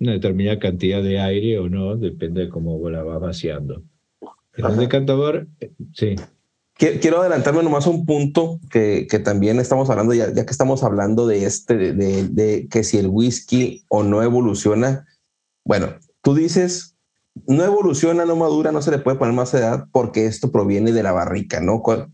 una 0.00 0.12
determinada 0.12 0.58
cantidad 0.58 1.02
de 1.02 1.20
aire 1.20 1.58
o 1.58 1.68
no, 1.68 1.96
depende 1.96 2.42
de 2.42 2.48
cómo 2.48 2.78
vos 2.78 2.90
la 2.90 3.02
vas 3.02 3.20
vaciando. 3.20 3.82
Ajá. 4.56 4.70
decantador, 4.76 5.48
sí, 5.92 6.14
Qui- 6.78 7.00
Quiero 7.00 7.20
adelantarme 7.20 7.62
nomás 7.62 7.86
a 7.86 7.90
un 7.90 8.04
punto 8.06 8.60
que, 8.70 9.06
que 9.10 9.18
también 9.18 9.58
estamos 9.60 9.90
hablando, 9.90 10.14
ya, 10.14 10.32
ya 10.32 10.44
que 10.46 10.50
estamos 10.50 10.82
hablando 10.82 11.26
de 11.26 11.44
este, 11.44 11.76
de, 11.76 11.92
de- 11.92 12.28
de 12.28 12.68
que 12.68 12.82
si 12.84 12.96
el 12.98 13.08
whisky 13.08 13.84
o 13.88 14.02
no 14.02 14.22
evoluciona. 14.22 15.06
Bueno, 15.64 15.94
tú 16.22 16.34
dices, 16.34 16.96
no 17.46 17.64
evoluciona, 17.64 18.24
no 18.24 18.36
madura, 18.36 18.70
no 18.72 18.82
se 18.82 18.90
le 18.92 18.98
puede 18.98 19.16
poner 19.18 19.34
más 19.34 19.54
edad 19.54 19.86
porque 19.92 20.26
esto 20.26 20.50
proviene 20.52 20.92
de 20.92 21.02
la 21.02 21.12
barrica, 21.12 21.60
¿no? 21.60 21.80
Co- 21.82 22.08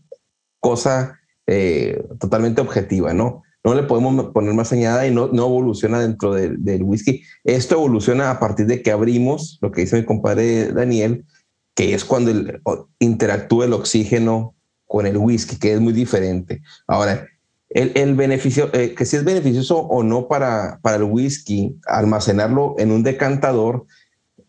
Cosa 0.59 1.19
eh, 1.47 2.03
totalmente 2.19 2.61
objetiva, 2.61 3.13
¿no? 3.13 3.41
No 3.63 3.75
le 3.75 3.83
podemos 3.83 4.27
poner 4.33 4.53
más 4.53 4.71
añada 4.71 5.05
y 5.05 5.13
no, 5.13 5.27
no 5.27 5.45
evoluciona 5.45 5.99
dentro 5.99 6.33
del- 6.33 6.83
whisky. 6.83 7.21
Esto 7.43 7.75
evoluciona 7.75 8.31
a 8.31 8.39
partir 8.39 8.65
de 8.65 8.81
que 8.81 8.91
abrimos, 8.91 9.59
lo 9.61 9.71
que 9.71 9.81
dice 9.81 9.97
mi 9.97 10.05
compadre 10.05 10.71
Daniel, 10.71 11.25
que 11.75 11.93
es 11.93 12.03
cuando 12.03 12.31
interactúa 12.99 13.65
el 13.65 13.73
oxígeno 13.73 14.55
con 14.87 15.05
el 15.05 15.17
whisky, 15.17 15.57
que 15.57 15.73
es 15.73 15.79
muy 15.79 15.93
diferente. 15.93 16.61
Ahora, 16.87 17.27
el, 17.69 18.15
beneficio, 18.15 18.69
eh, 18.73 18.93
que 18.95 19.05
si 19.05 19.15
es 19.15 19.23
beneficioso 19.23 19.77
o 19.77 20.03
no 20.03 20.27
para, 20.27 20.79
para 20.81 20.97
el 20.97 21.03
whisky, 21.03 21.77
almacenarlo 21.85 22.75
en 22.79 22.91
un 22.91 23.03
decantador, 23.03 23.85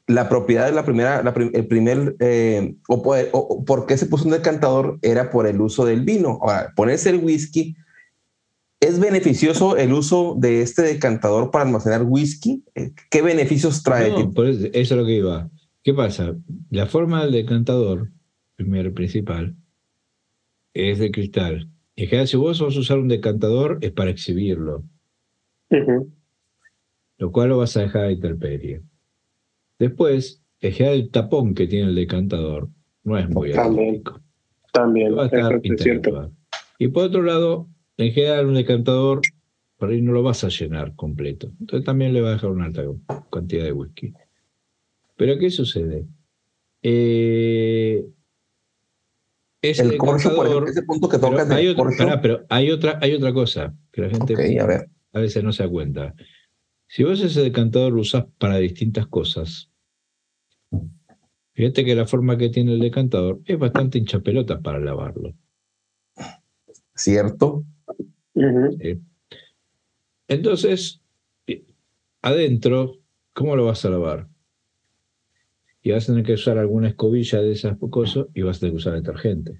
la 0.09 0.29
propiedad 0.29 0.67
de 0.67 0.73
la 0.73 0.85
primera, 0.85 1.23
el 1.53 1.67
primer, 1.69 2.17
eh, 2.19 2.75
o- 2.89 2.97
o 3.33 3.65
por 3.65 3.87
qué 3.87 3.97
se 3.97 4.07
puso 4.07 4.25
un 4.25 4.33
decantador 4.33 4.99
era 5.03 5.31
por 5.31 5.47
el 5.47 5.61
uso 5.61 5.85
del 5.85 6.01
vino. 6.01 6.41
Ahora, 6.43 6.73
ponerse 6.75 7.11
el 7.11 7.23
whisky, 7.23 7.77
¿es 8.83 8.99
beneficioso 8.99 9.76
el 9.76 9.93
uso 9.93 10.35
de 10.37 10.61
este 10.61 10.83
decantador 10.83 11.51
para 11.51 11.64
almacenar 11.64 12.03
whisky? 12.03 12.64
Eh, 12.74 12.93
¿Qué 13.11 13.22
beneficios 13.22 13.83
trae? 13.83 14.11
No, 14.11 14.33
por 14.33 14.47
eso, 14.47 14.66
eso 14.72 14.95
es 14.95 15.01
lo 15.01 15.07
que 15.07 15.16
iba. 15.16 15.49
¿Qué 15.85 15.95
pasa? 15.95 16.35
La 16.68 16.87
forma 16.87 17.22
del 17.22 17.33
decantador, 17.33 18.11
primero 18.57 18.89
y 18.89 18.93
principal, 18.93 19.55
es 20.74 20.99
de 20.99 21.12
cristal. 21.12 21.68
En 21.95 22.09
general, 22.09 22.26
si 22.26 22.37
vos 22.37 22.61
vas 22.61 22.76
a 22.76 22.80
usar 22.80 22.99
un 22.99 23.09
decantador, 23.09 23.78
es 23.83 23.93
para 23.93 24.11
exhibirlo, 24.11 24.83
lo 27.18 27.30
cual 27.30 27.51
lo 27.51 27.59
vas 27.59 27.76
a 27.76 27.83
dejar 27.83 28.07
a 28.07 28.12
intemperie. 28.12 28.83
Después, 29.78 30.43
en 30.61 30.72
general, 30.72 30.99
el 30.99 31.11
tapón 31.11 31.55
que 31.55 31.68
tiene 31.68 31.89
el 31.89 31.95
decantador 31.95 32.68
no 33.05 33.16
es 33.16 33.28
muy 33.28 33.53
También. 33.53 34.03
También, 34.72 35.16
Va 35.16 35.24
a 35.24 35.26
eso 35.26 35.37
estar 35.37 35.61
es 35.62 35.83
cierto. 35.83 36.33
Y 36.78 36.89
por 36.89 37.05
otro 37.05 37.22
lado, 37.22 37.68
en 37.97 38.12
general, 38.12 38.47
un 38.47 38.55
decantador, 38.55 39.20
por 39.76 39.90
ahí 39.90 40.01
no 40.01 40.12
lo 40.12 40.22
vas 40.22 40.45
a 40.45 40.49
llenar 40.49 40.95
completo. 40.97 41.53
Entonces 41.61 41.84
también 41.84 42.12
le 42.12 42.20
va 42.20 42.30
a 42.30 42.32
dejar 42.32 42.51
una 42.51 42.66
alta 42.66 42.82
cantidad 43.30 43.64
de 43.64 43.72
whisky. 43.72 44.12
Pero 45.16 45.38
¿qué 45.38 45.51
sucede? 45.51 46.07
Eh, 46.82 48.05
ese 49.61 49.82
El 49.82 49.97
corcho, 49.99 50.34
por 50.34 50.47
ejemplo, 50.47 50.66
decantador- 50.66 50.68
ese 50.70 50.82
punto 50.82 51.09
que 51.09 51.18
pero 51.18 51.30
tocas 51.30 51.51
hay, 51.51 51.68
otra, 51.68 51.84
corcho. 51.84 51.99
pará, 51.99 52.20
pero 52.20 52.45
hay 52.49 52.70
otra, 52.70 52.99
hay 53.01 53.14
otra 53.14 53.32
cosa 53.32 53.74
que 53.93 54.01
la 54.03 54.11
gente 54.11 54.34
a 54.59 54.66
ver. 54.66 54.88
a 55.12 55.18
veces 55.20 55.45
no 55.45 55.53
se 55.53 55.62
da 55.62 55.68
cuenta. 55.68 56.14
Si 56.88 57.05
vos 57.05 57.20
ese 57.20 57.40
decantador 57.43 57.93
lo 57.93 58.01
usás 58.01 58.24
para 58.38 58.57
distintas 58.59 59.07
cosas, 59.07 59.70
fíjate 61.55 61.84
que 61.84 61.95
la 61.95 62.07
forma 62.07 62.36
que 62.36 62.49
tiene 62.51 62.72
el 62.72 62.80
decantador 62.80 63.40
es 63.45 63.59
bastante 63.59 63.99
hinchapelotas 63.99 64.61
para 64.61 64.78
lavarlo. 64.80 65.34
¿Cierto? 66.95 67.64
Entonces, 70.28 71.01
eh, 71.47 71.64
adentro, 72.22 72.99
¿cómo 73.33 73.57
lo 73.57 73.66
vas 73.66 73.85
a 73.85 73.91
lavar? 73.91 74.28
Y 75.83 75.91
vas 75.91 76.05
a 76.05 76.12
tener 76.12 76.24
que 76.24 76.35
usar 76.35 76.59
alguna 76.59 76.89
escobilla 76.89 77.41
de 77.41 77.53
esas 77.53 77.76
cosas 77.91 78.26
y 78.35 78.43
vas 78.43 78.57
a 78.57 78.61
tener 78.61 78.72
que 78.72 78.78
usar 78.78 78.95
detergente. 78.95 79.59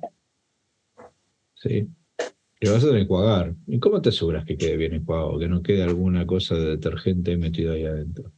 ¿Sí? 1.55 1.89
Y 2.61 2.69
vas 2.69 2.79
a 2.79 2.87
tener 2.87 2.95
que 2.95 3.03
enjuagar. 3.03 3.55
¿Y 3.67 3.81
cómo 3.81 4.01
te 4.01 4.11
aseguras 4.11 4.45
que 4.45 4.57
quede 4.57 4.77
bien 4.77 4.95
enjuagado? 4.95 5.39
Que 5.39 5.49
no 5.49 5.63
quede 5.63 5.83
alguna 5.83 6.27
cosa 6.27 6.55
de 6.55 6.71
detergente 6.71 7.37
metido 7.37 7.73
ahí 7.73 7.85
adentro. 7.85 8.33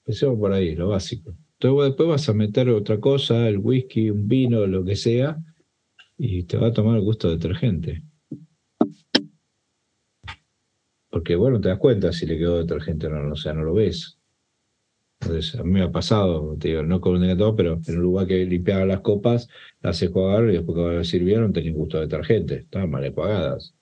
Empecemos 0.00 0.38
por 0.38 0.52
ahí, 0.52 0.74
lo 0.74 0.88
básico. 0.88 1.36
Entonces 1.60 1.88
después 1.88 2.08
vas 2.08 2.28
a 2.28 2.32
meter 2.32 2.70
otra 2.70 2.98
cosa, 2.98 3.48
el 3.48 3.58
whisky, 3.58 4.10
un 4.10 4.26
vino, 4.26 4.66
lo 4.66 4.84
que 4.84 4.96
sea, 4.96 5.38
y 6.18 6.42
te 6.42 6.58
va 6.58 6.68
a 6.68 6.72
tomar 6.72 6.96
el 6.96 7.02
gusto 7.02 7.28
de 7.28 7.36
detergente. 7.36 8.02
Porque 11.10 11.36
bueno, 11.36 11.60
te 11.60 11.68
das 11.68 11.78
cuenta 11.78 12.12
si 12.12 12.26
le 12.26 12.36
quedó 12.36 12.58
detergente 12.58 13.06
o 13.06 13.10
no, 13.10 13.32
o 13.32 13.36
sea, 13.36 13.54
no 13.54 13.62
lo 13.62 13.72
ves. 13.72 14.18
Entonces, 15.20 15.58
a 15.58 15.64
mí 15.64 15.70
me 15.70 15.82
ha 15.82 15.90
pasado, 15.90 16.56
te 16.58 16.68
digo, 16.68 16.82
no 16.82 17.00
con 17.00 17.14
un 17.14 17.22
decantador, 17.22 17.56
pero 17.56 17.80
en 17.86 17.96
un 17.96 18.02
lugar 18.02 18.26
que 18.26 18.44
limpiaba 18.44 18.84
las 18.84 19.00
copas, 19.00 19.48
las 19.80 20.00
enjuagaron 20.02 20.50
y 20.50 20.54
después 20.54 20.76
que 20.76 21.04
sirvieron 21.04 21.52
tenían 21.52 21.74
gusto 21.74 21.96
de 21.96 22.04
detergente, 22.06 22.56
estaban 22.58 22.90
mal 22.90 23.04
enjuagadas. 23.04 23.74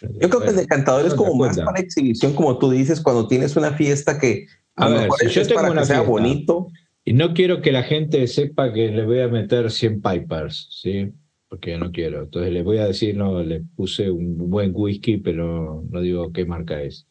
Yo 0.00 0.28
creo 0.28 0.40
que 0.40 0.50
el 0.50 0.56
decantador 0.56 1.04
es 1.06 1.12
no 1.12 1.24
como 1.24 1.34
más 1.34 1.58
para 1.58 1.80
exhibición, 1.80 2.34
como 2.34 2.58
tú 2.58 2.70
dices, 2.70 3.00
cuando 3.00 3.26
tienes 3.26 3.56
una 3.56 3.72
fiesta 3.72 4.18
que 4.18 4.46
a, 4.76 4.88
ver, 4.88 5.00
mejor 5.02 5.18
si 5.18 5.28
yo 5.28 5.42
es 5.42 5.48
tengo 5.48 5.60
para 5.60 5.72
una 5.72 5.80
que 5.80 5.86
sea 5.88 6.02
bonito. 6.02 6.68
Y 7.08 7.14
no 7.14 7.32
quiero 7.32 7.62
que 7.62 7.72
la 7.72 7.84
gente 7.84 8.26
sepa 8.26 8.70
que 8.70 8.90
le 8.90 9.06
voy 9.06 9.20
a 9.20 9.28
meter 9.28 9.70
100 9.70 10.02
pipers, 10.02 10.68
¿sí? 10.82 11.10
Porque 11.48 11.78
no 11.78 11.90
quiero. 11.90 12.24
Entonces 12.24 12.52
les 12.52 12.62
voy 12.62 12.76
a 12.76 12.86
decir, 12.86 13.16
no, 13.16 13.42
le 13.42 13.62
puse 13.62 14.10
un 14.10 14.50
buen 14.50 14.72
whisky, 14.74 15.16
pero 15.16 15.82
no 15.88 16.00
digo 16.02 16.30
qué 16.34 16.44
marca 16.44 16.82
es. 16.82 17.06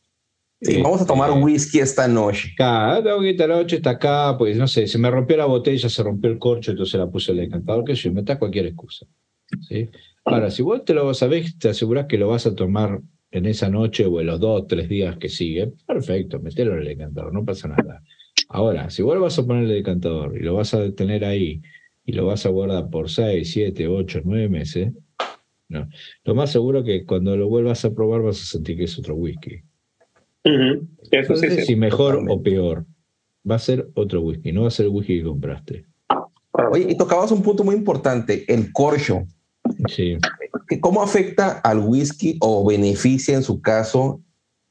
Sí, 0.62 0.80
vamos 0.84 1.02
a 1.02 1.08
tomar 1.08 1.32
este, 1.32 1.42
whisky 1.44 1.80
esta 1.80 2.08
noche. 2.08 2.52
Acá, 2.54 3.00
esta 3.24 3.48
noche 3.48 3.78
está 3.78 3.90
acá, 3.90 4.36
pues 4.38 4.56
no 4.56 4.68
sé, 4.68 4.86
se 4.86 5.00
me 5.00 5.10
rompió 5.10 5.36
la 5.36 5.46
botella, 5.46 5.90
se 5.90 6.04
rompió 6.04 6.30
el 6.30 6.38
corcho, 6.38 6.70
entonces 6.70 7.00
la 7.00 7.10
puse 7.10 7.32
el 7.32 7.40
decantador, 7.40 7.84
que 7.84 7.96
yo, 7.96 8.14
me 8.14 8.22
da 8.22 8.38
cualquier 8.38 8.68
excusa. 8.68 9.08
¿sí? 9.68 9.90
Ahora, 10.26 10.52
si 10.52 10.62
vos 10.62 10.86
te 10.86 10.94
lo 10.94 11.12
sabés, 11.16 11.58
te 11.58 11.70
asegurás 11.70 12.06
que 12.06 12.20
lo 12.20 12.28
vas 12.28 12.46
a 12.46 12.54
tomar 12.54 13.02
en 13.32 13.48
esa 13.48 13.68
noche 13.68 14.06
o 14.06 14.22
en 14.22 14.28
los 14.28 14.40
dos, 14.40 14.68
tres 14.68 14.90
días 14.90 15.18
que 15.18 15.30
siguen, 15.30 15.74
perfecto, 15.88 16.40
metelo 16.40 16.74
en 16.74 16.82
el 16.82 16.86
decantador, 16.86 17.34
no 17.34 17.44
pasa 17.44 17.68
nada. 17.68 18.04
Ahora, 18.50 18.90
si 18.90 19.02
vos 19.02 19.16
lo 19.16 19.22
vas 19.22 19.38
a 19.40 19.46
poner 19.46 19.64
en 19.64 19.70
el 19.70 19.76
decantador 19.78 20.38
y 20.38 20.42
lo 20.42 20.56
vas 20.56 20.74
a 20.74 20.92
tener 20.92 21.26
ahí 21.26 21.62
y 22.06 22.14
lo 22.14 22.26
vas 22.26 22.46
a 22.46 22.50
guardar 22.50 22.90
por 22.90 23.10
seis, 23.10 23.52
siete, 23.52 23.88
ocho, 23.88 24.22
nueve 24.24 24.50
meses, 24.50 24.94
no. 25.70 25.90
Lo 26.24 26.36
más 26.36 26.52
seguro 26.52 26.84
que 26.84 27.06
cuando 27.06 27.36
lo 27.36 27.50
vuelvas 27.50 27.84
a 27.84 27.94
probar 27.94 28.22
vas 28.22 28.42
a 28.42 28.46
sentir 28.46 28.78
que 28.78 28.86
es 28.86 28.98
otro 28.98 29.16
whisky. 29.16 29.62
Eso 31.12 31.36
sí, 31.36 31.50
si 31.66 31.76
mejor 31.76 32.24
o 32.30 32.42
peor, 32.42 32.86
va 33.50 33.56
a 33.56 33.60
ser 33.60 33.90
otro 33.96 34.22
whisky, 34.22 34.52
no 34.52 34.62
va 34.62 34.68
a 34.70 34.72
ser 34.72 34.86
el 34.86 34.92
whisky 34.94 35.18
que 35.18 35.24
compraste. 35.26 35.86
Oye, 36.72 36.88
y 36.90 36.98
tocabas 36.98 37.32
un 37.32 37.44
punto 37.44 37.64
muy 37.64 37.76
importante, 37.76 38.46
el 38.52 38.72
corcho. 38.72 39.26
Sí. 39.90 40.18
¿Cómo 40.80 41.02
afecta 41.02 41.60
al 41.60 41.80
whisky 41.80 42.38
o 42.40 42.66
beneficia 42.66 43.36
en 43.36 43.44
su 43.44 43.62
caso 43.62 44.22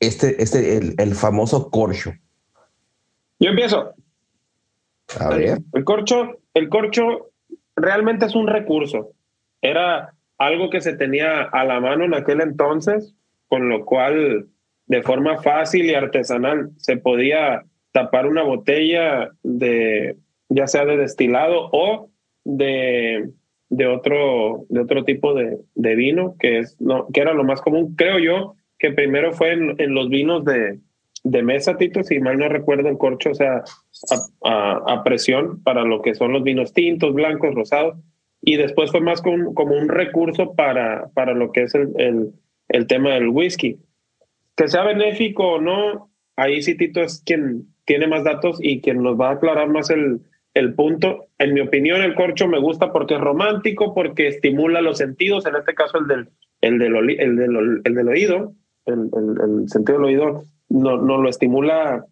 este, 0.00 0.42
este, 0.42 0.78
el, 0.78 1.14
famoso 1.14 1.70
corcho? 1.70 2.12
Yo 3.38 3.50
empiezo. 3.50 3.94
A 5.20 5.28
ver. 5.30 5.58
El 5.72 5.84
corcho, 5.84 6.38
el 6.54 6.68
corcho 6.68 7.30
realmente 7.76 8.26
es 8.26 8.34
un 8.34 8.46
recurso. 8.46 9.12
Era 9.60 10.14
algo 10.38 10.70
que 10.70 10.80
se 10.80 10.96
tenía 10.96 11.42
a 11.42 11.64
la 11.64 11.80
mano 11.80 12.04
en 12.04 12.14
aquel 12.14 12.40
entonces, 12.40 13.14
con 13.48 13.68
lo 13.68 13.84
cual 13.84 14.46
de 14.86 15.02
forma 15.02 15.42
fácil 15.42 15.86
y 15.86 15.94
artesanal 15.94 16.70
se 16.76 16.96
podía 16.96 17.64
tapar 17.92 18.26
una 18.26 18.42
botella 18.42 19.30
de 19.42 20.16
ya 20.48 20.66
sea 20.66 20.84
de 20.84 20.96
destilado 20.96 21.68
o 21.72 22.10
de, 22.44 23.30
de, 23.68 23.86
otro, 23.86 24.64
de 24.68 24.80
otro 24.80 25.04
tipo 25.04 25.34
de, 25.34 25.58
de 25.74 25.94
vino, 25.96 26.36
que, 26.38 26.58
es, 26.60 26.80
no, 26.80 27.08
que 27.12 27.20
era 27.20 27.34
lo 27.34 27.44
más 27.44 27.60
común. 27.60 27.94
Creo 27.96 28.18
yo 28.18 28.54
que 28.78 28.92
primero 28.92 29.32
fue 29.32 29.52
en, 29.52 29.94
los 29.94 30.08
vinos 30.08 30.44
de, 30.44 30.78
de 31.28 31.42
mesa, 31.42 31.76
Tito, 31.76 32.04
si 32.04 32.20
mal 32.20 32.38
no 32.38 32.48
recuerdo, 32.48 32.88
el 32.88 32.98
corcho, 32.98 33.30
o 33.30 33.34
sea, 33.34 33.64
a, 34.44 34.82
a, 34.86 35.02
presión 35.02 35.60
para 35.64 35.82
lo 35.82 36.00
que 36.00 36.14
son 36.14 36.32
los 36.32 36.44
vinos 36.44 36.72
tintos, 36.72 37.14
blancos, 37.14 37.52
rosados, 37.52 37.96
y 38.40 38.56
después 38.56 38.92
fue 38.92 39.00
más 39.00 39.20
como, 39.22 39.52
como 39.52 39.74
un 39.74 39.88
recurso 39.88 40.54
para, 40.54 41.08
para 41.14 41.34
lo 41.34 41.50
que 41.50 41.62
es 41.62 41.74
el, 41.74 41.88
el, 41.96 42.32
el 42.68 42.86
tema 42.86 43.14
del 43.14 43.30
whisky. 43.30 43.80
Que 44.54 44.68
sea 44.68 44.84
benéfico 44.84 45.54
o 45.54 45.60
no, 45.60 46.12
ahí 46.36 46.62
sí 46.62 46.76
Tito 46.76 47.00
es 47.00 47.22
quien 47.26 47.66
tiene 47.86 48.06
más 48.06 48.22
datos 48.22 48.58
y 48.62 48.80
quien 48.80 49.02
nos 49.02 49.20
va 49.20 49.30
a 49.30 49.32
aclarar 49.32 49.68
más 49.68 49.90
el, 49.90 50.20
el 50.54 50.74
punto. 50.74 51.26
En 51.38 51.54
mi 51.54 51.60
opinión, 51.60 52.02
el 52.02 52.14
corcho 52.14 52.46
me 52.46 52.60
gusta 52.60 52.92
porque 52.92 53.14
es 53.14 53.20
romántico, 53.20 53.94
porque 53.94 54.28
estimula 54.28 54.80
los 54.80 54.98
sentidos, 54.98 55.44
en 55.46 55.56
este 55.56 55.74
caso 55.74 55.98
el 55.98 56.06
del, 56.06 56.28
el 56.60 56.78
del, 56.78 56.96
el 57.18 57.36
del, 57.36 57.80
el 57.82 57.94
del 57.96 58.08
oído, 58.08 58.52
el, 58.84 59.10
el, 59.12 59.68
sentido 59.68 59.98
del 59.98 60.06
oído 60.06 60.44
no, 60.68 60.96
no 60.96 61.18
lo 61.18 61.28
estimula, 61.28 62.06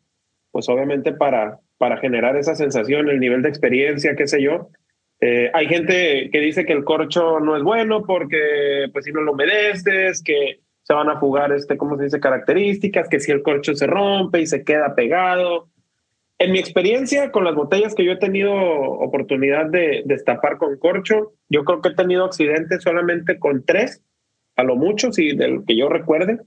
pues 0.50 0.68
obviamente 0.68 1.12
para, 1.12 1.60
para 1.78 1.98
generar 1.98 2.36
esa 2.36 2.54
sensación, 2.54 3.08
el 3.08 3.20
nivel 3.20 3.42
de 3.42 3.48
experiencia, 3.48 4.16
qué 4.16 4.26
sé 4.26 4.42
yo. 4.42 4.68
Eh, 5.20 5.50
hay 5.54 5.66
gente 5.66 6.28
que 6.30 6.40
dice 6.40 6.66
que 6.66 6.72
el 6.72 6.84
corcho 6.84 7.40
no 7.40 7.56
es 7.56 7.62
bueno 7.62 8.04
porque 8.04 8.88
pues 8.92 9.04
si 9.04 9.12
no 9.12 9.22
lo 9.22 9.32
humedeces, 9.32 10.22
que 10.22 10.60
se 10.82 10.92
van 10.92 11.08
a 11.08 11.18
fugar, 11.18 11.52
este, 11.52 11.76
¿cómo 11.76 11.96
se 11.96 12.04
dice? 12.04 12.20
Características, 12.20 13.08
que 13.08 13.20
si 13.20 13.32
el 13.32 13.42
corcho 13.42 13.74
se 13.74 13.86
rompe 13.86 14.40
y 14.40 14.46
se 14.46 14.64
queda 14.64 14.94
pegado. 14.94 15.68
En 16.38 16.52
mi 16.52 16.58
experiencia 16.58 17.30
con 17.30 17.44
las 17.44 17.54
botellas 17.54 17.94
que 17.94 18.04
yo 18.04 18.12
he 18.12 18.18
tenido 18.18 18.52
oportunidad 18.52 19.66
de 19.66 20.02
destapar 20.04 20.58
con 20.58 20.76
corcho, 20.78 21.32
yo 21.48 21.64
creo 21.64 21.80
que 21.80 21.90
he 21.90 21.94
tenido 21.94 22.24
accidentes 22.24 22.82
solamente 22.82 23.38
con 23.38 23.64
tres, 23.64 24.02
a 24.56 24.62
lo 24.62 24.76
mucho, 24.76 25.10
si 25.10 25.34
del 25.34 25.64
que 25.66 25.76
yo 25.76 25.88
recuerde, 25.88 26.40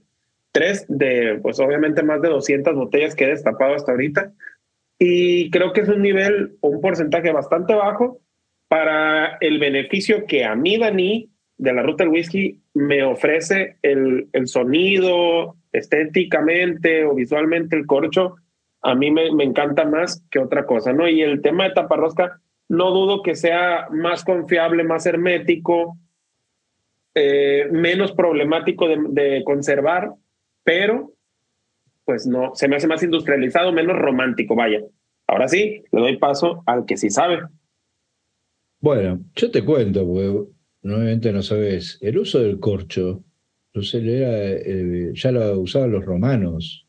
tres 0.52 0.86
de, 0.88 1.38
pues 1.42 1.60
obviamente 1.60 2.02
más 2.02 2.20
de 2.22 2.28
200 2.28 2.74
botellas 2.74 3.14
que 3.14 3.24
he 3.24 3.28
destapado 3.28 3.74
hasta 3.74 3.92
ahorita. 3.92 4.32
Y 4.98 5.50
creo 5.50 5.72
que 5.72 5.82
es 5.82 5.88
un 5.88 6.02
nivel, 6.02 6.56
un 6.60 6.80
porcentaje 6.80 7.30
bastante 7.32 7.74
bajo 7.74 8.20
para 8.68 9.36
el 9.40 9.58
beneficio 9.58 10.26
que 10.26 10.44
a 10.44 10.54
mí, 10.54 10.78
Dani, 10.78 11.30
de 11.56 11.72
la 11.72 11.82
ruta 11.82 12.04
del 12.04 12.12
whisky 12.12 12.60
me 12.74 13.02
ofrece 13.02 13.76
el, 13.82 14.28
el 14.32 14.46
sonido 14.46 15.56
estéticamente 15.72 17.04
o 17.04 17.14
visualmente 17.14 17.76
el 17.76 17.86
corcho, 17.86 18.36
a 18.82 18.94
mí 18.94 19.10
me, 19.10 19.32
me, 19.32 19.44
encanta 19.44 19.84
más 19.84 20.24
que 20.30 20.38
otra 20.38 20.64
cosa, 20.64 20.92
¿no? 20.92 21.08
Y 21.08 21.20
el 21.22 21.42
tema 21.42 21.64
de 21.64 21.74
taparrosca, 21.74 22.40
no 22.68 22.90
dudo 22.90 23.22
que 23.22 23.34
sea 23.34 23.88
más 23.90 24.24
confiable, 24.24 24.84
más 24.84 25.04
hermético, 25.06 25.98
eh, 27.14 27.68
menos 27.72 28.12
problemático 28.12 28.86
de, 28.86 28.98
de, 29.08 29.44
conservar, 29.44 30.12
pero 30.68 31.14
pues 32.04 32.26
no, 32.26 32.54
se 32.54 32.68
me 32.68 32.76
hace 32.76 32.86
más 32.86 33.02
industrializado, 33.02 33.72
menos 33.72 33.96
romántico, 33.96 34.54
vaya. 34.54 34.82
Ahora 35.26 35.48
sí, 35.48 35.82
le 35.90 36.00
doy 36.00 36.18
paso 36.18 36.62
al 36.66 36.84
que 36.84 36.98
sí 36.98 37.08
sabe. 37.08 37.40
Bueno, 38.78 39.18
yo 39.34 39.50
te 39.50 39.64
cuento, 39.64 40.06
porque 40.06 40.50
nuevamente 40.82 41.32
no 41.32 41.40
sabes, 41.40 41.96
el 42.02 42.18
uso 42.18 42.40
del 42.40 42.60
corcho, 42.60 43.24
eh, 43.72 45.10
ya 45.14 45.32
lo 45.32 45.58
usaban 45.58 45.90
los 45.90 46.04
romanos 46.04 46.86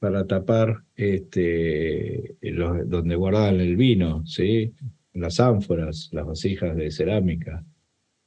para 0.00 0.26
tapar 0.26 0.78
este, 0.96 2.38
donde 2.86 3.14
guardaban 3.14 3.60
el 3.60 3.76
vino, 3.76 4.26
¿sí? 4.26 4.74
las 5.12 5.38
ánforas, 5.38 6.08
las 6.10 6.26
vasijas 6.26 6.74
de 6.74 6.90
cerámica. 6.90 7.64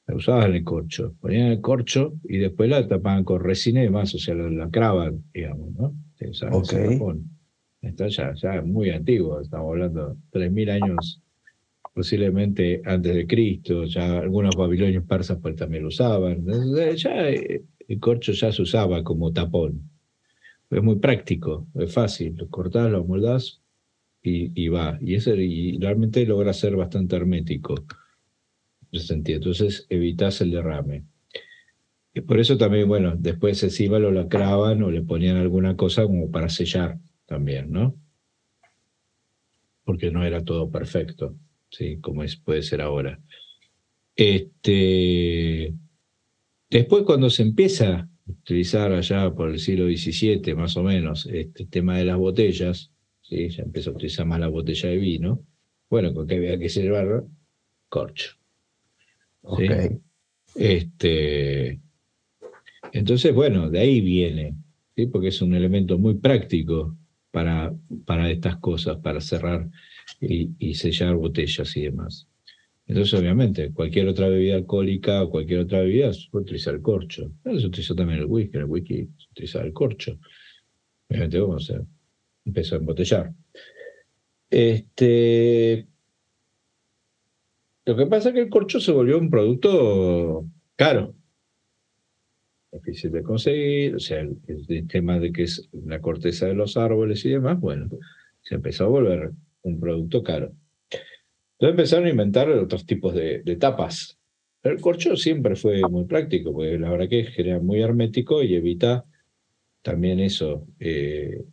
La 0.08 0.16
usaban 0.16 0.54
el 0.54 0.64
corcho, 0.64 1.16
ponían 1.20 1.48
el 1.48 1.62
corcho 1.62 2.14
y 2.24 2.38
después 2.38 2.70
la 2.70 2.88
tapaban 2.88 3.24
con 3.24 3.44
resina 3.44 3.82
y 3.82 3.86
demás, 3.86 4.14
o 4.14 4.20
sea, 4.20 4.36
la 4.36 4.50
lacraban, 4.50 5.24
digamos, 5.34 5.72
¿no? 5.74 5.96
Está 7.82 8.08
ya, 8.08 8.34
ya 8.36 8.62
muy 8.62 8.90
antiguo, 8.90 9.42
estamos 9.42 9.72
hablando 9.72 10.18
de 10.32 10.50
3.000 10.50 10.70
años 10.72 11.22
posiblemente 11.96 12.82
antes 12.86 13.16
de 13.16 13.26
Cristo, 13.26 13.86
ya 13.86 14.20
algunos 14.20 14.56
babilonios 14.56 15.06
persas 15.06 15.40
pues, 15.42 15.56
también 15.56 15.84
lo 15.84 15.88
usaban. 15.88 16.46
Ya 16.98 17.30
eh, 17.30 17.64
el 17.88 18.00
corcho 18.00 18.34
ya 18.34 18.52
se 18.52 18.62
usaba 18.62 19.02
como 19.04 19.32
tapón. 19.32 19.90
Es 20.70 20.84
muy 20.84 20.98
práctico, 20.98 21.68
es 21.76 21.94
fácil, 21.94 22.36
lo 22.36 22.50
cortás, 22.50 22.92
lo 22.92 23.06
moldás 23.06 23.62
y, 24.22 24.52
y 24.62 24.68
va. 24.68 24.98
Y, 25.00 25.16
ese, 25.16 25.38
y 25.38 25.80
realmente 25.80 26.26
logra 26.26 26.52
ser 26.52 26.76
bastante 26.76 27.16
hermético. 27.16 27.76
Entonces 29.10 29.86
evitas 29.90 30.42
el 30.42 30.52
derrame. 30.52 31.06
Y 32.14 32.22
por 32.22 32.40
eso 32.40 32.58
también, 32.58 32.88
bueno, 32.88 33.16
después 33.18 33.62
encima 33.64 34.00
lo 34.00 34.12
lacraban 34.12 34.82
o 34.84 34.92
le 34.92 35.02
ponían 35.02 35.38
alguna 35.38 35.76
cosa 35.76 36.04
como 36.04 36.32
para 36.32 36.50
sellar 36.50 36.98
también, 37.26 37.72
¿no? 37.72 37.96
Porque 39.84 40.12
no 40.12 40.24
era 40.24 40.44
todo 40.44 40.70
perfecto. 40.72 41.36
¿sí? 41.70 42.00
como 42.00 42.24
es, 42.24 42.38
puede 42.38 42.62
ser 42.62 42.82
ahora. 42.82 43.20
Este, 44.16 45.74
después 46.70 47.04
cuando 47.04 47.30
se 47.30 47.44
empieza 47.44 48.00
a 48.00 48.10
utilizar 48.28 48.94
allá 48.94 49.34
por 49.34 49.50
el 49.50 49.60
siglo 49.60 49.86
XVII 49.86 50.56
más 50.56 50.78
o 50.78 50.84
menos 50.84 51.26
este 51.26 51.66
tema 51.66 51.98
de 51.98 52.06
las 52.06 52.18
botellas, 52.18 52.92
¿sí? 53.22 53.50
ya 53.50 53.64
empieza 53.64 53.90
a 53.90 53.94
utilizar 53.94 54.26
más 54.26 54.40
la 54.40 54.48
botella 54.48 54.90
de 54.90 54.98
vino, 54.98 55.44
bueno, 55.90 56.14
con 56.14 56.28
que 56.28 56.36
había 56.36 56.58
que 56.58 56.70
llevar 56.70 57.26
corcho. 57.90 58.36
Este, 60.56 61.80
entonces, 62.92 63.34
bueno, 63.34 63.70
de 63.70 63.80
ahí 63.80 64.02
viene, 64.02 64.56
¿sí? 64.96 65.08
porque 65.08 65.28
es 65.28 65.42
un 65.42 65.54
elemento 65.54 65.98
muy 65.98 66.16
práctico 66.16 66.98
para, 67.32 67.74
para 68.06 68.32
estas 68.32 68.58
cosas, 68.58 68.98
para 68.98 69.20
cerrar 69.20 69.70
y, 70.22 70.74
sellar 70.76 71.16
botellas 71.16 71.76
y 71.76 71.82
demás. 71.82 72.28
Entonces, 72.88 73.20
obviamente, 73.20 73.74
cualquier 73.74 74.08
otra 74.08 74.30
bebida 74.30 74.56
alcohólica 74.56 75.24
o 75.24 75.30
cualquier 75.30 75.62
otra 75.62 75.82
bebida 75.82 76.14
se 76.14 76.30
puede 76.30 76.44
utilizar 76.44 76.76
el 76.76 76.82
corcho. 76.82 77.32
Se 77.44 77.66
utilizó 77.66 77.96
también 77.96 78.20
el 78.20 78.26
whisky, 78.26 78.58
el 78.58 78.66
whisky 78.66 79.10
se 79.18 79.32
utiliza 79.32 79.62
el 79.62 79.74
corcho. 79.74 80.20
Obviamente, 81.10 81.40
vamos 81.40 81.70
a 81.72 81.82
empezar 82.46 82.78
a 82.78 82.80
embotellar. 82.80 83.34
Este, 84.50 85.88
lo 87.86 87.96
que 87.96 88.06
pasa 88.08 88.30
es 88.30 88.36
que 88.36 88.42
el 88.42 88.50
corcho 88.50 88.80
se 88.80 88.92
volvió 88.92 89.18
un 89.18 89.30
producto 89.30 90.46
caro, 90.76 91.16
difícil 92.72 93.12
de 93.12 93.24
conseguir, 93.24 93.96
o 93.96 94.00
sea, 94.00 94.22
el, 94.22 94.88
tema 94.88 95.20
de 95.20 95.32
que 95.32 95.44
es 95.44 95.70
la 95.86 96.02
corteza 96.02 96.48
de 96.48 96.54
los 96.54 96.78
árboles 96.78 97.26
y 97.26 97.30
demás, 97.30 97.60
bueno, 97.60 97.90
Se 98.42 98.56
empezó 98.56 98.86
a 98.86 98.90
volver 98.90 99.32
un 99.64 99.80
producto 99.80 100.22
caro. 100.24 100.54
Entonces 101.54 101.72
empezaron 101.72 102.06
a 102.06 102.12
inventar 102.12 102.50
otros 102.50 102.86
tipos 102.86 103.14
de, 103.14 103.58
tapas. 103.60 104.20
el 104.64 104.80
corcho 104.82 105.16
siempre 105.16 105.56
fue 105.56 105.82
muy 105.90 106.06
práctico, 106.06 106.54
porque 106.54 106.78
la 106.78 106.92
verdad 106.92 107.10
que 107.10 107.22
es 107.22 107.64
muy 107.64 107.82
hermético 107.82 108.44
y 108.44 108.56
evita 108.56 109.06
también 109.82 110.20
eso, 110.20 110.68
eh, 110.80 111.44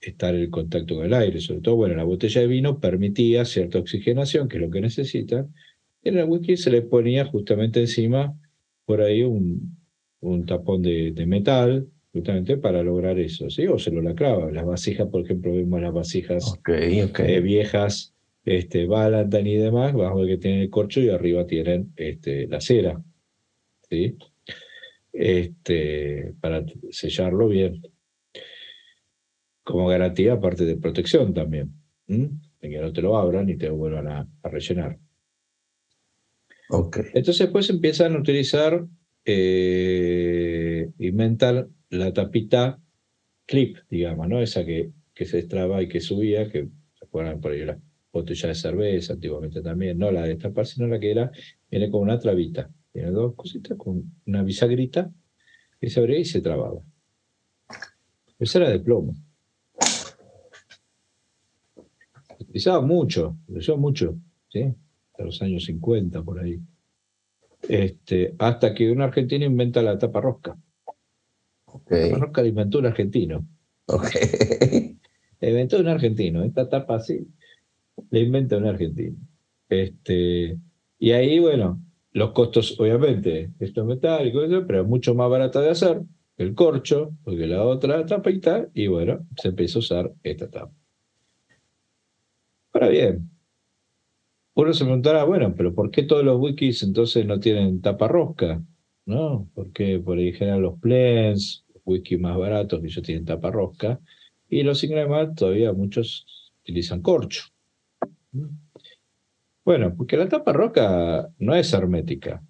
estar 0.00 0.34
en 0.34 0.50
contacto 0.50 0.96
con 0.96 1.06
el 1.06 1.14
aire. 1.14 1.40
Sobre 1.40 1.60
todo, 1.60 1.76
bueno, 1.76 1.94
la 1.94 2.04
botella 2.04 2.40
de 2.40 2.46
vino 2.46 2.80
permitía 2.80 3.44
cierta 3.44 3.78
oxigenación, 3.78 4.48
que 4.48 4.56
es 4.56 4.62
lo 4.62 4.70
que 4.70 4.80
necesita. 4.80 5.46
El 6.02 6.24
whisky 6.24 6.56
se 6.56 6.70
le 6.70 6.82
ponía 6.82 7.24
justamente 7.24 7.80
encima 7.80 8.36
por 8.84 9.00
ahí 9.00 9.22
un, 9.22 9.76
un 10.20 10.46
tapón 10.46 10.82
de, 10.82 11.14
metal, 11.26 11.88
justamente 12.12 12.56
para 12.56 12.82
lograr 12.82 13.18
eso, 13.18 13.48
¿sí? 13.50 13.66
O 13.66 13.78
se 13.78 13.90
lo 13.90 14.02
lacraba. 14.02 14.50
Las 14.50 14.66
vasijas, 14.66 15.08
por 15.08 15.22
ejemplo, 15.22 15.52
vemos 15.52 15.80
las 15.80 15.92
vasijas 15.92 16.58
eh, 16.68 17.40
viejas, 17.40 18.14
este, 18.44 18.86
Valentine 18.86 19.50
y 19.50 19.56
demás, 19.56 19.92
bajo 19.94 20.22
el 20.22 20.28
que 20.28 20.38
tienen 20.38 20.60
el 20.60 20.70
corcho 20.70 21.00
y 21.00 21.08
arriba 21.08 21.46
tienen 21.46 21.92
este, 21.96 22.48
la 22.48 22.60
cera, 22.60 23.02
¿sí? 23.88 24.16
Este, 25.12 26.34
para 26.40 26.64
sellarlo 26.90 27.48
bien. 27.48 27.82
Como 29.64 29.86
garantía, 29.86 30.34
aparte 30.34 30.64
de 30.64 30.76
protección 30.76 31.32
también, 31.32 31.72
de 32.06 32.30
que 32.60 32.78
no 32.78 32.92
te 32.92 33.00
lo 33.00 33.16
abran 33.16 33.48
y 33.48 33.56
te 33.56 33.70
vuelvan 33.70 34.08
a, 34.08 34.28
a 34.42 34.48
rellenar. 34.48 34.98
Entonces, 37.14 37.48
pues 37.48 37.68
empiezan 37.68 38.16
a 38.16 38.18
utilizar 38.18 38.86
eh, 39.24 40.90
inventar 40.98 41.68
la 41.90 42.12
tapita 42.12 42.80
clip, 43.44 43.76
digamos, 43.90 44.28
¿no? 44.28 44.40
Esa 44.40 44.64
que, 44.64 44.90
que 45.14 45.26
se 45.26 45.38
destraba 45.38 45.82
y 45.82 45.88
que 45.88 46.00
subía, 46.00 46.50
que 46.50 46.68
se 46.94 47.04
acuerdan 47.04 47.40
por 47.40 47.52
ahí 47.52 47.64
la 47.64 47.78
botella 48.10 48.48
de 48.48 48.54
cerveza 48.54 49.12
antiguamente 49.12 49.60
también, 49.60 49.98
no 49.98 50.10
la 50.10 50.22
de 50.22 50.30
destapar, 50.30 50.66
sino 50.66 50.86
la 50.86 50.98
que 50.98 51.10
era, 51.10 51.30
viene 51.70 51.90
con 51.90 52.00
una 52.00 52.18
trabita. 52.18 52.70
Tiene 52.92 53.10
dos 53.10 53.34
cositas 53.34 53.76
con 53.76 54.10
una 54.26 54.42
bisagrita 54.42 55.10
que 55.80 55.90
se 55.90 56.00
abría 56.00 56.18
y 56.18 56.24
se 56.24 56.40
trababa. 56.40 56.80
Esa 58.38 58.58
era 58.58 58.70
de 58.70 58.80
plomo. 58.80 59.14
Utilizaba 62.38 62.80
mucho, 62.80 63.36
se 63.46 63.58
usó 63.58 63.76
mucho, 63.76 64.16
¿sí? 64.48 64.74
Hasta 65.22 65.24
los 65.24 65.42
años 65.42 65.64
50 65.64 66.22
por 66.22 66.40
ahí. 66.40 66.60
Este, 67.68 68.34
hasta 68.38 68.74
que 68.74 68.90
un 68.90 69.02
argentino 69.02 69.44
inventa 69.44 69.82
la 69.82 69.98
tapa 69.98 70.20
rosca. 70.20 70.58
La 71.88 72.08
tapa 72.08 72.18
rosca 72.18 72.42
la 72.42 72.48
inventó 72.48 72.78
un 72.78 72.86
argentino. 72.86 73.46
Okay. 73.86 74.98
La 75.40 75.48
inventó 75.48 75.78
un 75.78 75.88
argentino. 75.88 76.42
Esta 76.44 76.68
tapa 76.68 76.96
así 76.96 77.26
la 78.10 78.18
inventa 78.18 78.56
un 78.56 78.66
argentino. 78.66 79.16
Este, 79.68 80.58
y 80.98 81.12
ahí, 81.12 81.38
bueno, 81.38 81.82
los 82.12 82.32
costos, 82.32 82.78
obviamente, 82.78 83.50
esto 83.58 83.82
es 83.82 83.86
metálico, 83.86 84.40
pero 84.66 84.82
es 84.82 84.88
mucho 84.88 85.14
más 85.14 85.30
barata 85.30 85.60
de 85.60 85.70
hacer 85.70 86.02
el 86.36 86.54
corcho, 86.54 87.12
porque 87.24 87.46
la 87.46 87.64
otra 87.64 88.04
tapita, 88.06 88.68
y 88.74 88.86
bueno, 88.86 89.26
se 89.36 89.48
empezó 89.48 89.78
a 89.78 89.80
usar 89.80 90.12
esta 90.22 90.50
tapa. 90.50 90.72
Ahora 92.72 92.88
bien, 92.88 93.31
uno 94.54 94.72
se 94.72 94.84
preguntará, 94.84 95.24
bueno, 95.24 95.54
pero 95.56 95.74
¿por 95.74 95.90
qué 95.90 96.02
todos 96.02 96.24
los 96.24 96.40
wikis 96.40 96.82
entonces 96.82 97.24
no 97.24 97.40
tienen 97.40 97.80
tapa 97.80 98.08
rosca? 98.08 98.62
¿No? 99.06 99.48
Porque 99.54 99.98
por 99.98 100.18
ahí 100.18 100.32
general 100.32 100.62
los 100.62 100.78
plens, 100.78 101.64
los 101.74 101.82
wikis 101.84 102.20
más 102.20 102.36
baratos, 102.36 102.80
que 102.80 102.86
ellos 102.86 103.02
tienen 103.02 103.24
tapa 103.24 103.50
rosca, 103.50 103.98
y 104.48 104.62
los 104.62 104.84
Ingremal 104.84 105.34
todavía 105.34 105.72
muchos 105.72 106.26
utilizan 106.60 107.00
corcho. 107.00 107.44
Bueno, 109.64 109.94
porque 109.96 110.16
la 110.16 110.28
tapa 110.28 110.52
rosca 110.52 111.28
no 111.38 111.54
es 111.54 111.72
hermética. 111.72 112.42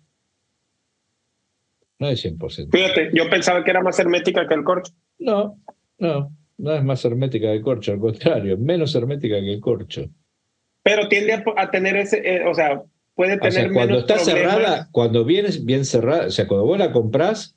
No 1.98 2.08
es 2.08 2.24
100%. 2.24 2.70
Fíjate, 2.72 3.10
yo 3.14 3.30
pensaba 3.30 3.62
que 3.62 3.70
era 3.70 3.82
más 3.82 3.98
hermética 4.00 4.48
que 4.48 4.54
el 4.54 4.64
corcho. 4.64 4.92
No, 5.20 5.60
no, 5.98 6.32
no 6.58 6.74
es 6.74 6.82
más 6.82 7.04
hermética 7.04 7.46
que 7.46 7.56
el 7.56 7.62
corcho, 7.62 7.92
al 7.92 8.00
contrario, 8.00 8.58
menos 8.58 8.94
hermética 8.96 9.40
que 9.40 9.52
el 9.52 9.60
corcho. 9.60 10.10
Pero 10.82 11.08
tiende 11.08 11.44
a, 11.56 11.70
tener 11.70 11.96
ese, 11.96 12.18
eh, 12.24 12.44
o 12.46 12.54
sea, 12.54 12.82
puede 13.14 13.38
tener 13.38 13.48
o 13.48 13.52
sea, 13.52 13.72
cuando 13.72 13.98
está 13.98 14.18
cerrada, 14.18 14.88
cuando 14.90 15.24
vienes 15.24 15.64
bien 15.64 15.84
cerrada, 15.84 16.26
o 16.26 16.30
sea, 16.30 16.48
cuando 16.48 16.66
vos 16.66 16.78
la 16.78 16.92
compras, 16.92 17.56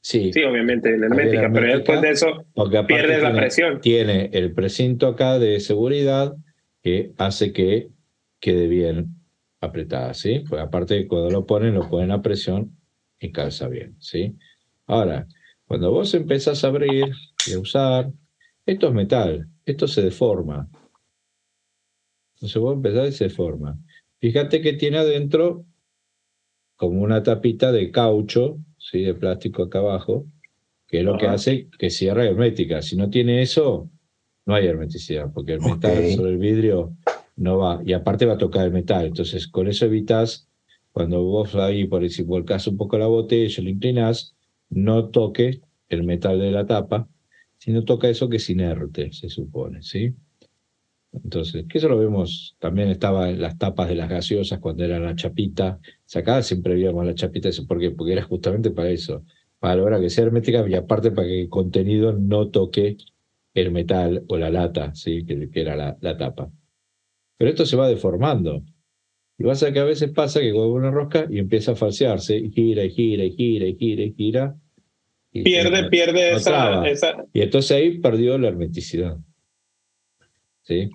sí. 0.00 0.32
Sí, 0.32 0.42
obviamente, 0.42 0.94
en 0.94 1.04
hermética, 1.04 1.50
pero 1.52 1.66
después 1.66 2.02
de 2.02 2.10
eso 2.10 2.44
pierdes 2.86 3.22
la 3.22 3.32
presión. 3.32 3.80
Tiene 3.80 4.30
el 4.32 4.52
precinto 4.52 5.06
acá 5.06 5.38
de 5.38 5.60
seguridad 5.60 6.34
que 6.82 7.12
hace 7.16 7.52
que 7.52 7.88
quede 8.38 8.66
bien 8.66 9.08
apretada, 9.60 10.12
¿sí? 10.12 10.44
Pues 10.46 10.60
aparte 10.60 11.06
cuando 11.06 11.30
lo 11.30 11.46
ponen, 11.46 11.74
lo 11.74 11.88
ponen 11.88 12.10
a 12.10 12.20
presión 12.20 12.76
y 13.18 13.32
calza 13.32 13.68
bien, 13.68 13.96
¿sí? 13.98 14.36
Ahora, 14.86 15.26
cuando 15.66 15.90
vos 15.90 16.12
empezás 16.12 16.62
a 16.62 16.68
abrir 16.68 17.06
y 17.46 17.54
a 17.54 17.58
usar, 17.58 18.10
esto 18.66 18.88
es 18.88 18.92
metal, 18.92 19.46
esto 19.64 19.88
se 19.88 20.02
deforma, 20.02 20.68
entonces 22.44 22.60
vos 22.60 22.74
empezar 22.74 23.04
de 23.04 23.08
esa 23.08 23.30
forma. 23.30 23.80
Fíjate 24.20 24.60
que 24.60 24.74
tiene 24.74 24.98
adentro 24.98 25.64
como 26.76 27.00
una 27.00 27.22
tapita 27.22 27.72
de 27.72 27.90
caucho, 27.90 28.58
¿sí? 28.76 29.02
de 29.02 29.14
plástico 29.14 29.62
acá 29.62 29.78
abajo, 29.78 30.26
que 30.86 30.98
es 30.98 31.04
lo 31.04 31.16
que 31.16 31.26
hace 31.26 31.70
que 31.78 31.88
cierre 31.88 32.28
hermética. 32.28 32.82
Si 32.82 32.96
no 32.96 33.08
tiene 33.08 33.40
eso, 33.40 33.88
no 34.44 34.54
hay 34.54 34.66
hermeticidad, 34.66 35.32
porque 35.32 35.54
el 35.54 35.62
metal 35.62 36.10
sobre 36.10 36.32
el 36.32 36.36
vidrio 36.36 36.94
no 37.36 37.56
va. 37.56 37.80
Y 37.82 37.94
aparte 37.94 38.26
va 38.26 38.34
a 38.34 38.38
tocar 38.38 38.66
el 38.66 38.72
metal. 38.72 39.06
Entonces, 39.06 39.48
con 39.48 39.66
eso 39.66 39.86
evitas, 39.86 40.46
cuando 40.92 41.24
vos 41.24 41.54
ahí, 41.54 41.86
por 41.86 42.06
si 42.10 42.22
volcás 42.24 42.66
un 42.66 42.76
poco 42.76 42.98
la 42.98 43.06
botella, 43.06 43.62
lo 43.62 43.70
inclinás, 43.70 44.36
no 44.68 45.08
toque 45.08 45.62
el 45.88 46.04
metal 46.04 46.38
de 46.38 46.50
la 46.50 46.66
tapa, 46.66 47.08
sino 47.56 47.84
toca 47.84 48.10
eso 48.10 48.28
que 48.28 48.36
es 48.36 48.50
inerte, 48.50 49.12
se 49.12 49.30
supone, 49.30 49.82
¿sí? 49.82 50.14
Entonces, 51.22 51.66
que 51.68 51.78
eso 51.78 51.88
lo 51.88 51.98
vemos, 51.98 52.56
también 52.58 52.88
estaba 52.88 53.30
en 53.30 53.40
las 53.40 53.56
tapas 53.58 53.88
de 53.88 53.94
las 53.94 54.08
gaseosas 54.08 54.58
cuando 54.58 54.84
era 54.84 54.98
la 54.98 55.14
chapita. 55.14 55.78
Sacada 56.04 56.42
siempre 56.42 56.74
veíamos 56.74 57.06
la 57.06 57.14
chapita, 57.14 57.50
¿por 57.68 57.78
qué? 57.78 57.90
Porque 57.90 58.12
era 58.12 58.22
justamente 58.22 58.70
para 58.70 58.90
eso, 58.90 59.24
para 59.58 59.76
lograr 59.76 60.00
que 60.00 60.10
sea 60.10 60.24
hermética 60.24 60.64
y 60.68 60.74
aparte 60.74 61.12
para 61.12 61.28
que 61.28 61.42
el 61.42 61.48
contenido 61.48 62.12
no 62.12 62.48
toque 62.48 62.96
el 63.54 63.70
metal 63.70 64.24
o 64.28 64.36
la 64.36 64.50
lata, 64.50 64.94
¿sí? 64.94 65.24
que, 65.24 65.48
era 65.54 65.76
la, 65.76 65.96
la, 66.00 66.16
tapa. 66.16 66.50
Pero 67.38 67.50
esto 67.50 67.64
se 67.64 67.76
va 67.76 67.88
deformando. 67.88 68.64
Y 69.38 69.44
vas 69.44 69.62
a 69.62 69.72
que 69.72 69.78
a 69.78 69.84
veces 69.84 70.10
pasa 70.10 70.40
que 70.40 70.52
cuando 70.52 70.72
una 70.72 70.90
rosca 70.90 71.26
y 71.30 71.38
empieza 71.38 71.72
a 71.72 71.76
falsearse, 71.76 72.36
y 72.36 72.50
gira, 72.50 72.84
y 72.84 72.90
gira, 72.90 73.24
y 73.24 73.30
gira, 73.32 73.66
y 73.66 73.76
gira, 73.76 74.02
y 74.02 74.12
gira. 74.12 74.56
pierde, 75.32 75.88
pierde 75.88 76.34
esa, 76.34 76.86
esa, 76.88 77.24
Y 77.32 77.42
entonces 77.42 77.72
ahí 77.72 77.98
perdió 77.98 78.38
la 78.38 78.48
hermeticidad. 78.48 79.18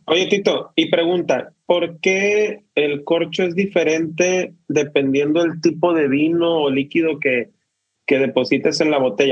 Oye, 0.06 0.28
Tito, 0.28 0.72
y 0.76 0.90
pregunta, 0.90 1.54
¿por 1.66 2.00
qué 2.00 2.64
el 2.74 3.04
corcho 3.04 3.44
es 3.44 3.54
diferente 3.54 4.56
dependiendo 4.68 5.44
del 5.44 5.62
tipo 5.62 5.94
de 5.94 6.08
vino 6.08 6.64
o 6.64 6.72
líquido 6.72 7.20
que, 7.20 7.52
que 8.08 8.18
deposites 8.18 8.82
en 8.82 8.90
la 8.90 8.98
botella? 8.98 9.28